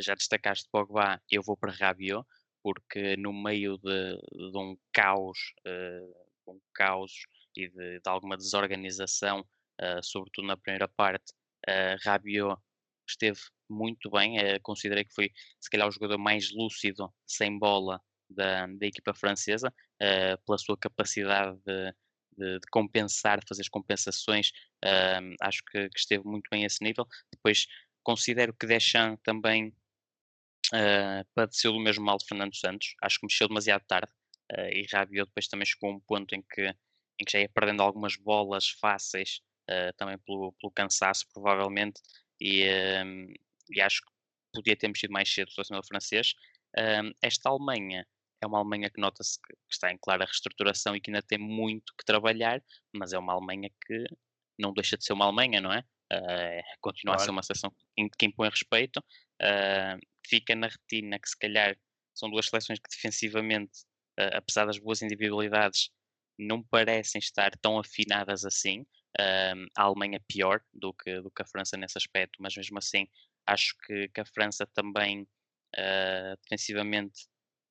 já 0.00 0.14
destacaste 0.14 0.68
Pogba, 0.70 1.20
eu 1.30 1.42
vou 1.42 1.56
para 1.56 1.72
Rabiot, 1.72 2.24
porque 2.62 3.16
no 3.16 3.32
meio 3.32 3.76
de, 3.78 4.16
de 4.16 4.56
um 4.56 4.76
caos, 4.92 5.36
um 6.46 6.60
caos 6.72 7.26
e 7.56 7.68
de, 7.68 7.98
de 7.98 8.08
alguma 8.08 8.36
desorganização, 8.36 9.44
sobretudo 10.00 10.46
na 10.46 10.56
primeira 10.56 10.86
parte, 10.86 11.32
Uh, 11.68 11.96
Rabiot 12.04 12.60
esteve 13.08 13.38
muito 13.68 14.10
bem, 14.10 14.38
uh, 14.38 14.60
considerei 14.62 15.04
que 15.04 15.14
foi 15.14 15.30
se 15.60 15.70
calhar 15.70 15.88
o 15.88 15.92
jogador 15.92 16.18
mais 16.18 16.50
lúcido 16.52 17.12
sem 17.26 17.58
bola 17.58 18.00
da, 18.34 18.66
da 18.66 18.86
equipa 18.86 19.14
francesa, 19.14 19.68
uh, 19.68 20.42
pela 20.44 20.58
sua 20.58 20.76
capacidade 20.76 21.58
de, 21.64 21.92
de, 22.36 22.58
de, 22.58 22.66
compensar, 22.70 23.40
de 23.40 23.46
fazer 23.48 23.62
as 23.62 23.68
compensações, 23.68 24.50
uh, 24.84 25.34
acho 25.40 25.62
que, 25.70 25.88
que, 25.88 25.98
esteve 25.98 26.24
muito 26.24 26.48
bem 26.50 26.64
a 26.64 26.66
esse 26.66 26.82
nível. 26.82 27.06
Depois 27.32 27.66
considero 28.02 28.54
que 28.54 28.66
Deschamps 28.66 29.20
também 29.22 29.68
uh, 30.72 31.24
padeceu 31.34 31.72
do 31.72 31.80
mesmo 31.80 32.04
mal 32.04 32.18
de 32.18 32.26
Fernando 32.26 32.56
Santos, 32.56 32.94
acho 33.02 33.20
que 33.20 33.26
mexeu 33.26 33.48
demasiado 33.48 33.84
tarde 33.86 34.12
e 34.70 34.86
Rabiot 34.92 35.28
depois 35.28 35.48
também 35.48 35.64
chegou 35.64 35.90
a 35.90 35.94
um 35.94 36.00
ponto 36.00 36.34
em 36.34 36.42
que, 36.42 36.66
em 37.18 37.24
que 37.24 37.32
já 37.32 37.40
ia 37.40 37.48
perdendo 37.48 37.82
algumas 37.82 38.16
bolas 38.16 38.68
fáceis 38.68 39.40
também 39.96 40.18
pelo, 40.18 40.52
pelo, 40.60 40.72
cansaço, 40.72 41.26
provavelmente, 41.32 42.00
e, 42.40 42.64
uh, 42.64 43.32
e, 43.70 43.80
acho 43.80 44.02
que 44.02 44.12
podia 44.52 44.76
ter 44.76 44.88
mexido 44.88 45.12
mais 45.12 45.32
cedo 45.32 45.50
cima 45.50 45.80
do 45.80 45.86
francês. 45.86 46.34
Uh, 46.76 47.14
esta 47.22 47.48
Alemanha 47.48 48.06
é 48.42 48.46
uma 48.46 48.58
Alemanha 48.58 48.90
que 48.90 49.00
nota-se 49.00 49.38
que, 49.40 49.54
que, 49.54 49.72
está 49.72 49.90
em 49.90 49.98
clara 49.98 50.24
reestruturação 50.24 50.96
e 50.96 51.00
que 51.00 51.10
ainda 51.10 51.22
tem 51.22 51.38
muito 51.38 51.94
que 51.96 52.04
trabalhar, 52.04 52.62
mas 52.92 53.12
é 53.12 53.18
uma 53.18 53.32
Alemanha 53.32 53.70
que 53.86 54.04
não 54.58 54.72
deixa 54.72 54.96
de 54.96 55.04
ser 55.04 55.12
uma 55.12 55.26
Alemanha, 55.26 55.60
não 55.60 55.72
é? 55.72 55.80
Uh, 56.12 56.62
continua 56.80 57.14
claro. 57.14 57.22
a 57.22 57.24
ser 57.24 57.30
uma 57.30 57.42
seleção 57.42 57.72
que 58.18 58.26
impõe 58.26 58.48
respeito, 58.48 58.98
uh, 58.98 59.98
fica 60.26 60.54
na 60.54 60.68
retina 60.68 61.18
que 61.18 61.28
se 61.28 61.38
calhar 61.38 61.76
são 62.14 62.30
duas 62.30 62.46
seleções 62.46 62.78
que 62.78 62.90
defensivamente, 62.90 63.80
uh, 64.18 64.36
apesar 64.36 64.66
das 64.66 64.78
boas 64.78 65.02
individualidades, 65.02 65.90
não 66.38 66.62
parecem 66.62 67.20
estar 67.20 67.52
tão 67.58 67.78
afinadas 67.78 68.44
assim, 68.44 68.84
Uh, 69.18 69.68
a 69.76 69.82
Alemanha 69.82 70.18
pior 70.26 70.62
do 70.72 70.94
que, 70.94 71.20
do 71.20 71.30
que 71.30 71.42
a 71.42 71.46
França 71.46 71.76
nesse 71.76 71.98
aspecto, 71.98 72.38
mas 72.40 72.56
mesmo 72.56 72.78
assim 72.78 73.06
acho 73.46 73.74
que, 73.86 74.08
que 74.08 74.20
a 74.20 74.24
França 74.24 74.66
também 74.66 75.22
uh, 75.22 76.36
defensivamente 76.42 77.26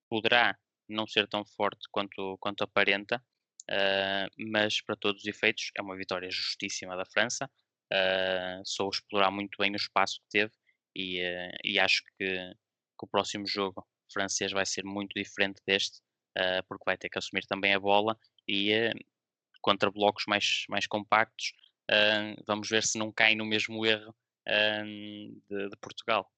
poderá 0.09 0.57
não 0.89 1.07
ser 1.07 1.27
tão 1.27 1.45
forte 1.45 1.87
quanto, 1.91 2.37
quanto 2.39 2.63
aparenta, 2.63 3.23
uh, 3.69 4.51
mas 4.51 4.81
para 4.81 4.95
todos 4.95 5.21
os 5.21 5.27
efeitos 5.27 5.71
é 5.77 5.81
uma 5.81 5.95
vitória 5.95 6.29
justíssima 6.29 6.95
da 6.95 7.05
França. 7.05 7.49
Uh, 7.93 8.89
explorar 8.89 9.31
muito 9.31 9.57
bem 9.57 9.71
o 9.71 9.75
espaço 9.75 10.19
que 10.21 10.29
teve 10.29 10.53
e, 10.95 11.19
e 11.63 11.79
acho 11.79 12.03
que, 12.17 12.25
que, 12.25 13.03
o 13.03 13.07
próximo 13.07 13.45
jogo 13.45 13.85
francês 14.11 14.51
vai 14.51 14.65
ser 14.65 14.83
muito 14.85 15.13
diferente 15.13 15.61
deste, 15.65 15.99
porque 16.67 16.83
vai 16.85 16.97
ter 16.97 17.09
que 17.09 17.17
assumir 17.17 17.45
também 17.45 17.73
a 17.73 17.79
bola 17.79 18.17
e, 18.47 18.71
contra 19.61 19.91
blocos 19.91 20.25
mais, 20.27 20.65
mais 20.69 20.87
compactos. 20.87 21.53
Uh, 21.89 22.41
vamos 22.47 22.69
ver 22.69 22.83
se 22.83 22.97
não 22.97 23.11
cai 23.11 23.35
no 23.35 23.45
mesmo 23.45 23.85
erro 23.85 24.15
uh, 24.47 24.85
de, 25.49 25.69
de, 25.69 25.77
Portugal. 25.79 26.31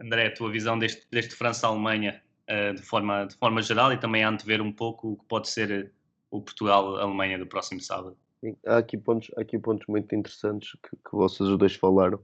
André, 0.00 0.26
a 0.26 0.34
tua 0.34 0.50
visão 0.50 0.78
deste, 0.78 1.06
deste 1.10 1.34
França-Alemanha 1.34 2.22
uh, 2.48 2.74
de, 2.74 2.82
forma, 2.82 3.26
de 3.26 3.36
forma 3.36 3.62
geral 3.62 3.92
e 3.92 3.98
também 3.98 4.24
antever 4.24 4.60
um 4.60 4.72
pouco 4.72 5.12
o 5.12 5.16
que 5.16 5.24
pode 5.26 5.48
ser 5.48 5.92
o 6.30 6.40
Portugal-Alemanha 6.40 7.38
do 7.38 7.46
próximo 7.46 7.80
sábado. 7.80 8.16
Sim, 8.40 8.56
há 8.66 8.78
aqui 8.78 8.96
pontos, 8.96 9.30
há 9.36 9.42
aqui 9.42 9.58
pontos 9.58 9.86
muito 9.86 10.14
interessantes 10.14 10.72
que, 10.82 10.96
que 10.96 11.12
vocês 11.12 11.48
os 11.48 11.58
dois 11.58 11.74
falaram. 11.74 12.20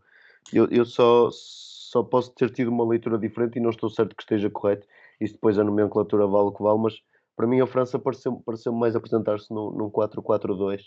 Eu, 0.52 0.66
eu 0.70 0.84
só, 0.84 1.28
só 1.30 2.02
posso 2.02 2.32
ter 2.34 2.50
tido 2.50 2.68
uma 2.68 2.86
leitura 2.86 3.18
diferente 3.18 3.56
e 3.56 3.60
não 3.60 3.70
estou 3.70 3.90
certo 3.90 4.16
que 4.16 4.22
esteja 4.22 4.48
correto. 4.48 4.86
Isso 5.20 5.34
depois 5.34 5.58
a 5.58 5.64
nomenclatura 5.64 6.26
vale 6.26 6.48
o 6.48 6.52
que 6.52 6.62
vale, 6.62 6.78
mas 6.78 7.02
para 7.36 7.46
mim, 7.46 7.60
a 7.60 7.66
França 7.66 7.98
pareceu, 7.98 8.42
pareceu 8.44 8.72
mais 8.72 8.96
apresentar-se 8.96 9.52
num, 9.52 9.70
num 9.70 9.90
4-4-2, 9.90 10.80
uh, 10.80 10.86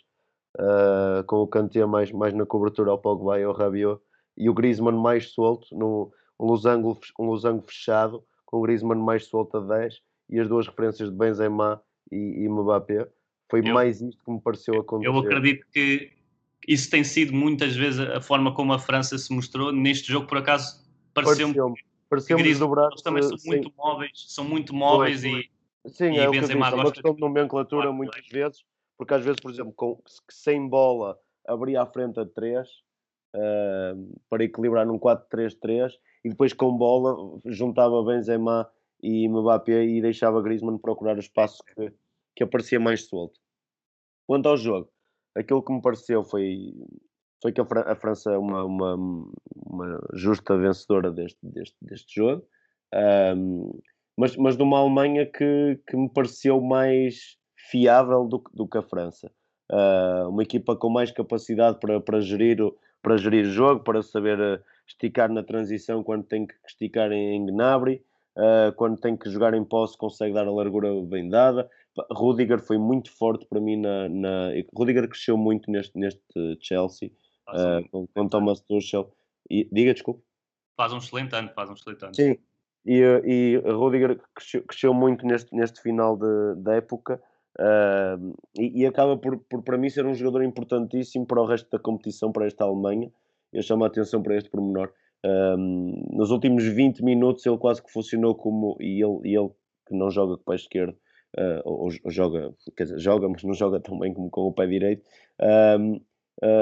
ah, 0.59 1.23
com 1.27 1.37
o 1.37 1.47
Kanté 1.47 1.85
mais, 1.85 2.11
mais 2.11 2.33
na 2.33 2.45
cobertura 2.45 2.91
ao 2.91 2.97
Pogba 2.97 3.39
e 3.39 3.43
ao 3.43 3.53
Rabiot, 3.53 4.01
e 4.35 4.49
o 4.49 4.53
Griezmann 4.53 4.97
mais 4.97 5.31
solto, 5.31 5.67
no, 5.71 6.11
um, 6.39 6.45
losango, 6.47 6.99
um 7.19 7.25
losango 7.25 7.63
fechado, 7.67 8.23
com 8.45 8.57
o 8.57 8.61
Griezmann 8.61 8.99
mais 8.99 9.27
solto 9.27 9.57
a 9.57 9.59
10, 9.59 10.01
e 10.29 10.39
as 10.39 10.47
duas 10.47 10.67
referências 10.67 11.11
de 11.11 11.15
Benzema 11.15 11.81
e, 12.11 12.43
e 12.43 12.49
Mbappé. 12.49 13.07
Foi 13.49 13.61
eu, 13.61 13.73
mais 13.73 14.01
isto 14.01 14.23
que 14.23 14.31
me 14.31 14.41
pareceu 14.41 14.79
acontecer. 14.79 15.07
Eu 15.07 15.17
acredito 15.17 15.65
que 15.71 16.11
isso 16.67 16.89
tem 16.89 17.03
sido 17.03 17.33
muitas 17.33 17.75
vezes 17.75 17.99
a 17.99 18.21
forma 18.21 18.53
como 18.53 18.73
a 18.73 18.79
França 18.79 19.17
se 19.17 19.33
mostrou. 19.33 19.71
Neste 19.71 20.11
jogo, 20.11 20.27
por 20.27 20.37
acaso, 20.37 20.83
pareceu-me 21.13 21.53
pareceu, 21.53 21.73
pareceu 22.09 22.37
que 22.37 22.43
desdobrar. 22.43 22.89
Eles 22.91 23.01
também 23.01 23.23
são 23.23 23.37
muito 23.45 23.73
móveis, 23.75 24.11
são 24.27 24.43
muito 24.43 24.73
móveis 24.73 25.21
foi, 25.21 25.31
foi. 25.31 25.39
e 25.41 25.58
Sim, 25.87 26.13
e 26.13 26.19
é 26.19 26.27
o 26.27 26.31
que 26.31 26.37
eu 26.37 26.41
disse, 26.41 26.53
é 26.53 26.55
uma 26.55 26.91
questão 26.91 27.15
de 27.15 27.21
nomenclatura 27.21 27.91
muitas 27.91 28.27
vezes, 28.27 28.63
porque 28.97 29.13
às 29.13 29.23
vezes, 29.23 29.39
por 29.39 29.51
exemplo, 29.51 29.73
com, 29.73 30.01
sem 30.29 30.67
bola 30.67 31.17
abria 31.47 31.81
à 31.81 31.85
frente 31.85 32.19
a 32.19 32.25
3 32.25 32.67
uh, 33.35 34.21
para 34.29 34.43
equilibrar 34.43 34.85
num 34.85 34.99
4-3-3 34.99 35.93
e 36.23 36.29
depois 36.29 36.53
com 36.53 36.77
bola 36.77 37.39
juntava 37.45 38.03
Benzema 38.03 38.69
e 39.01 39.27
Mbappé 39.27 39.85
e 39.85 40.01
deixava 40.01 40.41
Griezmann 40.41 40.77
procurar 40.77 41.15
o 41.15 41.21
espaço 41.21 41.63
que, 41.63 41.93
que 42.35 42.43
aparecia 42.43 42.79
mais 42.79 43.07
solto. 43.07 43.39
Quanto 44.27 44.49
ao 44.49 44.57
jogo, 44.57 44.91
aquilo 45.35 45.63
que 45.63 45.71
me 45.71 45.81
pareceu 45.81 46.23
foi, 46.23 46.73
foi 47.41 47.51
que 47.51 47.61
a, 47.61 47.65
Fran 47.65 47.81
a 47.81 47.95
França 47.95 48.31
é 48.31 48.37
uma, 48.37 48.63
uma, 48.63 48.95
uma, 49.55 50.07
justa 50.13 50.57
vencedora 50.57 51.11
deste, 51.11 51.39
deste, 51.41 51.77
deste 51.81 52.15
jogo. 52.15 52.45
Um, 52.93 53.79
mas, 54.19 54.35
mas 54.35 54.57
de 54.57 54.63
uma 54.63 54.77
Alemanha 54.79 55.25
que, 55.25 55.79
que 55.87 55.95
me 55.95 56.09
pareceu 56.09 56.59
mais 56.59 57.37
fiável 57.55 58.27
do, 58.27 58.43
do 58.53 58.67
que 58.67 58.77
a 58.77 58.81
França. 58.81 59.31
Uh, 59.71 60.27
uma 60.27 60.43
equipa 60.43 60.75
com 60.75 60.89
mais 60.89 61.09
capacidade 61.09 61.79
para, 61.79 62.01
para, 62.01 62.19
gerir, 62.19 62.61
o, 62.61 62.75
para 63.01 63.15
gerir 63.15 63.45
o 63.45 63.49
jogo, 63.49 63.81
para 63.81 64.01
saber 64.01 64.37
uh, 64.37 64.61
esticar 64.85 65.31
na 65.31 65.41
transição 65.41 66.03
quando 66.03 66.25
tem 66.25 66.45
que 66.45 66.53
esticar 66.67 67.13
em, 67.13 67.37
em 67.37 67.45
Gnabry, 67.45 68.03
uh, 68.35 68.75
quando 68.75 68.99
tem 68.99 69.15
que 69.15 69.29
jogar 69.29 69.53
em 69.53 69.63
posse 69.63 69.97
consegue 69.97 70.33
dar 70.33 70.45
a 70.45 70.51
largura 70.51 70.89
bem 71.01 71.29
dada. 71.29 71.69
Rudiger 72.11 72.59
foi 72.59 72.77
muito 72.77 73.09
forte 73.15 73.45
para 73.45 73.61
mim 73.61 73.77
na, 73.77 74.09
na... 74.09 74.49
Rudiger 74.75 75.07
cresceu 75.07 75.37
muito 75.37 75.71
neste, 75.71 75.97
neste 75.97 76.57
Chelsea 76.59 77.09
com, 77.89 78.05
com 78.07 78.27
Thomas 78.27 78.59
Tuchel. 78.59 79.09
E, 79.49 79.67
diga, 79.71 79.93
desculpe. 79.93 80.21
Faz 80.75 80.91
um 80.93 80.97
excelente 80.97 81.33
ano, 81.35 81.49
faz 81.53 81.69
um 81.69 81.73
excelente 81.73 82.03
ano. 82.03 82.15
Sim, 82.15 82.37
e, 82.85 83.01
e 83.23 83.57
Rudiger 83.57 84.19
cresceu, 84.33 84.63
cresceu, 84.63 84.93
muito 84.93 85.25
neste, 85.25 85.53
neste 85.55 85.81
final 85.81 86.17
de, 86.17 86.55
da 86.61 86.75
época 86.75 87.21
uh, 87.59 88.37
e, 88.57 88.81
e, 88.81 88.85
acaba 88.85 89.17
por, 89.17 89.37
por, 89.37 89.61
para 89.63 89.77
mim, 89.77 89.89
ser 89.89 90.05
um 90.05 90.13
jogador 90.13 90.43
importantíssimo 90.43 91.25
para 91.25 91.41
o 91.41 91.45
resto 91.45 91.69
da 91.69 91.79
competição, 91.79 92.31
para 92.31 92.45
esta 92.45 92.63
Alemanha. 92.63 93.11
Eu 93.51 93.61
chamo 93.61 93.83
a 93.83 93.87
atenção 93.87 94.21
para 94.21 94.37
este 94.37 94.49
pormenor. 94.49 94.91
Uh, 95.25 95.57
nos 96.15 96.31
últimos 96.31 96.63
20 96.63 97.03
minutos 97.03 97.45
ele 97.45 97.57
quase 97.57 97.83
que 97.83 97.91
funcionou 97.91 98.35
como. 98.35 98.77
E 98.79 99.03
ele, 99.03 99.19
e 99.25 99.37
ele 99.37 99.49
que 99.87 99.95
não 99.95 100.09
joga 100.09 100.35
com 100.35 100.41
o 100.41 100.45
pé 100.45 100.55
esquerdo, 100.55 100.95
uh, 101.37 101.61
ou, 101.65 101.89
ou, 102.03 102.11
joga, 102.11 102.53
quer 102.77 102.83
dizer, 102.83 102.99
joga, 102.99 103.27
mas 103.27 103.43
não 103.43 103.53
joga 103.53 103.79
tão 103.79 103.97
bem 103.97 104.13
como 104.13 104.29
com 104.29 104.41
o 104.41 104.53
pé 104.53 104.67
direito. 104.67 105.03
Uh, 105.41 105.99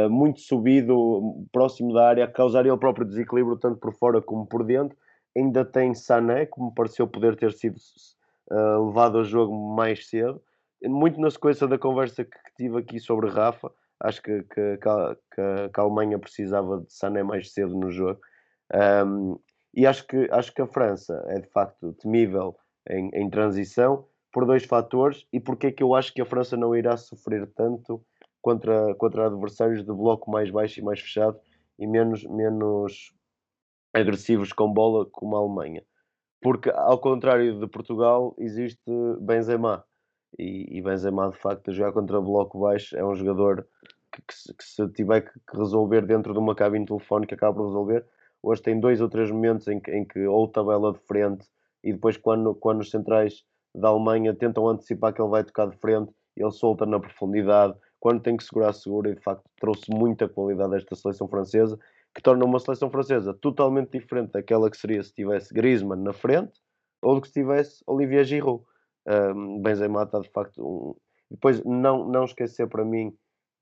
muito 0.10 0.40
subido, 0.40 1.46
próximo 1.52 1.94
da 1.94 2.08
área, 2.08 2.24
a 2.24 2.28
causar 2.28 2.66
ele 2.66 2.78
próprio 2.78 3.06
desequilíbrio, 3.06 3.58
tanto 3.58 3.78
por 3.80 3.94
fora 3.94 4.20
como 4.20 4.48
por 4.48 4.64
dentro 4.64 4.98
ainda 5.38 5.64
tem 5.64 5.94
Sané, 5.94 6.46
que 6.46 6.62
me 6.62 6.74
pareceu 6.74 7.08
poder 7.08 7.36
ter 7.36 7.54
sido 7.54 7.78
uh, 8.52 8.88
levado 8.88 9.20
ao 9.20 9.24
jogo 9.24 9.54
mais 9.76 10.08
cedo. 10.10 10.42
Muito 10.84 11.20
na 11.20 11.30
sequência 11.30 11.68
da 11.68 11.78
conversa 11.78 12.24
que, 12.24 12.38
tive 12.58 12.80
aqui 12.80 13.00
sobre 13.00 13.30
Rafa, 13.30 13.72
acho 14.00 14.22
que, 14.22 14.44
que, 14.44 14.78
que, 14.78 14.90
a, 14.90 15.16
que, 15.34 15.80
a 15.80 15.82
Alemanha 15.82 16.18
precisava 16.18 16.80
de 16.80 16.92
Sané 16.92 17.24
mais 17.24 17.52
cedo 17.52 17.76
no 17.76 17.92
jogo. 17.92 18.20
Um, 19.06 19.40
e 19.74 19.86
acho 19.86 20.06
que, 20.08 20.28
acho 20.32 20.54
que 20.54 20.62
a 20.62 20.68
França 20.68 21.24
é 21.28 21.40
de 21.40 21.48
facto 21.50 21.94
temível 21.94 22.56
em, 22.90 23.10
em 23.14 23.30
transição 23.30 24.06
por 24.32 24.46
dois 24.46 24.66
fatores 24.66 25.26
e 25.32 25.40
porque 25.40 25.68
é 25.68 25.72
que 25.72 25.84
eu 25.84 25.94
acho 25.94 26.14
que 26.14 26.22
a 26.22 26.26
França 26.26 26.58
não 26.58 26.76
irá 26.76 26.98
sofrer 26.98 27.48
tanto 27.56 28.04
contra, 28.42 28.96
contra 28.96 29.28
adversários 29.28 29.84
de 29.84 29.94
bloco 29.94 30.32
mais 30.32 30.50
baixo 30.50 30.80
e 30.80 30.84
mais 30.84 31.00
fechado 31.00 31.40
e 31.78 31.86
menos, 31.86 32.24
menos 32.26 33.14
agressivos 34.02 34.54
com 34.54 34.72
bola 34.72 35.06
como 35.06 35.36
a 35.36 35.40
Alemanha. 35.40 35.84
Porque, 36.42 36.70
ao 36.70 37.00
contrário 37.00 37.60
de 37.60 37.68
Portugal, 37.68 38.36
existe 38.38 38.92
Benzema. 39.20 39.84
E, 40.38 40.78
e 40.78 40.82
Benzema, 40.82 41.30
de 41.30 41.38
facto, 41.38 41.70
a 41.70 41.74
jogar 41.74 41.94
contra 41.94 42.22
bloco 42.22 42.60
baixo, 42.60 42.96
é 42.96 43.04
um 43.04 43.16
jogador 43.16 43.68
que, 44.12 44.22
que, 44.22 44.34
se, 44.34 44.54
que, 44.54 44.64
se, 44.64 44.88
tiver 44.90 45.22
que, 45.22 45.32
resolver 45.54 46.06
dentro 46.06 46.34
de 46.34 46.40
uma 46.40 46.56
cabine 46.56 46.86
telefónica 46.86 47.36
acaba 47.36 47.58
por 47.58 47.66
resolver. 47.66 48.06
Hoje 48.42 48.62
tem 48.62 48.80
dois 48.80 49.02
ou 49.02 49.10
três 49.10 49.32
momentos 49.32 49.68
em 49.68 49.80
que, 49.80 49.92
em 49.92 50.06
que 50.06 50.26
ou 50.28 50.48
tabela 50.48 50.94
de 50.94 51.00
frente 51.00 51.48
e 51.84 51.94
depois 51.94 52.18
quando, 52.18 52.54
quando 52.56 52.82
os 52.82 52.90
centrais 52.90 53.44
da 53.74 53.90
Alemanha 53.90 54.34
tentam 54.34 54.68
antecipar 54.68 55.14
que 55.14 55.22
ele 55.22 55.30
vai 55.30 55.44
tocar 55.44 55.68
de 55.68 55.78
frente, 55.78 56.12
ele 56.36 56.52
solta 56.52 56.86
na 56.86 57.00
profundidade, 57.00 57.76
quando 58.00 58.22
tem 58.22 58.38
que 58.38 58.44
segurar, 58.44 58.74
segura, 58.74 59.10
e 59.10 59.16
de 59.16 59.22
facto 59.22 59.44
trouxe 59.60 59.90
muita 59.90 60.28
qualidade 60.28 60.74
a 60.74 60.78
esta 60.78 60.96
seleção 60.96 61.28
francesa, 61.28 61.80
que 62.16 62.22
torna 62.22 62.46
uma 62.46 62.60
seleção 62.60 62.90
francesa 62.90 63.34
totalmente 63.34 63.92
diferente 63.92 64.32
daquela 64.32 64.70
que 64.70 64.78
seria 64.78 65.04
se 65.04 65.14
tivesse 65.14 65.54
Griezmann 65.54 66.02
na 66.02 66.14
frente, 66.14 66.60
ou 67.02 67.16
do 67.16 67.22
que 67.22 67.28
se 67.28 67.34
tivesse 67.36 67.84
Olivier 67.86 68.24
Giroud. 68.24 68.64
Um, 69.08 69.62
Benzema 69.62 70.04
está 70.04 70.20
de 70.20 70.30
facto 70.30 70.62
um... 70.62 70.96
Depois, 71.30 71.64
não, 71.64 72.08
não 72.08 72.26
esquecer 72.26 72.68
para 72.68 72.86
mim, 72.86 73.16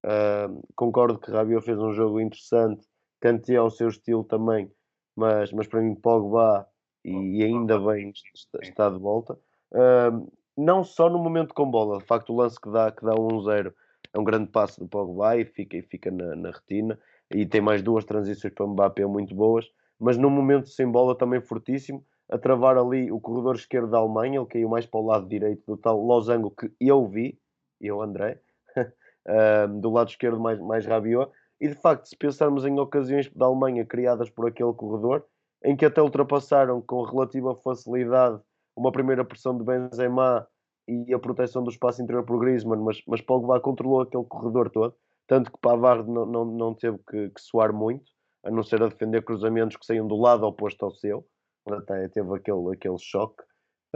uh, 0.05 0.63
concordo 0.75 1.19
que 1.19 1.31
Rabiot 1.31 1.65
fez 1.65 1.79
um 1.79 1.91
jogo 1.91 2.19
interessante, 2.19 2.87
Kanté 3.19 3.55
ao 3.55 3.71
seu 3.71 3.89
estilo 3.89 4.23
também, 4.23 4.71
mas, 5.15 5.51
mas 5.51 5.67
para 5.67 5.81
mim 5.81 5.95
Pogba, 5.95 6.67
e, 7.03 7.39
e 7.39 7.43
ainda 7.43 7.79
bem 7.79 8.11
está, 8.33 8.59
está 8.61 8.89
de 8.89 8.99
volta, 8.99 9.33
uh, 9.33 10.31
não 10.55 10.83
só 10.83 11.09
no 11.09 11.17
momento 11.17 11.53
com 11.53 11.69
bola, 11.69 11.97
de 11.97 12.05
facto 12.05 12.31
o 12.31 12.37
lance 12.37 12.59
que 12.59 12.69
dá, 12.69 12.91
que 12.91 13.03
dá 13.03 13.13
1-0 13.13 13.73
é 14.13 14.19
um 14.19 14.23
grande 14.23 14.49
passo 14.49 14.79
do 14.79 14.87
Pogba 14.87 15.37
e 15.37 15.45
fica, 15.45 15.75
e 15.75 15.81
fica 15.81 16.11
na, 16.11 16.35
na 16.35 16.51
retina, 16.51 16.99
e 17.35 17.45
tem 17.45 17.59
mais 17.59 17.81
duas 17.81 18.05
transições 18.05 18.53
para 18.53 18.65
Mbappé 18.65 19.05
muito 19.05 19.35
boas, 19.35 19.69
mas 19.99 20.17
no 20.17 20.29
momento 20.29 20.69
sem 20.69 20.89
bola 20.89 21.13
também 21.13 21.41
fortíssimo, 21.41 22.01
a 22.29 22.37
travar 22.37 22.77
ali 22.77 23.11
o 23.11 23.19
corredor 23.19 23.55
esquerdo 23.55 23.89
da 23.89 23.97
Alemanha, 23.97 24.39
ele 24.39 24.45
caiu 24.45 24.69
mais 24.69 24.85
para 24.85 24.99
o 25.01 25.05
lado 25.05 25.27
direito 25.27 25.63
do 25.67 25.77
tal 25.77 25.99
losango 26.01 26.49
que 26.49 26.71
eu 26.79 27.05
vi, 27.05 27.37
eu 27.81 28.01
André, 28.01 28.39
do 29.81 29.91
lado 29.91 30.09
esquerdo 30.09 30.39
mais, 30.39 30.59
mais 30.61 30.85
Rabiot, 30.85 31.29
e 31.59 31.67
de 31.67 31.75
facto, 31.75 32.05
se 32.07 32.15
pensarmos 32.15 32.65
em 32.65 32.79
ocasiões 32.79 33.29
da 33.33 33.47
Alemanha 33.47 33.85
criadas 33.85 34.29
por 34.29 34.47
aquele 34.47 34.73
corredor, 34.73 35.25
em 35.63 35.75
que 35.75 35.85
até 35.85 36.01
ultrapassaram 36.01 36.81
com 36.81 37.03
relativa 37.03 37.53
facilidade 37.53 38.39
uma 38.77 38.93
primeira 38.93 39.25
pressão 39.25 39.57
de 39.57 39.63
Benzema 39.63 40.47
e 40.87 41.13
a 41.13 41.19
proteção 41.19 41.63
do 41.63 41.69
espaço 41.69 42.01
interior 42.01 42.23
por 42.23 42.39
Griezmann, 42.39 42.81
mas, 42.81 43.01
mas 43.05 43.21
Pogba 43.21 43.59
controlou 43.59 44.01
aquele 44.01 44.23
corredor 44.23 44.69
todo, 44.69 44.95
tanto 45.27 45.51
que 45.51 45.59
Pavard 45.59 46.09
não, 46.09 46.25
não, 46.25 46.45
não 46.45 46.73
teve 46.73 46.97
que, 47.09 47.29
que 47.29 47.41
suar 47.41 47.73
muito, 47.73 48.11
a 48.43 48.51
não 48.51 48.63
ser 48.63 48.81
a 48.83 48.87
defender 48.87 49.23
cruzamentos 49.23 49.75
que 49.75 49.85
saíam 49.85 50.07
do 50.07 50.15
lado 50.15 50.45
oposto 50.45 50.85
ao 50.85 50.91
seu, 50.91 51.25
até 51.67 52.07
teve 52.09 52.33
aquele, 52.35 52.73
aquele 52.73 52.97
choque. 52.99 53.43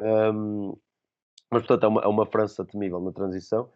Um, 0.02 0.76
mas, 1.52 1.66
portanto, 1.66 1.84
é 1.84 1.88
uma, 1.88 2.02
é 2.02 2.08
uma 2.08 2.26
França 2.26 2.66
temível 2.66 3.00
na 3.00 3.12
transição 3.12 3.72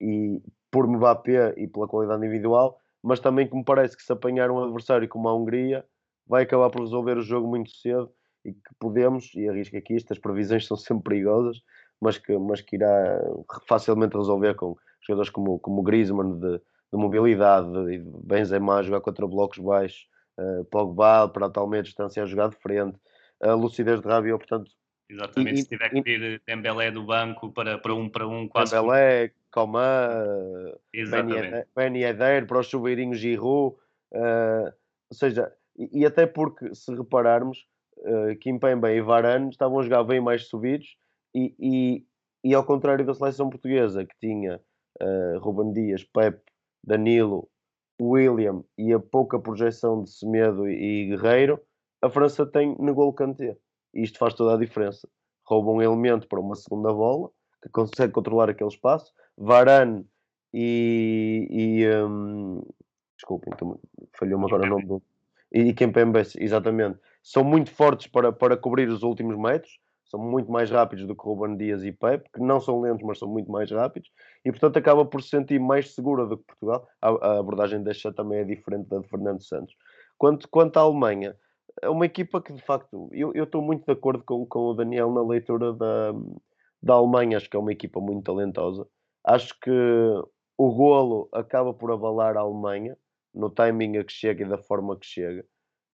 e 0.00 0.42
por 0.70 0.86
Mbappé 0.86 1.54
e 1.56 1.66
pela 1.66 1.88
qualidade 1.88 2.24
individual, 2.24 2.80
mas 3.02 3.20
também 3.20 3.48
que 3.48 3.56
me 3.56 3.64
parece 3.64 3.96
que 3.96 4.02
se 4.02 4.12
apanhar 4.12 4.50
um 4.50 4.62
adversário 4.62 5.08
como 5.08 5.28
a 5.28 5.34
Hungria 5.34 5.84
vai 6.26 6.42
acabar 6.42 6.70
por 6.70 6.82
resolver 6.82 7.16
o 7.16 7.22
jogo 7.22 7.48
muito 7.48 7.70
cedo 7.70 8.10
e 8.44 8.52
que 8.52 8.74
podemos, 8.78 9.34
e 9.34 9.48
arrisco 9.48 9.76
aqui, 9.76 9.94
estas 9.94 10.18
previsões 10.18 10.66
são 10.68 10.76
sempre 10.76 11.04
perigosas, 11.04 11.60
mas 12.00 12.18
que, 12.18 12.36
mas 12.38 12.60
que 12.60 12.76
irá 12.76 13.20
facilmente 13.66 14.16
resolver 14.16 14.54
com 14.54 14.76
jogadores 15.00 15.30
como, 15.30 15.58
como 15.58 15.82
Griezmann 15.82 16.38
de, 16.38 16.60
de 16.92 16.98
mobilidade 16.98 17.70
e 17.92 17.98
Benzema 17.98 18.78
a 18.78 18.82
jogar 18.82 19.00
contra 19.00 19.26
blocos 19.26 19.58
baixos, 19.58 20.08
uh, 20.38 20.64
Pogba 20.66 21.28
para 21.28 21.50
tal 21.50 21.68
meia 21.68 21.82
distância 21.82 22.22
a 22.22 22.26
jogar 22.26 22.48
de 22.48 22.56
frente, 22.56 22.98
a 23.40 23.52
lucidez 23.52 24.00
de 24.00 24.08
Rabiot, 24.08 24.38
portanto... 24.38 24.70
Exatamente, 25.10 25.54
e, 25.54 25.62
se 25.62 25.68
tiver 25.68 25.88
que 25.88 26.02
vir 26.02 26.42
Dembélé 26.46 26.90
do 26.90 27.02
banco 27.02 27.50
para, 27.50 27.78
para 27.78 27.94
um 27.94 28.10
para 28.10 28.28
um 28.28 28.46
quase... 28.46 28.74
Dembélé, 28.74 29.32
Coman, 29.50 30.74
Ben 31.74 31.96
Yedder, 31.96 32.46
para 32.46 32.58
os 32.58 32.66
chuveirinhos 32.66 33.18
Giroud, 33.18 33.76
uh, 34.12 34.72
ou 35.10 35.16
seja, 35.16 35.52
e, 35.76 36.00
e, 36.00 36.06
até 36.06 36.26
porque, 36.26 36.74
se 36.74 36.94
repararmos, 36.94 37.66
uh, 37.98 38.36
Kimpembe 38.38 38.88
e 38.88 39.00
Varane 39.00 39.48
estavam 39.48 39.78
a 39.78 39.82
jogar 39.82 40.04
bem 40.04 40.20
mais 40.20 40.46
subidos 40.48 40.96
e, 41.34 41.54
e, 41.58 42.06
e 42.44 42.54
ao 42.54 42.64
contrário 42.64 43.04
da 43.06 43.14
seleção 43.14 43.48
portuguesa, 43.48 44.04
que 44.04 44.14
tinha 44.20 44.60
uh, 45.00 45.38
Ruben 45.38 45.72
Dias, 45.72 46.04
Pep, 46.04 46.38
Danilo, 46.88 47.48
William 48.00 48.64
e 48.78 48.92
a 48.92 48.98
pouca 48.98 49.38
projeção 49.38 50.02
de 50.02 50.10
Semedo 50.10 50.66
e 50.66 51.06
Guerreiro, 51.06 51.60
a 52.00 52.08
França 52.08 52.46
tem 52.46 52.74
N'Golo 52.78 53.12
Kanté. 53.12 53.56
E 53.92 54.02
isto 54.02 54.18
faz 54.18 54.32
toda 54.34 54.54
a 54.54 54.58
diferença. 54.58 55.06
Rouba 55.44 55.70
um 55.70 55.82
elemento 55.82 56.26
para 56.26 56.40
uma 56.40 56.54
segunda 56.54 56.92
bola, 56.92 57.30
que 57.62 57.68
consegue 57.68 58.12
controlar 58.12 58.48
aquele 58.48 58.70
espaço. 58.70 59.12
Varane 59.36 60.06
e... 60.52 61.46
e 61.50 62.04
um, 62.04 62.62
desculpem, 63.16 63.52
falhou-me 64.12 64.46
agora 64.46 64.66
o 64.66 64.70
nome 64.70 64.86
do... 64.86 65.02
E 65.52 65.72
Kempembe, 65.74 66.20
exatamente. 66.38 66.98
São 67.22 67.42
muito 67.42 67.70
fortes 67.70 68.06
para, 68.06 68.32
para 68.32 68.56
cobrir 68.56 68.88
os 68.88 69.02
últimos 69.02 69.36
metros 69.36 69.78
são 70.08 70.18
muito 70.18 70.50
mais 70.50 70.70
rápidos 70.70 71.06
do 71.06 71.14
que 71.14 71.22
Ruben 71.22 71.56
Dias 71.56 71.84
e 71.84 71.92
Pepe, 71.92 72.30
que 72.32 72.40
não 72.40 72.60
são 72.60 72.80
lentos, 72.80 73.04
mas 73.04 73.18
são 73.18 73.28
muito 73.28 73.50
mais 73.50 73.70
rápidos, 73.70 74.10
e 74.44 74.50
portanto 74.50 74.78
acaba 74.78 75.04
por 75.04 75.22
se 75.22 75.28
sentir 75.28 75.60
mais 75.60 75.94
segura 75.94 76.26
do 76.26 76.38
que 76.38 76.44
Portugal. 76.44 76.88
A, 77.00 77.08
a 77.08 77.38
abordagem 77.38 77.82
desta 77.82 78.12
também 78.12 78.40
é 78.40 78.44
diferente 78.44 78.88
da 78.88 78.98
de 78.98 79.08
Fernando 79.08 79.42
Santos. 79.42 79.74
Quanto, 80.16 80.48
quanto 80.48 80.78
à 80.78 80.80
Alemanha, 80.80 81.36
é 81.82 81.88
uma 81.88 82.06
equipa 82.06 82.40
que 82.40 82.52
de 82.52 82.62
facto 82.62 83.08
eu 83.12 83.32
estou 83.44 83.62
muito 83.62 83.84
de 83.84 83.92
acordo 83.92 84.24
com, 84.24 84.44
com 84.46 84.60
o 84.60 84.74
Daniel 84.74 85.12
na 85.12 85.22
leitura 85.22 85.72
da, 85.74 86.12
da 86.82 86.94
Alemanha, 86.94 87.36
acho 87.36 87.48
que 87.48 87.56
é 87.56 87.60
uma 87.60 87.72
equipa 87.72 88.00
muito 88.00 88.24
talentosa. 88.24 88.86
Acho 89.24 89.54
que 89.60 89.70
o 90.56 90.72
golo 90.72 91.28
acaba 91.32 91.74
por 91.74 91.92
avalar 91.92 92.36
a 92.36 92.40
Alemanha 92.40 92.96
no 93.34 93.50
timing 93.50 93.98
a 93.98 94.04
que 94.04 94.12
chega 94.12 94.44
e 94.44 94.48
da 94.48 94.58
forma 94.58 94.98
que 94.98 95.06
chega. 95.06 95.44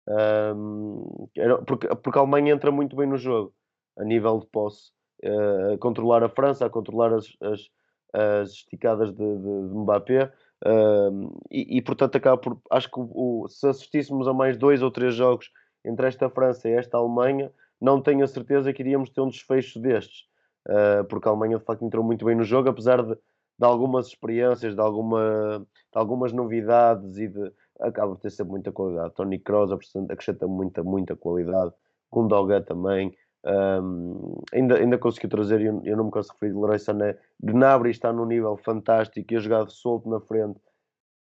Um, 0.07 1.29
porque, 1.67 1.89
porque 1.89 2.19
a 2.19 2.23
Alemanha 2.23 2.53
entra 2.53 2.71
muito 2.71 2.95
bem 2.95 3.07
no 3.07 3.17
jogo 3.17 3.55
a 3.97 4.05
nível 4.05 4.39
de 4.39 4.47
posse, 4.47 4.91
uh, 5.25 5.75
a 5.75 5.79
controlar 5.79 6.23
a 6.23 6.29
França, 6.29 6.67
a 6.67 6.71
controlar 6.71 7.13
as, 7.13 7.27
as, 7.41 7.71
as 8.13 8.51
esticadas 8.51 9.13
de, 9.13 9.19
de, 9.19 9.69
de 9.69 9.75
Mbappé. 9.75 10.33
Uh, 10.65 11.37
e, 11.51 11.79
e, 11.79 11.83
portanto 11.83 12.17
acaba 12.17 12.39
por 12.39 12.59
acho 12.71 12.89
que 12.89 12.99
o, 12.99 13.47
se 13.49 13.67
assistíssemos 13.69 14.27
a 14.27 14.33
mais 14.33 14.57
dois 14.57 14.81
ou 14.81 14.91
três 14.91 15.15
jogos 15.15 15.51
entre 15.85 16.07
esta 16.07 16.31
França 16.31 16.69
e 16.69 16.73
esta 16.73 16.97
Alemanha, 16.97 17.53
não 17.79 18.01
tenho 18.01 18.25
a 18.25 18.27
certeza 18.27 18.73
que 18.73 18.81
iríamos 18.81 19.11
ter 19.11 19.21
um 19.21 19.29
desfecho 19.29 19.79
destes, 19.79 20.25
uh, 20.69 21.05
porque 21.05 21.29
a 21.29 21.31
Alemanha 21.31 21.59
de 21.59 21.65
facto 21.65 21.85
entrou 21.85 22.03
muito 22.03 22.25
bem 22.25 22.35
no 22.35 22.45
jogo, 22.45 22.71
apesar 22.71 23.03
de, 23.03 23.15
de 23.15 23.67
algumas 23.67 24.07
experiências, 24.07 24.75
de, 24.75 24.81
alguma, 24.81 25.67
de 25.93 25.99
algumas 25.99 26.33
novidades 26.33 27.19
e 27.19 27.29
de 27.29 27.53
acaba 27.81 28.15
por 28.15 28.21
ter 28.21 28.31
sempre 28.31 28.53
muita 28.53 28.73
qualidade. 28.73 29.15
Tony 29.15 29.39
Kroos 29.39 29.73
acrescenta 29.73 30.47
muita, 30.47 30.83
muita 30.83 31.17
qualidade, 31.17 31.73
Gundogan 32.11 32.63
também. 32.63 33.15
Um, 33.47 34.43
ainda, 34.53 34.79
ainda 34.79 34.97
conseguiu 34.97 35.29
trazer, 35.29 35.61
eu, 35.61 35.83
eu 35.85 35.97
não 35.97 36.05
me 36.05 36.11
canso 36.11 36.31
de 36.31 36.35
referir, 36.35 36.59
Leroy 36.59 36.79
Sané. 36.79 37.17
Gnabry 37.43 37.91
está 37.91 38.13
num 38.13 38.25
nível 38.25 38.57
fantástico 38.57 39.33
e 39.33 39.37
a 39.37 39.41
jogado 39.41 39.71
solto 39.71 40.09
na 40.09 40.21
frente. 40.21 40.59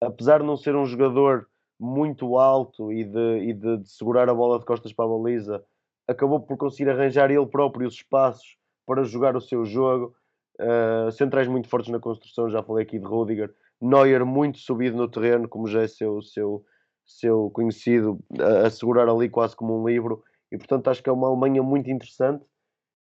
Apesar 0.02 0.40
de 0.40 0.46
não 0.46 0.58
ser 0.58 0.76
um 0.76 0.86
jogador 0.86 1.48
muito 1.80 2.38
alto 2.38 2.92
e 2.92 3.04
de, 3.04 3.38
e 3.40 3.54
de, 3.54 3.78
de, 3.78 3.90
segurar 3.90 4.30
a 4.30 4.34
bola 4.34 4.58
de 4.58 4.66
costas 4.66 4.92
para 4.92 5.06
a 5.06 5.08
baliza, 5.08 5.64
acabou 6.08 6.40
por 6.40 6.58
conseguir 6.58 6.90
arranjar 6.90 7.30
ele 7.30 7.46
próprio 7.46 7.88
os 7.88 7.94
espaços 7.94 8.58
para 8.86 9.04
jogar 9.04 9.36
o 9.36 9.42
seu 9.42 9.64
jogo. 9.64 10.16
Uh, 10.60 11.12
centrais 11.12 11.48
muito 11.48 11.70
fortes 11.70 11.92
na 11.92 12.00
construção, 12.00 12.50
já 12.50 12.64
falei 12.64 12.84
aqui 12.84 12.98
de 12.98 13.06
Rudiger. 13.06 13.54
Neuer 13.80 14.26
muito 14.26 14.58
subido 14.58 14.98
no 14.98 15.08
terreno, 15.08 15.48
como 15.48 15.68
já 15.68 15.84
é 15.84 15.88
seu, 15.88 16.20
seu, 16.24 16.66
seu 17.06 17.52
conhecido, 17.52 18.20
a, 18.40 18.66
a 18.66 18.70
segurar 18.72 19.08
ali 19.08 19.30
quase 19.30 19.56
como 19.56 19.80
um 19.80 19.88
livro 19.88 20.24
e 20.52 20.58
portanto 20.58 20.90
acho 20.90 21.04
que 21.04 21.10
é 21.10 21.14
uma 21.14 21.28
Alemanha 21.28 21.62
muito 21.62 21.90
interessante 21.90 22.46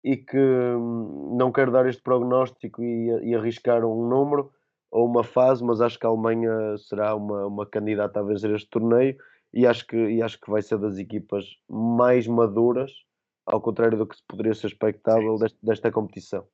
e 0.03 0.17
que 0.17 0.37
hum, 0.37 1.35
não 1.37 1.51
quero 1.51 1.71
dar 1.71 1.87
este 1.87 2.01
prognóstico 2.01 2.83
e, 2.83 3.29
e, 3.29 3.35
arriscar 3.35 3.85
um 3.85 4.07
número 4.07 4.51
ou 4.91 5.07
uma 5.07 5.23
fase, 5.23 5.63
mas 5.63 5.81
acho 5.81 5.97
que 5.97 6.05
a 6.05 6.09
Alemanha 6.09 6.77
será 6.77 7.15
uma, 7.15 7.47
uma 7.47 7.65
candidata 7.65 8.19
a 8.19 8.23
vencer 8.23 8.53
este 8.53 8.69
torneio 8.69 9.17
e 9.53 9.65
acho, 9.65 9.85
que, 9.87 9.95
e 9.95 10.21
acho 10.21 10.39
que 10.39 10.49
vai 10.49 10.61
ser 10.61 10.77
das 10.77 10.97
equipas 10.97 11.45
mais 11.69 12.27
maduras, 12.27 12.91
ao 13.45 13.61
contrário 13.61 13.97
do 13.97 14.07
que 14.07 14.15
poderia 14.27 14.53
ser 14.53 14.67
expectável 14.67 15.37
desta, 15.37 15.59
desta 15.61 15.91
competição. 15.91 16.45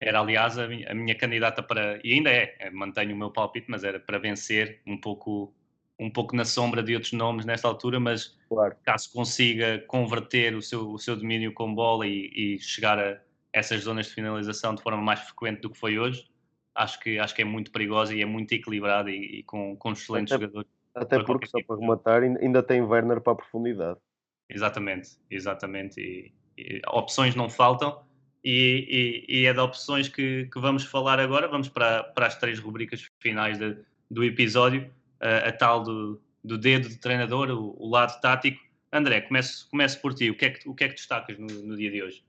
Era, 0.00 0.20
aliás, 0.20 0.58
a 0.58 0.66
minha, 0.66 0.90
a 0.90 0.94
minha, 0.94 1.14
candidata 1.14 1.62
para, 1.62 2.00
e 2.02 2.14
ainda 2.14 2.30
é, 2.30 2.70
mantenho 2.70 3.14
o 3.14 3.18
meu 3.18 3.30
palpite, 3.30 3.66
mas 3.68 3.84
era 3.84 4.00
para 4.00 4.18
vencer 4.18 4.80
um 4.86 4.98
pouco 4.98 5.54
um 6.00 6.10
pouco 6.10 6.34
na 6.34 6.46
sombra 6.46 6.82
de 6.82 6.94
outros 6.94 7.12
nomes 7.12 7.44
nesta 7.44 7.68
altura, 7.68 8.00
mas 8.00 8.34
claro. 8.48 8.74
caso 8.82 9.12
consiga 9.12 9.78
converter 9.86 10.54
o 10.56 10.62
seu, 10.62 10.90
o 10.90 10.98
seu 10.98 11.14
domínio 11.14 11.52
com 11.52 11.74
bola 11.74 12.06
e, 12.06 12.30
e, 12.34 12.58
chegar 12.58 12.98
a 12.98 13.20
essas 13.52 13.82
zonas 13.82 14.06
de 14.06 14.14
finalização 14.14 14.74
de 14.74 14.82
forma 14.82 15.02
mais 15.02 15.20
frequente 15.20 15.60
do 15.60 15.68
que 15.68 15.78
foi 15.78 15.98
hoje, 15.98 16.26
acho 16.74 16.98
que, 17.00 17.18
acho 17.18 17.34
que 17.34 17.42
é 17.42 17.44
muito 17.44 17.70
perigosa 17.70 18.14
e 18.14 18.22
é 18.22 18.24
muito 18.24 18.50
equilibrada 18.52 19.10
e, 19.10 19.40
e 19.40 19.42
com, 19.42 19.76
com 19.76 19.92
excelentes 19.92 20.32
até, 20.32 20.42
jogadores. 20.42 20.70
Até 20.94 21.22
porque, 21.22 21.46
só 21.46 21.58
para 21.66 21.76
rematar, 21.76 22.22
ainda 22.22 22.62
tem 22.62 22.80
Werner 22.80 23.20
para 23.20 23.34
a 23.34 23.36
profundidade. 23.36 23.98
Exatamente, 24.48 25.18
exatamente. 25.30 26.00
E, 26.00 26.32
e 26.56 26.80
opções 26.88 27.34
não 27.34 27.50
faltam. 27.50 28.02
E, 28.42 29.26
e, 29.28 29.40
e, 29.40 29.46
é 29.46 29.52
de 29.52 29.60
opções 29.60 30.08
que, 30.08 30.48
que, 30.50 30.58
vamos 30.58 30.84
falar 30.84 31.20
agora. 31.20 31.46
Vamos 31.46 31.68
para, 31.68 32.02
para 32.02 32.26
as 32.26 32.38
três 32.38 32.58
rubricas 32.58 33.06
finais 33.20 33.58
de, 33.58 33.76
do 34.10 34.24
episódio, 34.24 34.90
uh, 35.20 35.48
a 35.48 35.52
tal 35.52 35.82
do, 35.82 36.20
do 36.42 36.58
dedo 36.58 36.88
do 36.88 36.98
treinador, 36.98 37.50
o, 37.50 37.76
o 37.78 37.88
lado 37.88 38.20
tático. 38.20 38.60
André, 38.92 39.20
comece, 39.20 39.68
comece 39.70 39.98
por 39.98 40.14
ti. 40.14 40.30
O 40.30 40.36
que 40.36 40.46
é 40.46 40.50
que, 40.50 40.68
o 40.68 40.74
que, 40.74 40.84
é 40.84 40.88
que 40.88 40.94
destacas 40.94 41.38
no, 41.38 41.46
no 41.46 41.76
dia 41.76 41.90
de 41.90 42.02
hoje? 42.02 42.24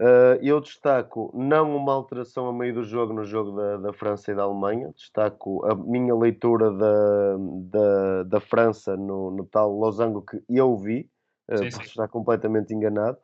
Uh, 0.00 0.34
eu 0.42 0.60
destaco 0.60 1.30
não 1.32 1.76
uma 1.76 1.92
alteração 1.92 2.48
a 2.48 2.52
meio 2.52 2.74
do 2.74 2.82
jogo 2.82 3.12
no 3.12 3.24
jogo 3.24 3.52
da, 3.52 3.76
da 3.76 3.92
França 3.92 4.32
e 4.32 4.34
da 4.34 4.42
Alemanha, 4.42 4.92
destaco 4.96 5.64
a 5.64 5.74
minha 5.76 6.12
leitura 6.16 6.72
da, 6.72 7.36
da, 7.70 8.22
da 8.24 8.40
França 8.40 8.96
no, 8.96 9.30
no 9.30 9.44
tal 9.44 9.70
losango 9.70 10.20
que 10.22 10.42
eu 10.48 10.76
vi, 10.76 11.08
uh, 11.48 11.58
sim, 11.58 11.66
estar 11.66 12.08
completamente 12.08 12.74
enganado. 12.74 13.18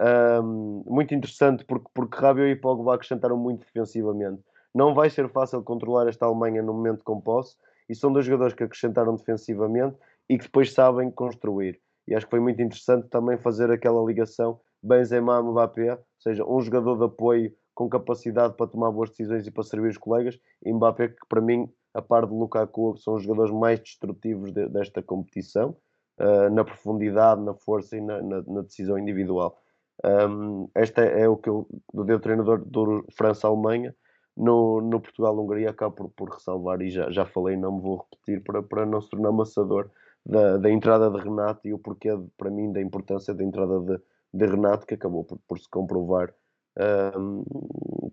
Um, 0.00 0.82
muito 0.84 1.14
interessante 1.14 1.64
porque, 1.64 1.88
porque 1.94 2.18
Rabiot 2.18 2.50
e 2.50 2.56
Pogba 2.56 2.96
acrescentaram 2.96 3.36
muito 3.36 3.60
defensivamente. 3.60 4.42
Não 4.76 4.92
vai 4.92 5.08
ser 5.08 5.26
fácil 5.30 5.62
controlar 5.62 6.06
esta 6.06 6.26
Alemanha 6.26 6.62
no 6.62 6.74
momento 6.74 7.02
com 7.02 7.18
posse 7.18 7.56
e 7.88 7.94
são 7.94 8.12
dois 8.12 8.26
jogadores 8.26 8.52
que 8.52 8.62
acrescentaram 8.62 9.16
defensivamente 9.16 9.96
e 10.28 10.36
que 10.36 10.44
depois 10.44 10.70
sabem 10.70 11.10
construir. 11.10 11.80
E 12.06 12.14
acho 12.14 12.26
que 12.26 12.30
foi 12.30 12.40
muito 12.40 12.60
interessante 12.60 13.08
também 13.08 13.38
fazer 13.38 13.70
aquela 13.70 14.04
ligação 14.04 14.60
Benzema-Mbappé, 14.82 15.94
ou 15.94 15.98
seja, 16.18 16.44
um 16.44 16.60
jogador 16.60 16.98
de 16.98 17.04
apoio 17.04 17.54
com 17.74 17.88
capacidade 17.88 18.52
para 18.54 18.66
tomar 18.66 18.90
boas 18.90 19.08
decisões 19.08 19.46
e 19.46 19.50
para 19.50 19.62
servir 19.62 19.88
os 19.88 19.96
colegas, 19.96 20.38
e 20.62 20.70
Mbappé 20.70 21.08
que 21.08 21.26
para 21.26 21.40
mim, 21.40 21.72
a 21.94 22.02
par 22.02 22.26
de 22.26 22.34
Lukaku, 22.34 22.98
são 22.98 23.14
os 23.14 23.22
jogadores 23.22 23.54
mais 23.54 23.80
destrutivos 23.80 24.52
de, 24.52 24.68
desta 24.68 25.02
competição, 25.02 25.74
uh, 26.20 26.50
na 26.50 26.62
profundidade, 26.62 27.40
na 27.40 27.54
força 27.54 27.96
e 27.96 28.02
na, 28.02 28.20
na, 28.20 28.42
na 28.42 28.60
decisão 28.60 28.98
individual. 28.98 29.58
Um, 30.04 30.68
este 30.74 31.00
é, 31.00 31.26
o 31.26 31.38
que 31.38 31.48
eu, 31.48 31.66
do 31.94 32.20
treinador 32.20 32.62
do 32.62 33.06
França-Alemanha, 33.16 33.94
no, 34.36 34.80
no 34.80 35.00
Portugal-Hungria, 35.00 35.70
acabo 35.70 35.94
por, 35.94 36.10
por 36.10 36.30
ressalvar, 36.30 36.82
e 36.82 36.90
já, 36.90 37.10
já 37.10 37.24
falei, 37.24 37.56
não 37.56 37.76
me 37.76 37.80
vou 37.80 37.98
repetir, 37.98 38.42
para, 38.42 38.62
para 38.62 38.84
não 38.84 39.00
se 39.00 39.08
tornar 39.10 39.30
amassador 39.30 39.90
da, 40.24 40.56
da 40.56 40.70
entrada 40.70 41.10
de 41.10 41.18
Renato 41.18 41.66
e 41.66 41.72
o 41.72 41.78
porquê, 41.78 42.10
para 42.36 42.50
mim, 42.50 42.72
da 42.72 42.80
importância 42.80 43.32
da 43.32 43.44
entrada 43.44 43.80
de, 43.80 44.00
de 44.34 44.46
Renato, 44.46 44.86
que 44.86 44.94
acabou 44.94 45.24
por, 45.24 45.38
por 45.46 45.58
se 45.58 45.68
comprovar 45.68 46.34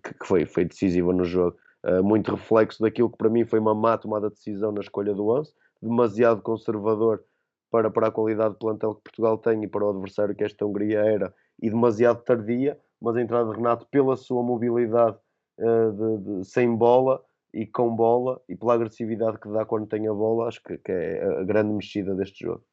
que, 0.04 0.14
que, 0.14 0.26
foi, 0.26 0.46
foi 0.46 0.66
decisiva 0.66 1.12
no 1.14 1.26
jogo. 1.26 1.58
Uh, 1.84 2.02
muito 2.02 2.32
reflexo 2.32 2.82
daquilo 2.82 3.10
que 3.10 3.18
para 3.18 3.30
mim 3.30 3.44
foi 3.44 3.60
uma 3.60 3.76
má 3.76 3.98
tomada 3.98 4.30
de 4.30 4.36
decisão 4.36 4.72
na 4.72 4.80
escolha 4.80 5.14
do 5.14 5.28
11, 5.28 5.52
demasiado 5.82 6.42
conservador 6.42 7.22
para, 7.70 7.92
para 7.92 8.08
a 8.08 8.12
qualidade 8.12 8.54
de 8.54 8.60
plantel 8.60 8.96
que 8.96 9.02
Portugal 9.02 9.38
tem 9.38 9.64
e 9.64 9.68
para 9.68 9.84
o 9.84 9.90
adversário 9.90 10.34
que 10.34 10.46
esta 10.46 10.66
Hungria 10.66 11.00
era, 11.00 11.34
e 11.62 11.70
demasiado 11.70 12.22
tardia, 12.24 12.80
mas 13.02 13.18
a 13.18 13.22
entrada 13.22 13.50
de 13.50 13.58
Renato, 13.58 13.86
pela 13.88 14.16
sua 14.16 14.42
mobilidade 14.42 15.18
de, 15.62 16.40
de, 16.40 16.46
sem 16.46 16.76
bola 16.76 17.24
e 17.54 17.68
com 17.68 17.96
bola, 17.96 18.42
e 18.50 18.56
pela 18.56 18.74
agressividade 18.74 19.40
que 19.40 19.50
dá 19.50 19.66
quando 19.66 19.88
tem 19.88 20.08
a 20.08 20.14
bola, 20.14 20.48
acho 20.48 20.62
que, 20.64 20.78
que 20.78 20.92
é 20.92 21.24
a 21.24 21.44
grande 21.44 21.72
mexida 21.74 22.16
deste 22.16 22.46
jogo. 22.46 22.66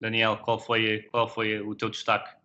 Daniel, 0.00 0.38
qual 0.38 0.58
foi, 0.58 1.02
qual 1.12 1.28
foi 1.28 1.60
o 1.60 1.76
teu 1.76 1.88
destaque? 1.88 2.36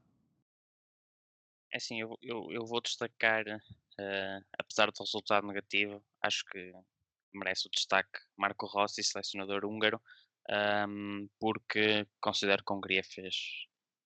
É 1.74 1.78
assim, 1.78 2.00
eu, 2.00 2.16
eu, 2.22 2.52
eu 2.52 2.66
vou 2.66 2.80
destacar, 2.80 3.44
uh, 3.48 4.46
apesar 4.60 4.92
do 4.92 5.00
resultado 5.00 5.48
negativo, 5.48 6.04
acho 6.22 6.46
que 6.46 6.72
merece 7.34 7.68
o 7.68 7.72
destaque 7.72 8.20
Marco 8.38 8.68
Rossi, 8.68 9.04
selecionador 9.04 9.66
húngaro, 9.66 10.00
um, 10.88 11.28
porque 11.40 12.08
considero 12.22 12.64
que 12.64 12.72
a 12.72 12.76
Hungria 12.76 13.04
fez 13.04 13.36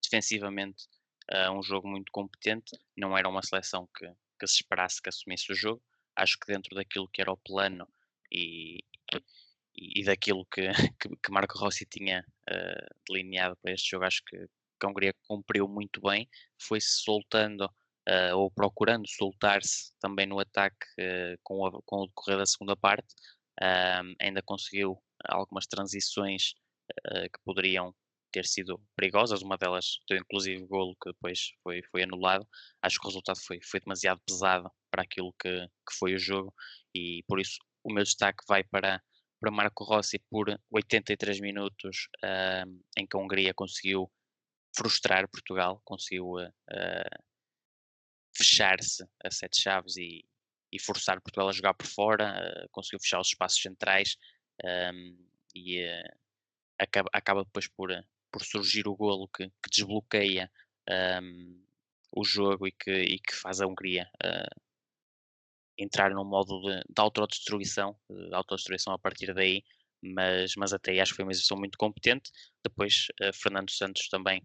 defensivamente 0.02 0.86
uh, 1.32 1.52
um 1.52 1.62
jogo 1.62 1.88
muito 1.88 2.12
competente. 2.12 2.78
Não 2.98 3.18
era 3.18 3.30
uma 3.30 3.44
seleção 3.44 3.88
que, 3.98 4.12
que 4.42 4.48
se 4.48 4.56
esperasse 4.56 5.02
que 5.02 5.10
assumisse 5.10 5.52
o 5.52 5.56
jogo. 5.56 5.82
Acho 6.16 6.38
que 6.40 6.52
dentro 6.52 6.76
daquilo 6.76 7.08
que 7.08 7.22
era 7.22 7.32
o 7.32 7.38
plano 7.38 7.88
e, 8.32 8.80
e, 9.76 10.04
daquilo 10.04 10.46
que, 10.46 10.68
que, 11.00 11.10
que, 11.10 11.32
Marco 11.32 11.58
Rossi 11.58 11.86
tinha 11.86 12.26
uh, 12.50 12.96
delineado 13.08 13.56
para 13.62 13.74
este 13.74 13.92
jogo, 13.92 14.06
acho 14.06 14.24
que, 14.26 14.38
a 14.84 14.88
Hungria 14.88 15.14
cumpriu 15.28 15.68
muito 15.68 16.02
bem, 16.02 16.28
foi-se 16.60 17.04
soltando 17.04 17.66
uh, 17.66 18.36
ou 18.36 18.50
procurando 18.50 19.08
soltar-se 19.08 19.94
também 20.00 20.26
no 20.26 20.40
ataque 20.40 20.88
uh, 21.00 21.38
com, 21.44 21.64
a, 21.68 21.72
com 21.86 21.98
o 21.98 22.08
decorrer 22.08 22.40
da 22.40 22.46
segunda 22.48 22.76
parte. 22.76 23.14
Ainda 24.20 24.42
conseguiu 24.42 25.00
algumas 25.24 25.68
transições 25.68 26.56
que 27.06 27.40
poderiam 27.46 27.94
ter 28.32 28.46
sido 28.46 28.82
perigosas, 28.96 29.42
uma 29.42 29.58
delas 29.58 30.00
deu 30.10 30.18
inclusive 30.18 30.66
golo 30.66 30.96
que 31.02 31.12
depois 31.12 31.52
foi, 31.64 31.82
foi 31.92 32.04
anulado. 32.04 32.48
Acho 32.82 33.00
que 33.00 33.06
o 33.06 33.10
resultado 33.10 33.40
foi, 33.42 33.60
foi 33.64 33.80
demasiado 33.80 34.22
pesado 34.26 34.72
para 34.90 35.04
aquilo 35.04 35.34
que, 35.40 35.68
que 35.68 35.96
foi 35.98 36.14
o 36.16 36.20
jogo 36.20 36.54
e 36.96 37.24
por 37.28 37.40
isso 37.40 37.58
o 37.84 37.94
meu 37.94 38.04
destaque 38.04 38.44
vai 38.48 38.64
para, 38.64 39.02
para 39.40 39.52
Marco 39.52 39.84
Rossi 39.84 40.20
por 40.30 40.48
83 40.72 41.40
minutos 41.40 42.08
uh, 42.24 42.84
em 42.98 43.08
que 43.08 43.18
a 43.18 43.20
Hungria 43.20 43.54
conseguiu 43.54 44.12
frustrar 44.76 45.28
Portugal, 45.30 45.82
conseguiu 45.84 46.36
uh, 46.36 47.24
fechar-se 48.36 49.04
a 49.24 49.32
sete 49.32 49.62
chaves 49.62 49.98
e, 49.98 50.24
e, 50.72 50.80
forçar 50.80 51.20
Portugal 51.22 51.50
a 51.50 51.52
jogar 51.52 51.74
por 51.74 51.88
fora, 51.88 52.34
uh, 52.40 52.70
conseguiu 52.72 53.00
fechar 53.00 53.20
os 53.20 53.28
espaços 53.28 53.62
centrais 53.62 54.16
um, 54.64 55.28
e 55.56 55.84
acaba, 56.80 57.10
acaba, 57.12 57.44
depois 57.44 57.68
por, 57.68 57.92
por 58.32 58.44
surgir 58.44 58.88
o 58.88 58.96
golo 58.96 59.28
que, 59.28 59.48
que 59.48 59.70
desbloqueia 59.70 60.52
um, 61.22 61.64
o 62.16 62.24
jogo 62.24 62.68
e 62.68 62.72
que, 62.72 62.92
e 62.92 63.20
que 63.20 63.36
faz 63.36 63.62
a 63.62 63.68
Hungria 63.68 64.10
entrar 65.78 66.12
num 66.12 66.26
modo 66.26 66.62
de, 66.62 66.80
de 66.80 67.00
autodestruição, 67.02 67.98
de 68.10 68.34
autodestruição 68.34 68.94
a 68.94 69.00
partir 69.00 69.34
daí, 69.34 69.64
mas, 70.02 70.56
mas 70.56 70.74
até 70.74 70.92
aí 70.92 71.00
acho 71.00 71.14
que 71.14 71.18
foi 71.18 71.26
uma 71.26 71.32
exibição 71.32 71.58
muito 71.58 71.78
competente. 71.78 72.32
Depois, 72.64 73.08
Fernando 73.34 73.72
Santos 73.72 74.08
também 74.10 74.44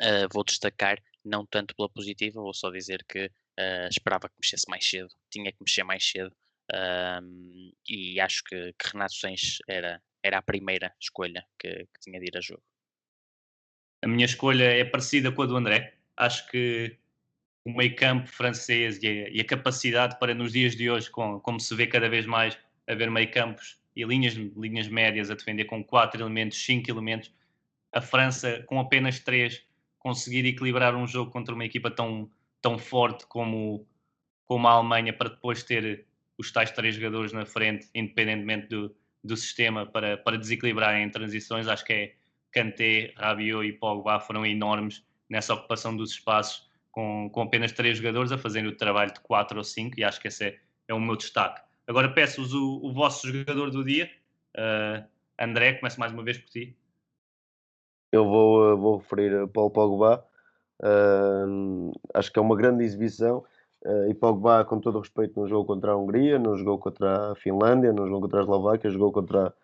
Uh, 0.00 0.28
vou 0.32 0.44
destacar, 0.44 0.96
não 1.24 1.44
tanto 1.44 1.74
pela 1.74 1.88
positiva, 1.88 2.40
vou 2.40 2.54
só 2.54 2.70
dizer 2.70 3.04
que 3.08 3.26
uh, 3.26 3.88
esperava 3.90 4.28
que 4.28 4.36
mexesse 4.40 4.68
mais 4.68 4.88
cedo, 4.88 5.08
tinha 5.28 5.50
que 5.50 5.58
mexer 5.60 5.82
mais 5.82 6.08
cedo 6.08 6.32
uh, 6.72 7.74
e 7.88 8.20
acho 8.20 8.44
que, 8.44 8.72
que 8.74 8.88
Renato 8.92 9.14
Sanches 9.14 9.58
era, 9.68 10.00
era 10.22 10.38
a 10.38 10.42
primeira 10.42 10.94
escolha 11.00 11.44
que, 11.58 11.68
que, 11.68 12.00
tinha 12.00 12.20
de 12.20 12.26
ir 12.26 12.36
a 12.36 12.40
jogo. 12.40 12.62
A 14.02 14.06
minha 14.06 14.24
escolha 14.24 14.64
é 14.64 14.84
parecida 14.84 15.32
com 15.32 15.42
a 15.42 15.46
do 15.46 15.56
André. 15.56 15.94
Acho 16.16 16.48
que 16.48 16.96
o 17.64 17.72
meio 17.72 17.94
campo 17.96 18.28
francês 18.28 18.98
e 19.02 19.06
a, 19.06 19.28
e 19.28 19.40
a 19.40 19.44
capacidade 19.44 20.18
para 20.18 20.34
nos 20.34 20.52
dias 20.52 20.74
de 20.74 20.90
hoje, 20.90 21.10
com, 21.10 21.40
como 21.40 21.60
se 21.60 21.74
vê 21.74 21.86
cada 21.86 22.08
vez 22.08 22.24
mais, 22.26 22.58
haver 22.86 23.10
meio 23.10 23.30
campos 23.30 23.78
e 23.94 24.04
linhas, 24.04 24.34
linhas 24.34 24.88
médias 24.88 25.30
a 25.30 25.34
defender 25.34 25.64
com 25.64 25.84
quatro 25.84 26.20
elementos, 26.20 26.64
cinco 26.64 26.90
elementos, 26.90 27.32
a 27.92 28.00
França 28.00 28.62
com 28.66 28.78
apenas 28.78 29.18
três 29.18 29.64
conseguir 29.98 30.46
equilibrar 30.46 30.94
um 30.94 31.06
jogo 31.06 31.30
contra 31.30 31.54
uma 31.54 31.64
equipa 31.64 31.90
tão, 31.90 32.30
tão 32.62 32.78
forte 32.78 33.26
como, 33.26 33.86
como 34.46 34.68
a 34.68 34.72
Alemanha 34.72 35.12
para 35.12 35.30
depois 35.30 35.62
ter 35.62 36.06
os 36.38 36.52
tais 36.52 36.70
três 36.70 36.94
jogadores 36.94 37.32
na 37.32 37.44
frente, 37.44 37.88
independentemente 37.94 38.68
do, 38.68 38.94
do 39.22 39.36
sistema, 39.36 39.84
para, 39.84 40.16
para 40.16 40.38
desequilibrar 40.38 40.94
em 40.96 41.10
transições. 41.10 41.66
Acho 41.66 41.84
que 41.84 41.92
é 41.92 42.14
Kanté, 42.52 43.12
Rabiot 43.16 43.66
e 43.66 43.72
Pogba 43.72 44.20
foram 44.20 44.44
enormes 44.44 45.04
nessa 45.28 45.54
ocupação 45.54 45.96
dos 45.96 46.10
espaços 46.10 46.68
com, 46.90 47.28
com 47.30 47.42
apenas 47.42 47.72
três 47.72 47.98
jogadores 47.98 48.32
a 48.32 48.38
fazerem 48.38 48.68
o 48.68 48.76
trabalho 48.76 49.12
de 49.12 49.20
quatro 49.20 49.58
ou 49.58 49.64
cinco 49.64 50.00
e 50.00 50.04
acho 50.04 50.20
que 50.20 50.28
esse 50.28 50.44
é, 50.44 50.58
é 50.88 50.94
o 50.94 51.00
meu 51.00 51.16
destaque. 51.16 51.60
Agora 51.86 52.08
peço-vos 52.12 52.54
o, 52.54 52.80
o, 52.82 52.92
vosso 52.92 53.28
jogador 53.28 53.70
do 53.70 53.84
dia. 53.84 54.10
Uh, 54.56 55.06
André, 55.38 55.74
começo 55.74 55.98
mais 56.00 56.12
uma 56.12 56.22
vez 56.22 56.38
por 56.38 56.50
ti 56.50 56.76
eu 58.12 58.24
vou, 58.24 58.72
eh, 58.72 58.74
vou 58.74 58.96
referir 58.98 59.34
a 59.36 59.46
Paulo 59.48 59.70
Pogba. 59.70 60.24
Uh, 60.80 61.92
acho 62.14 62.32
que 62.32 62.38
é 62.38 62.42
uma 62.42 62.56
grande 62.56 62.84
exibição. 62.84 63.44
Uh, 63.84 64.10
e 64.10 64.14
Pogba, 64.14 64.64
com 64.64 64.80
todo 64.80 64.96
o 64.96 65.00
respeito, 65.00 65.38
não 65.38 65.46
jogou 65.46 65.66
contra 65.66 65.92
a 65.92 65.96
Hungria, 65.96 66.38
não 66.38 66.56
jogou 66.56 66.78
contra 66.78 67.32
a 67.32 67.34
Finlândia, 67.36 67.92
não 67.92 68.06
jogou 68.06 68.22
contra 68.22 68.40
a 68.40 68.42
Eslováquia, 68.42 68.90
jogou 68.90 69.12
contra 69.12 69.54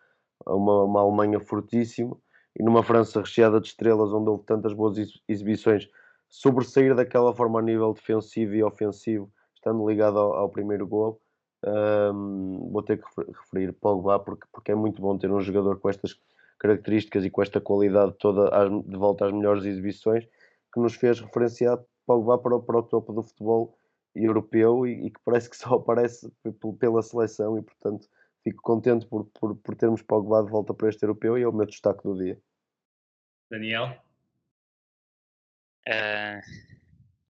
uma, 0.46 0.84
uma 0.84 1.00
Alemanha 1.00 1.40
fortíssima 1.40 2.16
e 2.58 2.62
numa 2.62 2.82
França 2.82 3.20
recheada 3.20 3.60
de 3.60 3.68
estrelas, 3.68 4.12
onde 4.12 4.30
houve 4.30 4.44
tantas 4.44 4.72
boas 4.72 4.96
exibições, 5.28 5.88
sobressair 6.28 6.94
daquela 6.94 7.34
forma 7.34 7.58
a 7.58 7.62
nível 7.62 7.92
defensivo 7.92 8.54
e 8.54 8.62
ofensivo, 8.62 9.30
estando 9.54 9.88
ligado 9.88 10.18
ao, 10.18 10.34
ao 10.34 10.48
primeiro 10.48 10.86
gol. 10.86 11.20
Um, 11.66 12.70
vou 12.70 12.82
ter 12.82 12.98
que 12.98 13.06
referir 13.16 13.72
Pogba 13.72 14.18
porque, 14.18 14.46
porque 14.52 14.72
é 14.72 14.74
muito 14.74 15.00
bom 15.00 15.16
ter 15.16 15.30
um 15.30 15.40
jogador 15.40 15.80
com 15.80 15.88
estas 15.88 16.14
características 16.58 17.24
e 17.24 17.30
com 17.30 17.40
esta 17.40 17.60
qualidade 17.60 18.12
toda 18.18 18.50
de 18.68 18.96
volta 18.96 19.26
às 19.26 19.32
melhores 19.32 19.64
exibições, 19.64 20.24
que 20.72 20.80
nos 20.80 20.94
fez 20.94 21.20
referenciar 21.20 21.78
Pogba 22.06 22.38
para 22.38 22.56
o, 22.56 22.62
para 22.62 22.78
o 22.78 22.82
topo 22.82 23.12
do 23.12 23.22
futebol 23.22 23.78
europeu 24.14 24.86
e, 24.86 25.06
e, 25.06 25.10
que 25.10 25.20
parece 25.24 25.50
que 25.50 25.56
só 25.56 25.74
aparece 25.74 26.30
pela 26.78 27.02
seleção 27.02 27.58
e 27.58 27.62
portanto 27.62 28.06
fico 28.44 28.62
contente 28.62 29.06
por, 29.06 29.24
por, 29.30 29.56
por 29.56 29.74
termos 29.74 30.02
Pogba 30.02 30.44
de 30.44 30.50
volta 30.50 30.72
para 30.72 30.88
este 30.88 31.02
europeu 31.02 31.36
e 31.36 31.42
é 31.42 31.48
o 31.48 31.52
meu 31.52 31.66
destaque 31.66 32.04
do 32.04 32.16
dia. 32.16 32.40
Daniel? 33.50 34.00
Uh, 35.88 36.40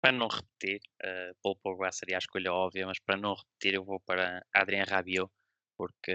para 0.02 0.12
não 0.12 0.28
repetir, 0.28 0.82
uh, 1.04 1.36
Paul 1.44 1.58
Pogba 1.58 1.92
seria 1.92 2.18
a 2.18 2.20
escolha 2.20 2.52
óbvia, 2.52 2.88
mas 2.88 3.00
para 3.00 3.18
não 3.18 3.36
repetir 3.36 3.76
eu 3.76 3.84
vou 3.84 4.00
para 4.00 4.44
Adrien 4.54 4.84
Rabiot 4.84 5.32
porque 5.82 6.14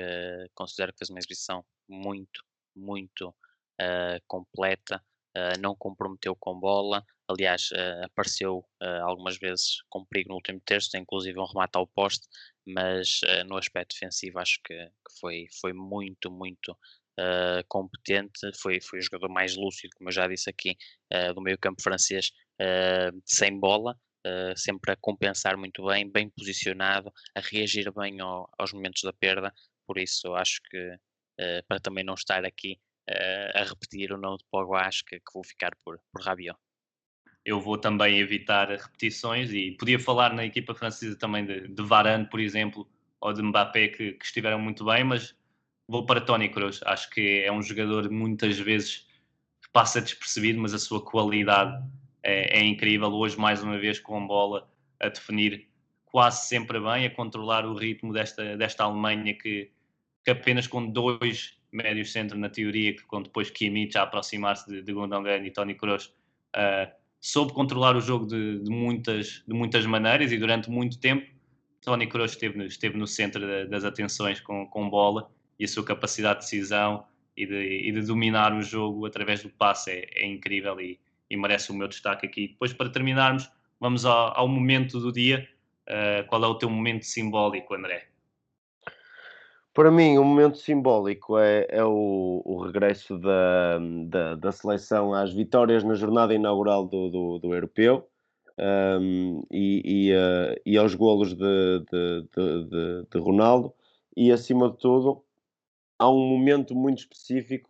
considero 0.54 0.92
que 0.92 0.98
fez 0.98 1.10
uma 1.10 1.18
exibição 1.18 1.64
muito, 1.88 2.44
muito 2.74 3.30
uh, 3.30 4.22
completa, 4.28 5.02
uh, 5.36 5.60
não 5.60 5.74
comprometeu 5.74 6.36
com 6.36 6.58
bola, 6.58 7.04
aliás, 7.28 7.70
uh, 7.72 8.04
apareceu 8.04 8.64
algumas 9.02 9.38
vezes 9.38 9.82
com 9.88 10.04
perigo 10.04 10.30
no 10.30 10.36
último 10.36 10.60
terço, 10.64 10.96
inclusive 10.96 11.38
um 11.38 11.44
remate 11.44 11.76
ao 11.76 11.86
poste, 11.86 12.26
mas 12.66 13.20
no 13.46 13.56
aspecto 13.56 13.94
defensivo 13.94 14.38
acho 14.38 14.60
que, 14.64 14.74
que 14.74 15.20
foi, 15.20 15.46
foi 15.60 15.72
muito, 15.72 16.30
muito 16.30 16.76
competente, 17.68 18.50
foi, 18.60 18.80
foi 18.80 18.98
o 18.98 19.02
jogador 19.02 19.28
mais 19.28 19.56
lúcido, 19.56 19.94
como 19.96 20.10
eu 20.10 20.12
já 20.12 20.26
disse 20.26 20.50
aqui, 20.50 20.76
do 21.34 21.40
meio 21.40 21.58
campo 21.58 21.82
francês, 21.82 22.32
sem 23.24 23.58
bola, 23.58 23.96
Uh, 24.26 24.58
sempre 24.58 24.90
a 24.90 24.96
compensar 24.96 25.56
muito 25.56 25.86
bem, 25.86 26.10
bem 26.10 26.28
posicionado, 26.28 27.12
a 27.32 27.38
reagir 27.38 27.92
bem 27.92 28.18
ao, 28.18 28.50
aos 28.58 28.72
momentos 28.72 29.02
da 29.04 29.12
perda. 29.12 29.54
Por 29.86 29.98
isso, 29.98 30.34
acho 30.34 30.60
que 30.68 30.94
uh, 31.40 31.64
para 31.68 31.78
também 31.78 32.02
não 32.02 32.14
estar 32.14 32.44
aqui 32.44 32.76
uh, 33.08 33.58
a 33.58 33.62
repetir 33.62 34.12
o 34.12 34.18
nome 34.18 34.38
de 34.38 34.44
Pogba, 34.50 34.80
acho 34.80 35.04
que, 35.04 35.18
que, 35.18 35.32
vou 35.32 35.44
ficar 35.44 35.70
por, 35.84 36.00
por 36.12 36.22
Rabiot. 36.22 36.58
Eu 37.46 37.60
vou 37.60 37.78
também 37.78 38.18
evitar 38.18 38.68
repetições 38.68 39.52
e 39.52 39.70
podia 39.70 40.00
falar 40.00 40.34
na 40.34 40.44
equipa 40.44 40.74
francesa 40.74 41.16
também 41.16 41.46
de, 41.46 41.68
de 41.68 41.82
Varane, 41.84 42.26
por 42.28 42.40
exemplo, 42.40 42.88
ou 43.20 43.32
de 43.32 43.40
Mbappé, 43.40 43.86
que, 43.86 44.12
que 44.14 44.24
estiveram 44.24 44.58
muito 44.58 44.84
bem, 44.84 45.04
mas 45.04 45.32
vou 45.86 46.04
para 46.04 46.20
Tony 46.20 46.48
Kroos. 46.48 46.80
Acho 46.84 47.08
que 47.08 47.44
é 47.44 47.52
um 47.52 47.62
jogador 47.62 48.10
muitas 48.10 48.58
vezes 48.58 49.06
que 49.62 49.70
passa 49.72 50.02
despercebido, 50.02 50.60
mas 50.60 50.74
a 50.74 50.78
sua 50.80 51.00
qualidade 51.00 51.88
é, 52.20 52.58
é, 52.58 52.64
incrível. 52.64 53.12
Hoje, 53.12 53.38
mais 53.38 53.62
uma 53.62 53.78
vez, 53.78 54.00
com 54.00 54.26
bola 54.26 54.68
a 54.98 55.08
definir 55.08 55.68
quase 56.04 56.48
sempre 56.48 56.80
bem, 56.80 57.06
a 57.06 57.10
controlar 57.10 57.64
o 57.64 57.74
ritmo 57.74 58.12
desta, 58.12 58.56
desta 58.56 58.82
Alemanha 58.82 59.34
que, 59.34 59.70
que 60.24 60.32
apenas 60.32 60.66
com 60.66 60.84
dois 60.84 61.56
médios 61.70 62.10
centro 62.10 62.36
na 62.36 62.48
teoria, 62.48 62.92
que 62.92 63.04
com 63.04 63.22
depois 63.22 63.50
Kimmich 63.50 63.96
a 63.96 64.02
aproximar-se 64.02 64.68
de, 64.68 64.82
de 64.82 64.92
Gundogan 64.92 65.44
e 65.44 65.50
Tony 65.52 65.76
Kroos, 65.76 66.06
uh, 66.56 67.05
soube 67.26 67.52
controlar 67.52 67.96
o 67.96 68.00
jogo 68.00 68.24
de, 68.24 68.60
de, 68.60 68.70
muitas, 68.70 69.42
de 69.48 69.52
muitas 69.52 69.84
maneiras 69.84 70.30
e 70.30 70.38
durante 70.38 70.70
muito 70.70 70.96
tempo 71.00 71.26
Tony 71.80 72.06
Kroos 72.06 72.30
esteve, 72.30 72.64
esteve 72.66 72.96
no 72.96 73.06
centro 73.06 73.68
das 73.68 73.84
atenções 73.84 74.40
com, 74.40 74.64
com 74.66 74.88
bola 74.88 75.28
e 75.58 75.64
a 75.64 75.68
sua 75.68 75.84
capacidade 75.84 76.40
de 76.40 76.44
decisão 76.44 77.04
e 77.36 77.44
de, 77.44 77.88
e 77.88 77.90
de 77.90 78.02
dominar 78.02 78.54
o 78.54 78.62
jogo 78.62 79.06
através 79.06 79.42
do 79.42 79.48
passe 79.48 79.90
é, 79.90 80.22
é 80.22 80.26
incrível 80.26 80.80
e, 80.80 81.00
e, 81.28 81.36
merece 81.36 81.72
o 81.72 81.74
meu 81.74 81.88
destaque 81.88 82.26
aqui. 82.26 82.48
Depois, 82.48 82.72
para 82.72 82.88
terminarmos, 82.90 83.50
vamos 83.80 84.04
ao, 84.04 84.38
ao 84.38 84.46
momento 84.46 85.00
do 85.00 85.10
dia. 85.10 85.48
Uh, 85.88 86.26
qual 86.28 86.44
é 86.44 86.46
o 86.46 86.54
teu 86.54 86.70
momento 86.70 87.04
simbólico, 87.04 87.74
André? 87.74 88.08
Para 89.76 89.90
mim, 89.90 90.16
o 90.16 90.22
um 90.22 90.24
momento 90.24 90.56
simbólico 90.56 91.36
é, 91.36 91.66
é 91.68 91.84
o, 91.84 92.40
o, 92.46 92.64
regresso 92.64 93.18
da, 93.18 93.78
da, 94.06 94.34
da, 94.34 94.50
seleção 94.50 95.12
às 95.12 95.34
vitórias 95.34 95.84
na 95.84 95.92
jornada 95.92 96.32
inaugural 96.32 96.86
do, 96.86 97.10
do, 97.10 97.38
do 97.38 97.52
Europeu 97.52 98.08
um, 98.58 99.42
e, 99.52 99.82
e, 99.84 100.12
uh, 100.14 100.58
e, 100.64 100.78
aos 100.78 100.94
golos 100.94 101.34
de, 101.34 101.84
de, 101.92 102.26
de, 102.34 103.06
de, 103.12 103.18
Ronaldo. 103.18 103.70
E, 104.16 104.32
acima 104.32 104.70
de 104.70 104.78
tudo, 104.78 105.22
há 105.98 106.10
um 106.10 106.26
momento 106.26 106.74
muito 106.74 107.00
específico 107.00 107.68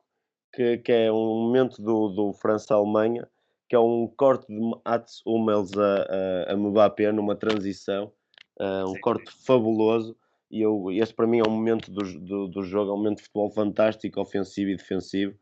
que, 0.55 0.79
que 0.79 0.93
é 0.93 1.11
um 1.11 1.43
momento 1.43 1.83
do, 1.83 2.11
do 2.11 2.33
França-Alemanha, 2.35 3.29
que 3.69 3.75
é 3.75 3.81
um 3.81 4.07
corte 4.17 4.47
de 4.47 4.61
Mats 4.61 5.23
Hummels 5.27 5.77
a, 5.77 6.51
a, 6.51 6.53
a 6.53 6.57
Mbappé 6.57 7.11
numa 7.11 7.35
transição, 7.35 8.13
uh, 8.61 8.85
um 8.85 8.95
Sim. 8.95 9.01
corte 9.01 9.45
fabuloso 9.45 10.17
e 10.51 10.63
eu, 10.63 10.91
este 10.93 11.15
para 11.15 11.27
mim 11.27 11.41
é 11.41 11.43
um 11.43 11.51
momento 11.51 11.91
do, 11.91 12.21
do, 12.21 12.49
do, 12.49 12.63
jogo, 12.63 12.91
é 12.91 12.95
um 12.95 12.99
momento 12.99 13.19
de 13.19 13.25
futebol 13.25 13.51
fantástico, 13.51 14.21
ofensivo 14.21 14.71
e 14.71 14.77
defensivo, 14.77 15.37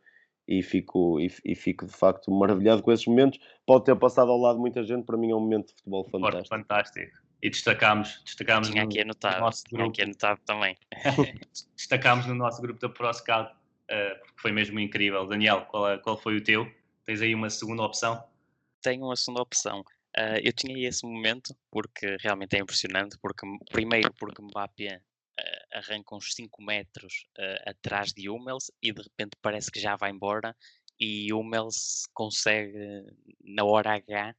e 0.47 0.63
fico, 0.63 1.21
e, 1.21 1.31
e, 1.45 1.55
fico 1.55 1.87
de 1.87 1.93
facto 1.93 2.31
maravilhado 2.31 2.83
com 2.83 2.93
esses 2.93 3.07
momentos. 3.07 3.39
Pode 3.67 3.85
ter 3.85 3.97
passado 3.97 4.31
ao 4.31 4.39
lado 4.39 4.59
muita 4.59 4.83
gente, 4.83 5.05
para 5.05 5.17
mim 5.17 5.31
é 5.31 5.35
um 5.35 5.41
momento 5.41 5.69
de 5.69 5.75
futebol 5.75 6.05
fantástico. 6.05 6.49
fantástico. 6.49 7.25
E 7.43 7.51
destacámos, 7.51 8.23
destacámos 8.25 8.71
Tinha 8.71 8.85
aqui 8.85 9.01
anotado, 9.01 9.37
no 9.37 9.41
nosso 9.43 9.65
grupo. 9.71 9.91
aqui 9.91 10.03
anotado 10.03 10.41
também. 10.47 10.77
destacámos 11.77 12.27
no 12.27 12.35
nosso 12.35 12.61
grupo 12.63 12.81
da 12.81 12.89
ProScout, 12.89 13.53
uh, 13.53 14.19
porque 14.21 14.41
foi 14.41 14.53
mesmo 14.53 14.81
incrível. 14.81 15.27
Daniel, 15.27 15.67
qual, 15.67 15.91
é, 15.91 15.99
qual 15.99 16.17
foi 16.17 16.37
o 16.37 16.43
teu? 16.43 16.67
Tens 17.05 17.21
aí 17.21 17.35
uma 17.35 17.51
segunda 17.51 17.83
opção? 17.83 18.23
Tenho 18.81 19.05
uma 19.05 19.17
segunda 19.17 19.43
opção. 19.43 19.85
Uh, 20.17 20.39
eu 20.45 20.53
tinha 20.53 20.89
esse 20.89 21.05
momento 21.05 21.57
porque 21.71 22.17
realmente 22.21 22.57
é 22.57 22.61
impressionante, 22.61 23.19
porque 23.21 23.45
primeiro 23.73 24.15
porque 24.15 24.41
Mbappé 24.43 24.97
uh, 24.97 25.79
arranca 25.79 26.15
uns 26.15 26.33
5 26.35 26.63
metros 26.63 27.27
uh, 27.37 27.71
atrás 27.71 28.13
de 28.13 28.31
Hummels 28.31 28.71
e 28.81 28.93
de 28.93 29.03
repente 29.03 29.37
parece 29.43 29.73
que 29.73 29.81
já 29.81 29.97
vai 29.97 30.13
embora 30.13 30.55
e 31.01 31.33
Hummels 31.33 32.05
consegue 32.13 33.05
na 33.43 33.65
hora 33.65 33.95
H 33.97 34.35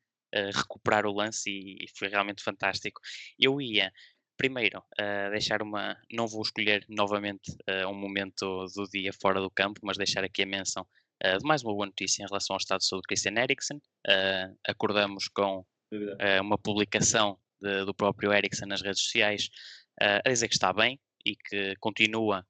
recuperar 0.53 1.05
o 1.05 1.13
lance 1.13 1.49
e, 1.49 1.83
e, 1.83 1.87
foi 1.97 2.09
realmente 2.09 2.43
fantástico. 2.43 2.99
Eu 3.39 3.61
ia 3.61 3.91
primeiro 4.37 4.83
deixar 5.31 5.61
uma, 5.61 5.97
não 6.11 6.27
vou 6.27 6.41
escolher 6.41 6.85
novamente 6.89 7.55
um 7.87 7.93
momento 7.93 8.65
do 8.75 8.85
dia 8.89 9.11
fora 9.13 9.39
do 9.39 9.49
campo, 9.49 9.79
mas 9.83 9.97
deixar 9.97 10.25
aqui 10.25 10.43
a 10.43 10.45
menção 10.45 10.85
Uh, 11.23 11.39
mais 11.47 11.63
uma 11.63 11.73
boa 11.73 11.85
notícia 11.85 12.23
em 12.23 12.27
relação 12.27 12.55
ao 12.55 12.57
estado 12.57 12.79
de 12.79 12.87
saúde 12.87 13.03
de 13.03 13.07
Christian 13.07 13.41
Eriksen. 13.41 13.77
Uh, 13.77 14.57
acordamos 14.67 15.29
com 15.29 15.59
uh, 15.59 16.41
uma 16.41 16.57
publicação 16.57 17.39
de, 17.61 17.85
do 17.85 17.95
próprio 17.95 18.33
Eriksen 18.33 18.67
nas 18.67 18.81
redes 18.81 19.01
sociais 19.03 19.49
a 19.97 20.29
dizer 20.29 20.49
que 20.49 20.55
está 20.55 20.73
bem 20.73 20.99
e 21.25 21.37
que 21.37 21.73
continua 21.79 22.45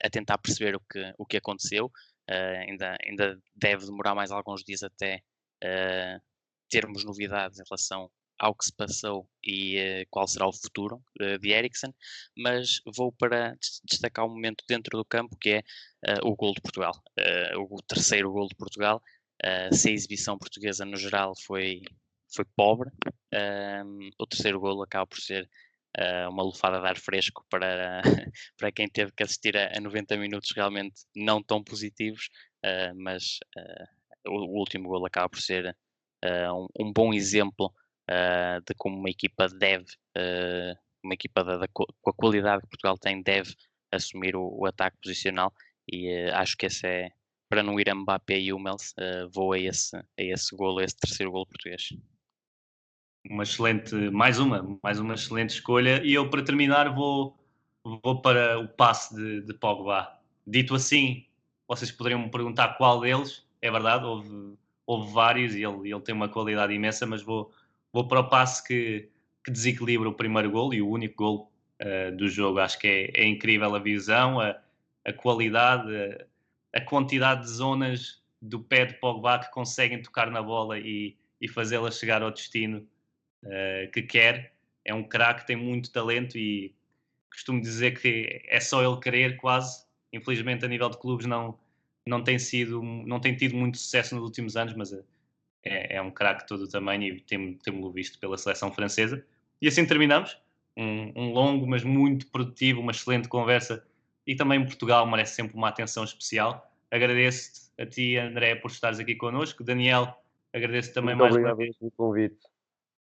a 0.00 0.08
tentar 0.10 0.38
perceber 0.38 0.76
o 0.76 0.80
que, 0.80 1.12
o 1.18 1.26
que 1.26 1.36
aconteceu. 1.36 1.90
ainda, 2.28 2.96
ainda 3.04 3.36
deve 3.52 3.84
demorar 3.84 4.14
mais 4.14 4.30
alguns 4.30 4.62
dias 4.62 4.84
até 4.84 5.20
termos 6.70 7.04
novidades 7.04 7.58
em 7.58 7.64
relação 7.68 8.08
ao 8.38 8.54
que 8.54 8.64
se 8.64 8.72
passou 8.72 9.28
e 9.42 9.78
uh, 9.78 10.06
qual 10.10 10.26
será 10.26 10.46
o 10.46 10.52
futuro 10.52 11.02
uh, 11.20 11.38
de 11.38 11.50
Eriksen, 11.50 11.94
mas 12.36 12.80
vou 12.94 13.12
para 13.12 13.56
destacar 13.84 14.24
um 14.24 14.30
momento 14.30 14.64
dentro 14.68 14.96
do 14.96 15.04
campo 15.04 15.36
que 15.36 15.50
é 15.50 15.62
uh, 16.18 16.28
o 16.28 16.34
gol 16.34 16.54
de 16.54 16.60
Portugal, 16.60 16.92
o 17.70 17.82
terceiro 17.82 18.32
gol 18.32 18.48
de 18.48 18.54
Portugal. 18.54 19.02
se 19.72 19.88
a 19.88 19.92
exibição 19.92 20.38
portuguesa 20.38 20.84
no 20.84 20.96
geral 20.96 21.34
foi, 21.46 21.82
foi 22.34 22.44
pobre, 22.56 22.90
o 24.18 24.26
terceiro 24.26 24.60
gol 24.60 24.82
acaba 24.82 25.06
por 25.06 25.18
ser 25.18 25.48
uma 26.28 26.42
lufada 26.42 26.80
de 26.80 26.86
ar 26.86 26.98
fresco 26.98 27.44
para, 27.48 28.02
para 28.58 28.72
quem 28.72 28.88
teve 28.88 29.12
que 29.12 29.22
assistir 29.22 29.56
a, 29.56 29.76
a 29.76 29.80
90 29.80 30.16
minutos 30.16 30.50
realmente 30.54 31.02
não 31.14 31.42
tão 31.42 31.62
positivos, 31.62 32.28
mas 32.96 33.38
o, 34.26 34.58
último 34.58 34.88
gol 34.88 35.06
acaba 35.06 35.28
por 35.28 35.40
ser 35.40 35.76
um 36.78 36.92
bom 36.92 37.12
exemplo 37.12 37.72
uh, 38.10 38.60
de 38.66 38.74
como 38.76 38.96
uma 38.96 39.10
equipa 39.10 39.48
deve, 39.48 39.86
uh, 40.16 40.76
uma 41.02 41.14
equipa 41.14 41.44
da, 41.44 41.58
da, 41.58 41.68
com 41.68 42.10
a 42.10 42.12
qualidade 42.12 42.62
que 42.62 42.68
Portugal 42.68 42.98
tem, 42.98 43.22
deve 43.22 43.54
assumir 43.92 44.36
o, 44.36 44.48
o 44.58 44.66
ataque 44.66 44.96
posicional 45.02 45.52
e 45.88 46.08
uh, 46.28 46.34
acho 46.36 46.56
que 46.56 46.66
esse 46.66 46.86
é, 46.86 47.10
para 47.48 47.62
não 47.62 47.78
ir 47.78 47.88
a 47.88 47.94
Mbappé 47.94 48.38
e 48.38 48.52
Hummels, 48.52 48.94
vou 49.32 49.52
a 49.52 49.58
esse, 49.58 49.96
a 49.96 50.02
esse 50.18 50.56
golo, 50.56 50.80
a 50.80 50.84
esse 50.84 50.96
terceiro 50.96 51.30
golo 51.30 51.46
português. 51.46 51.90
Uma 53.30 53.44
excelente, 53.44 53.94
mais 54.10 54.38
uma, 54.38 54.78
mais 54.82 54.98
uma 54.98 55.14
excelente 55.14 55.50
escolha 55.50 56.02
e 56.02 56.12
eu 56.12 56.28
para 56.28 56.42
terminar 56.42 56.92
vou, 56.92 57.38
vou 58.02 58.20
para 58.20 58.58
o 58.58 58.66
passe 58.66 59.14
de, 59.14 59.42
de 59.42 59.54
Pogba. 59.54 60.18
Dito 60.46 60.74
assim, 60.74 61.26
vocês 61.68 61.90
poderiam 61.90 62.20
me 62.20 62.30
perguntar 62.30 62.76
qual 62.76 63.00
deles, 63.00 63.46
é 63.62 63.70
verdade, 63.70 64.04
houve, 64.04 64.58
houve 64.86 65.12
vários 65.12 65.54
e 65.54 65.62
ele, 65.62 65.90
ele 65.90 66.00
tem 66.00 66.14
uma 66.14 66.28
qualidade 66.28 66.72
imensa, 66.72 67.06
mas 67.06 67.22
vou, 67.22 67.50
vou 67.94 68.08
para 68.08 68.18
o 68.18 68.28
passe 68.28 68.66
que, 68.66 69.08
que 69.44 69.52
desequilibra 69.52 70.08
o 70.08 70.12
primeiro 70.12 70.50
gol 70.50 70.74
e 70.74 70.82
o 70.82 70.90
único 70.90 71.14
gol 71.14 71.52
uh, 71.80 72.14
do 72.16 72.28
jogo. 72.28 72.58
Acho 72.58 72.76
que 72.80 72.88
é, 72.88 73.22
é 73.22 73.24
incrível 73.24 73.72
a 73.72 73.78
visão, 73.78 74.40
a, 74.40 74.60
a 75.04 75.12
qualidade, 75.12 75.88
a, 75.96 76.78
a, 76.78 76.80
quantidade 76.80 77.42
de 77.42 77.50
zonas 77.50 78.20
do 78.42 78.58
pé 78.58 78.86
de 78.86 78.94
Pogba 78.94 79.38
que 79.38 79.50
conseguem 79.52 80.02
tocar 80.02 80.28
na 80.28 80.42
bola 80.42 80.76
e, 80.76 81.16
e 81.40 81.46
fazê-la 81.46 81.88
chegar 81.92 82.20
ao 82.20 82.32
destino 82.32 82.84
uh, 83.44 83.90
que 83.92 84.02
quer. 84.02 84.52
É 84.84 84.92
um 84.92 85.04
craque, 85.04 85.46
tem 85.46 85.56
muito 85.56 85.92
talento 85.92 86.36
e 86.36 86.74
costumo 87.30 87.60
dizer 87.60 87.98
que 88.00 88.42
é 88.48 88.58
só 88.58 88.82
ele 88.82 89.00
querer 89.00 89.36
quase. 89.36 89.84
Infelizmente 90.12 90.64
a 90.64 90.68
nível 90.68 90.90
de 90.90 90.98
clubes 90.98 91.26
não, 91.26 91.56
não 92.04 92.24
tem 92.24 92.40
sido, 92.40 92.82
não 92.82 93.20
tem 93.20 93.36
tido 93.36 93.54
muito 93.54 93.78
sucesso 93.78 94.16
nos 94.16 94.24
últimos 94.24 94.56
anos, 94.56 94.74
mas 94.74 94.92
é, 95.64 95.96
é 95.96 96.02
um 96.02 96.10
craque 96.10 96.46
todo 96.46 96.62
o 96.64 96.68
tamanho 96.68 97.02
e 97.02 97.20
temos-lo 97.20 97.90
visto 97.90 98.18
pela 98.18 98.36
seleção 98.36 98.70
francesa. 98.72 99.24
E 99.60 99.66
assim 99.66 99.86
terminamos. 99.86 100.38
Um, 100.76 101.12
um, 101.14 101.32
longo, 101.32 101.66
mas 101.66 101.84
muito 101.84 102.26
produtivo, 102.26 102.80
uma 102.80 102.92
excelente 102.92 103.28
conversa. 103.28 103.86
E 104.26 104.34
também 104.34 104.64
Portugal 104.64 105.06
merece 105.06 105.36
sempre 105.36 105.56
uma 105.56 105.68
atenção 105.68 106.04
especial. 106.04 106.70
Agradeço-te 106.90 107.80
a 107.80 107.86
ti, 107.86 108.16
André, 108.16 108.56
por 108.56 108.70
estares 108.70 108.98
aqui 108.98 109.14
connosco. 109.14 109.64
Daniel, 109.64 110.20
agradeço 110.52 110.92
também 110.92 111.14
muito 111.14 111.32
mais 111.32 111.44
uma 111.44 111.54
vez 111.54 111.76
pelo 111.76 111.90
convite. 111.92 112.36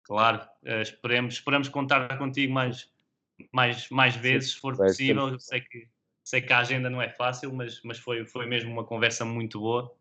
Claro, 0.03 0.47
uh, 0.63 0.81
esperemos, 0.81 1.33
esperamos 1.33 1.67
contar 1.67 2.17
contigo 2.17 2.53
mais, 2.53 2.89
mais, 3.51 3.89
mais 3.89 4.15
vezes, 4.15 4.51
se 4.51 4.59
for 4.59 4.77
possível. 4.77 5.37
sei 5.37 5.59
que, 5.59 5.87
sei 6.23 6.41
que 6.41 6.53
a 6.53 6.59
agenda 6.59 6.89
não 6.89 7.01
é 7.01 7.09
fácil, 7.09 7.51
mas, 7.53 7.81
mas 7.83 7.99
foi, 7.99 8.23
foi 8.25 8.45
mesmo 8.45 8.71
uma 8.71 8.85
conversa 8.85 9.25
muito 9.25 9.59
boa 9.59 9.96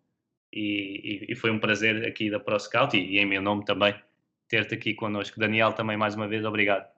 e, 0.59 1.27
e- 1.29 1.33
e 1.33 1.35
foi 1.37 1.51
um 1.51 1.59
prazer 1.59 2.07
aqui 2.07 2.31
da 2.31 2.41
ProScout 2.41 2.97
e, 2.97 3.17
e 3.17 3.19
em 3.19 3.27
meu 3.27 3.43
nome 3.43 3.65
também 3.65 3.95
ter-te 4.49 4.75
aqui 4.75 4.95
connosco. 4.95 5.39
Daniel, 5.39 5.73
também 5.73 5.97
mais 5.97 6.15
uma 6.15 6.27
vez, 6.27 6.45
obrigado. 6.45 6.89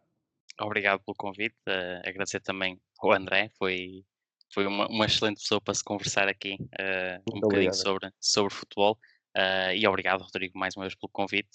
Obrigado 0.60 1.00
pelo 1.00 1.14
convite. 1.16 1.56
eh, 1.66 2.02
agradecer 2.04 2.40
também 2.40 2.80
ao 3.00 3.12
André, 3.12 3.50
foi, 3.58 4.04
foi 4.52 4.66
uma, 4.66 4.86
uma 4.88 5.06
excelente 5.06 5.40
pessoa 5.40 5.60
para 5.60 5.74
se 5.74 5.84
conversar 5.84 6.28
aqui 6.28 6.56
eh, 6.78 7.20
um 7.26 7.32
Muito 7.32 7.42
bocadinho 7.42 7.70
obrigado. 7.70 7.74
sobre, 7.74 8.10
sobre 8.20 8.54
futebol. 8.54 8.98
eh, 9.34 9.76
e 9.78 9.86
obrigado, 9.86 10.22
Rodrigo, 10.22 10.58
mais 10.58 10.76
uma 10.76 10.84
vez 10.84 10.94
pelo 10.94 11.10
convite. 11.10 11.48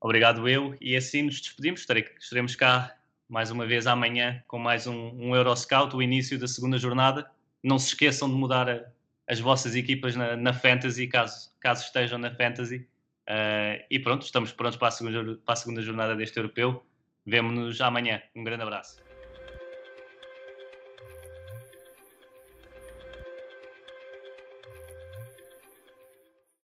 Obrigado 0.00 0.48
eu 0.48 0.76
e 0.80 0.94
assim 0.96 1.22
nos 1.22 1.40
despedimos. 1.40 1.80
Estarei- 1.80 2.08
Estaremos 2.18 2.54
cá 2.54 2.96
mais 3.28 3.50
uma 3.50 3.66
vez 3.66 3.86
amanhã 3.86 4.42
com 4.46 4.58
mais 4.58 4.86
um, 4.86 5.08
um 5.10 5.34
Euroscout, 5.34 5.96
o 5.96 6.02
início 6.02 6.38
da 6.38 6.46
segunda 6.46 6.78
jornada. 6.78 7.28
Não 7.62 7.78
se 7.78 7.88
esqueçam 7.88 8.28
de 8.28 8.34
mudar 8.36 8.68
a- 8.68 8.84
as 9.28 9.40
vossas 9.40 9.74
equipas 9.74 10.14
na, 10.14 10.36
na 10.36 10.52
Fantasy, 10.52 11.06
caso, 11.06 11.52
caso 11.60 11.84
estejam 11.84 12.18
na 12.18 12.30
Fantasy. 12.30 12.88
Eh, 13.26 13.86
e 13.90 13.98
pronto, 13.98 14.22
estamos 14.22 14.52
prontos 14.52 14.78
para 14.78 14.88
a, 14.88 14.90
segunda, 14.90 15.36
para 15.44 15.52
a 15.52 15.56
segunda 15.56 15.82
jornada 15.82 16.14
deste 16.14 16.36
europeu. 16.38 16.84
Vemo-nos 17.24 17.80
amanhã. 17.80 18.22
Um 18.34 18.44
grande 18.44 18.62
abraço. 18.62 19.05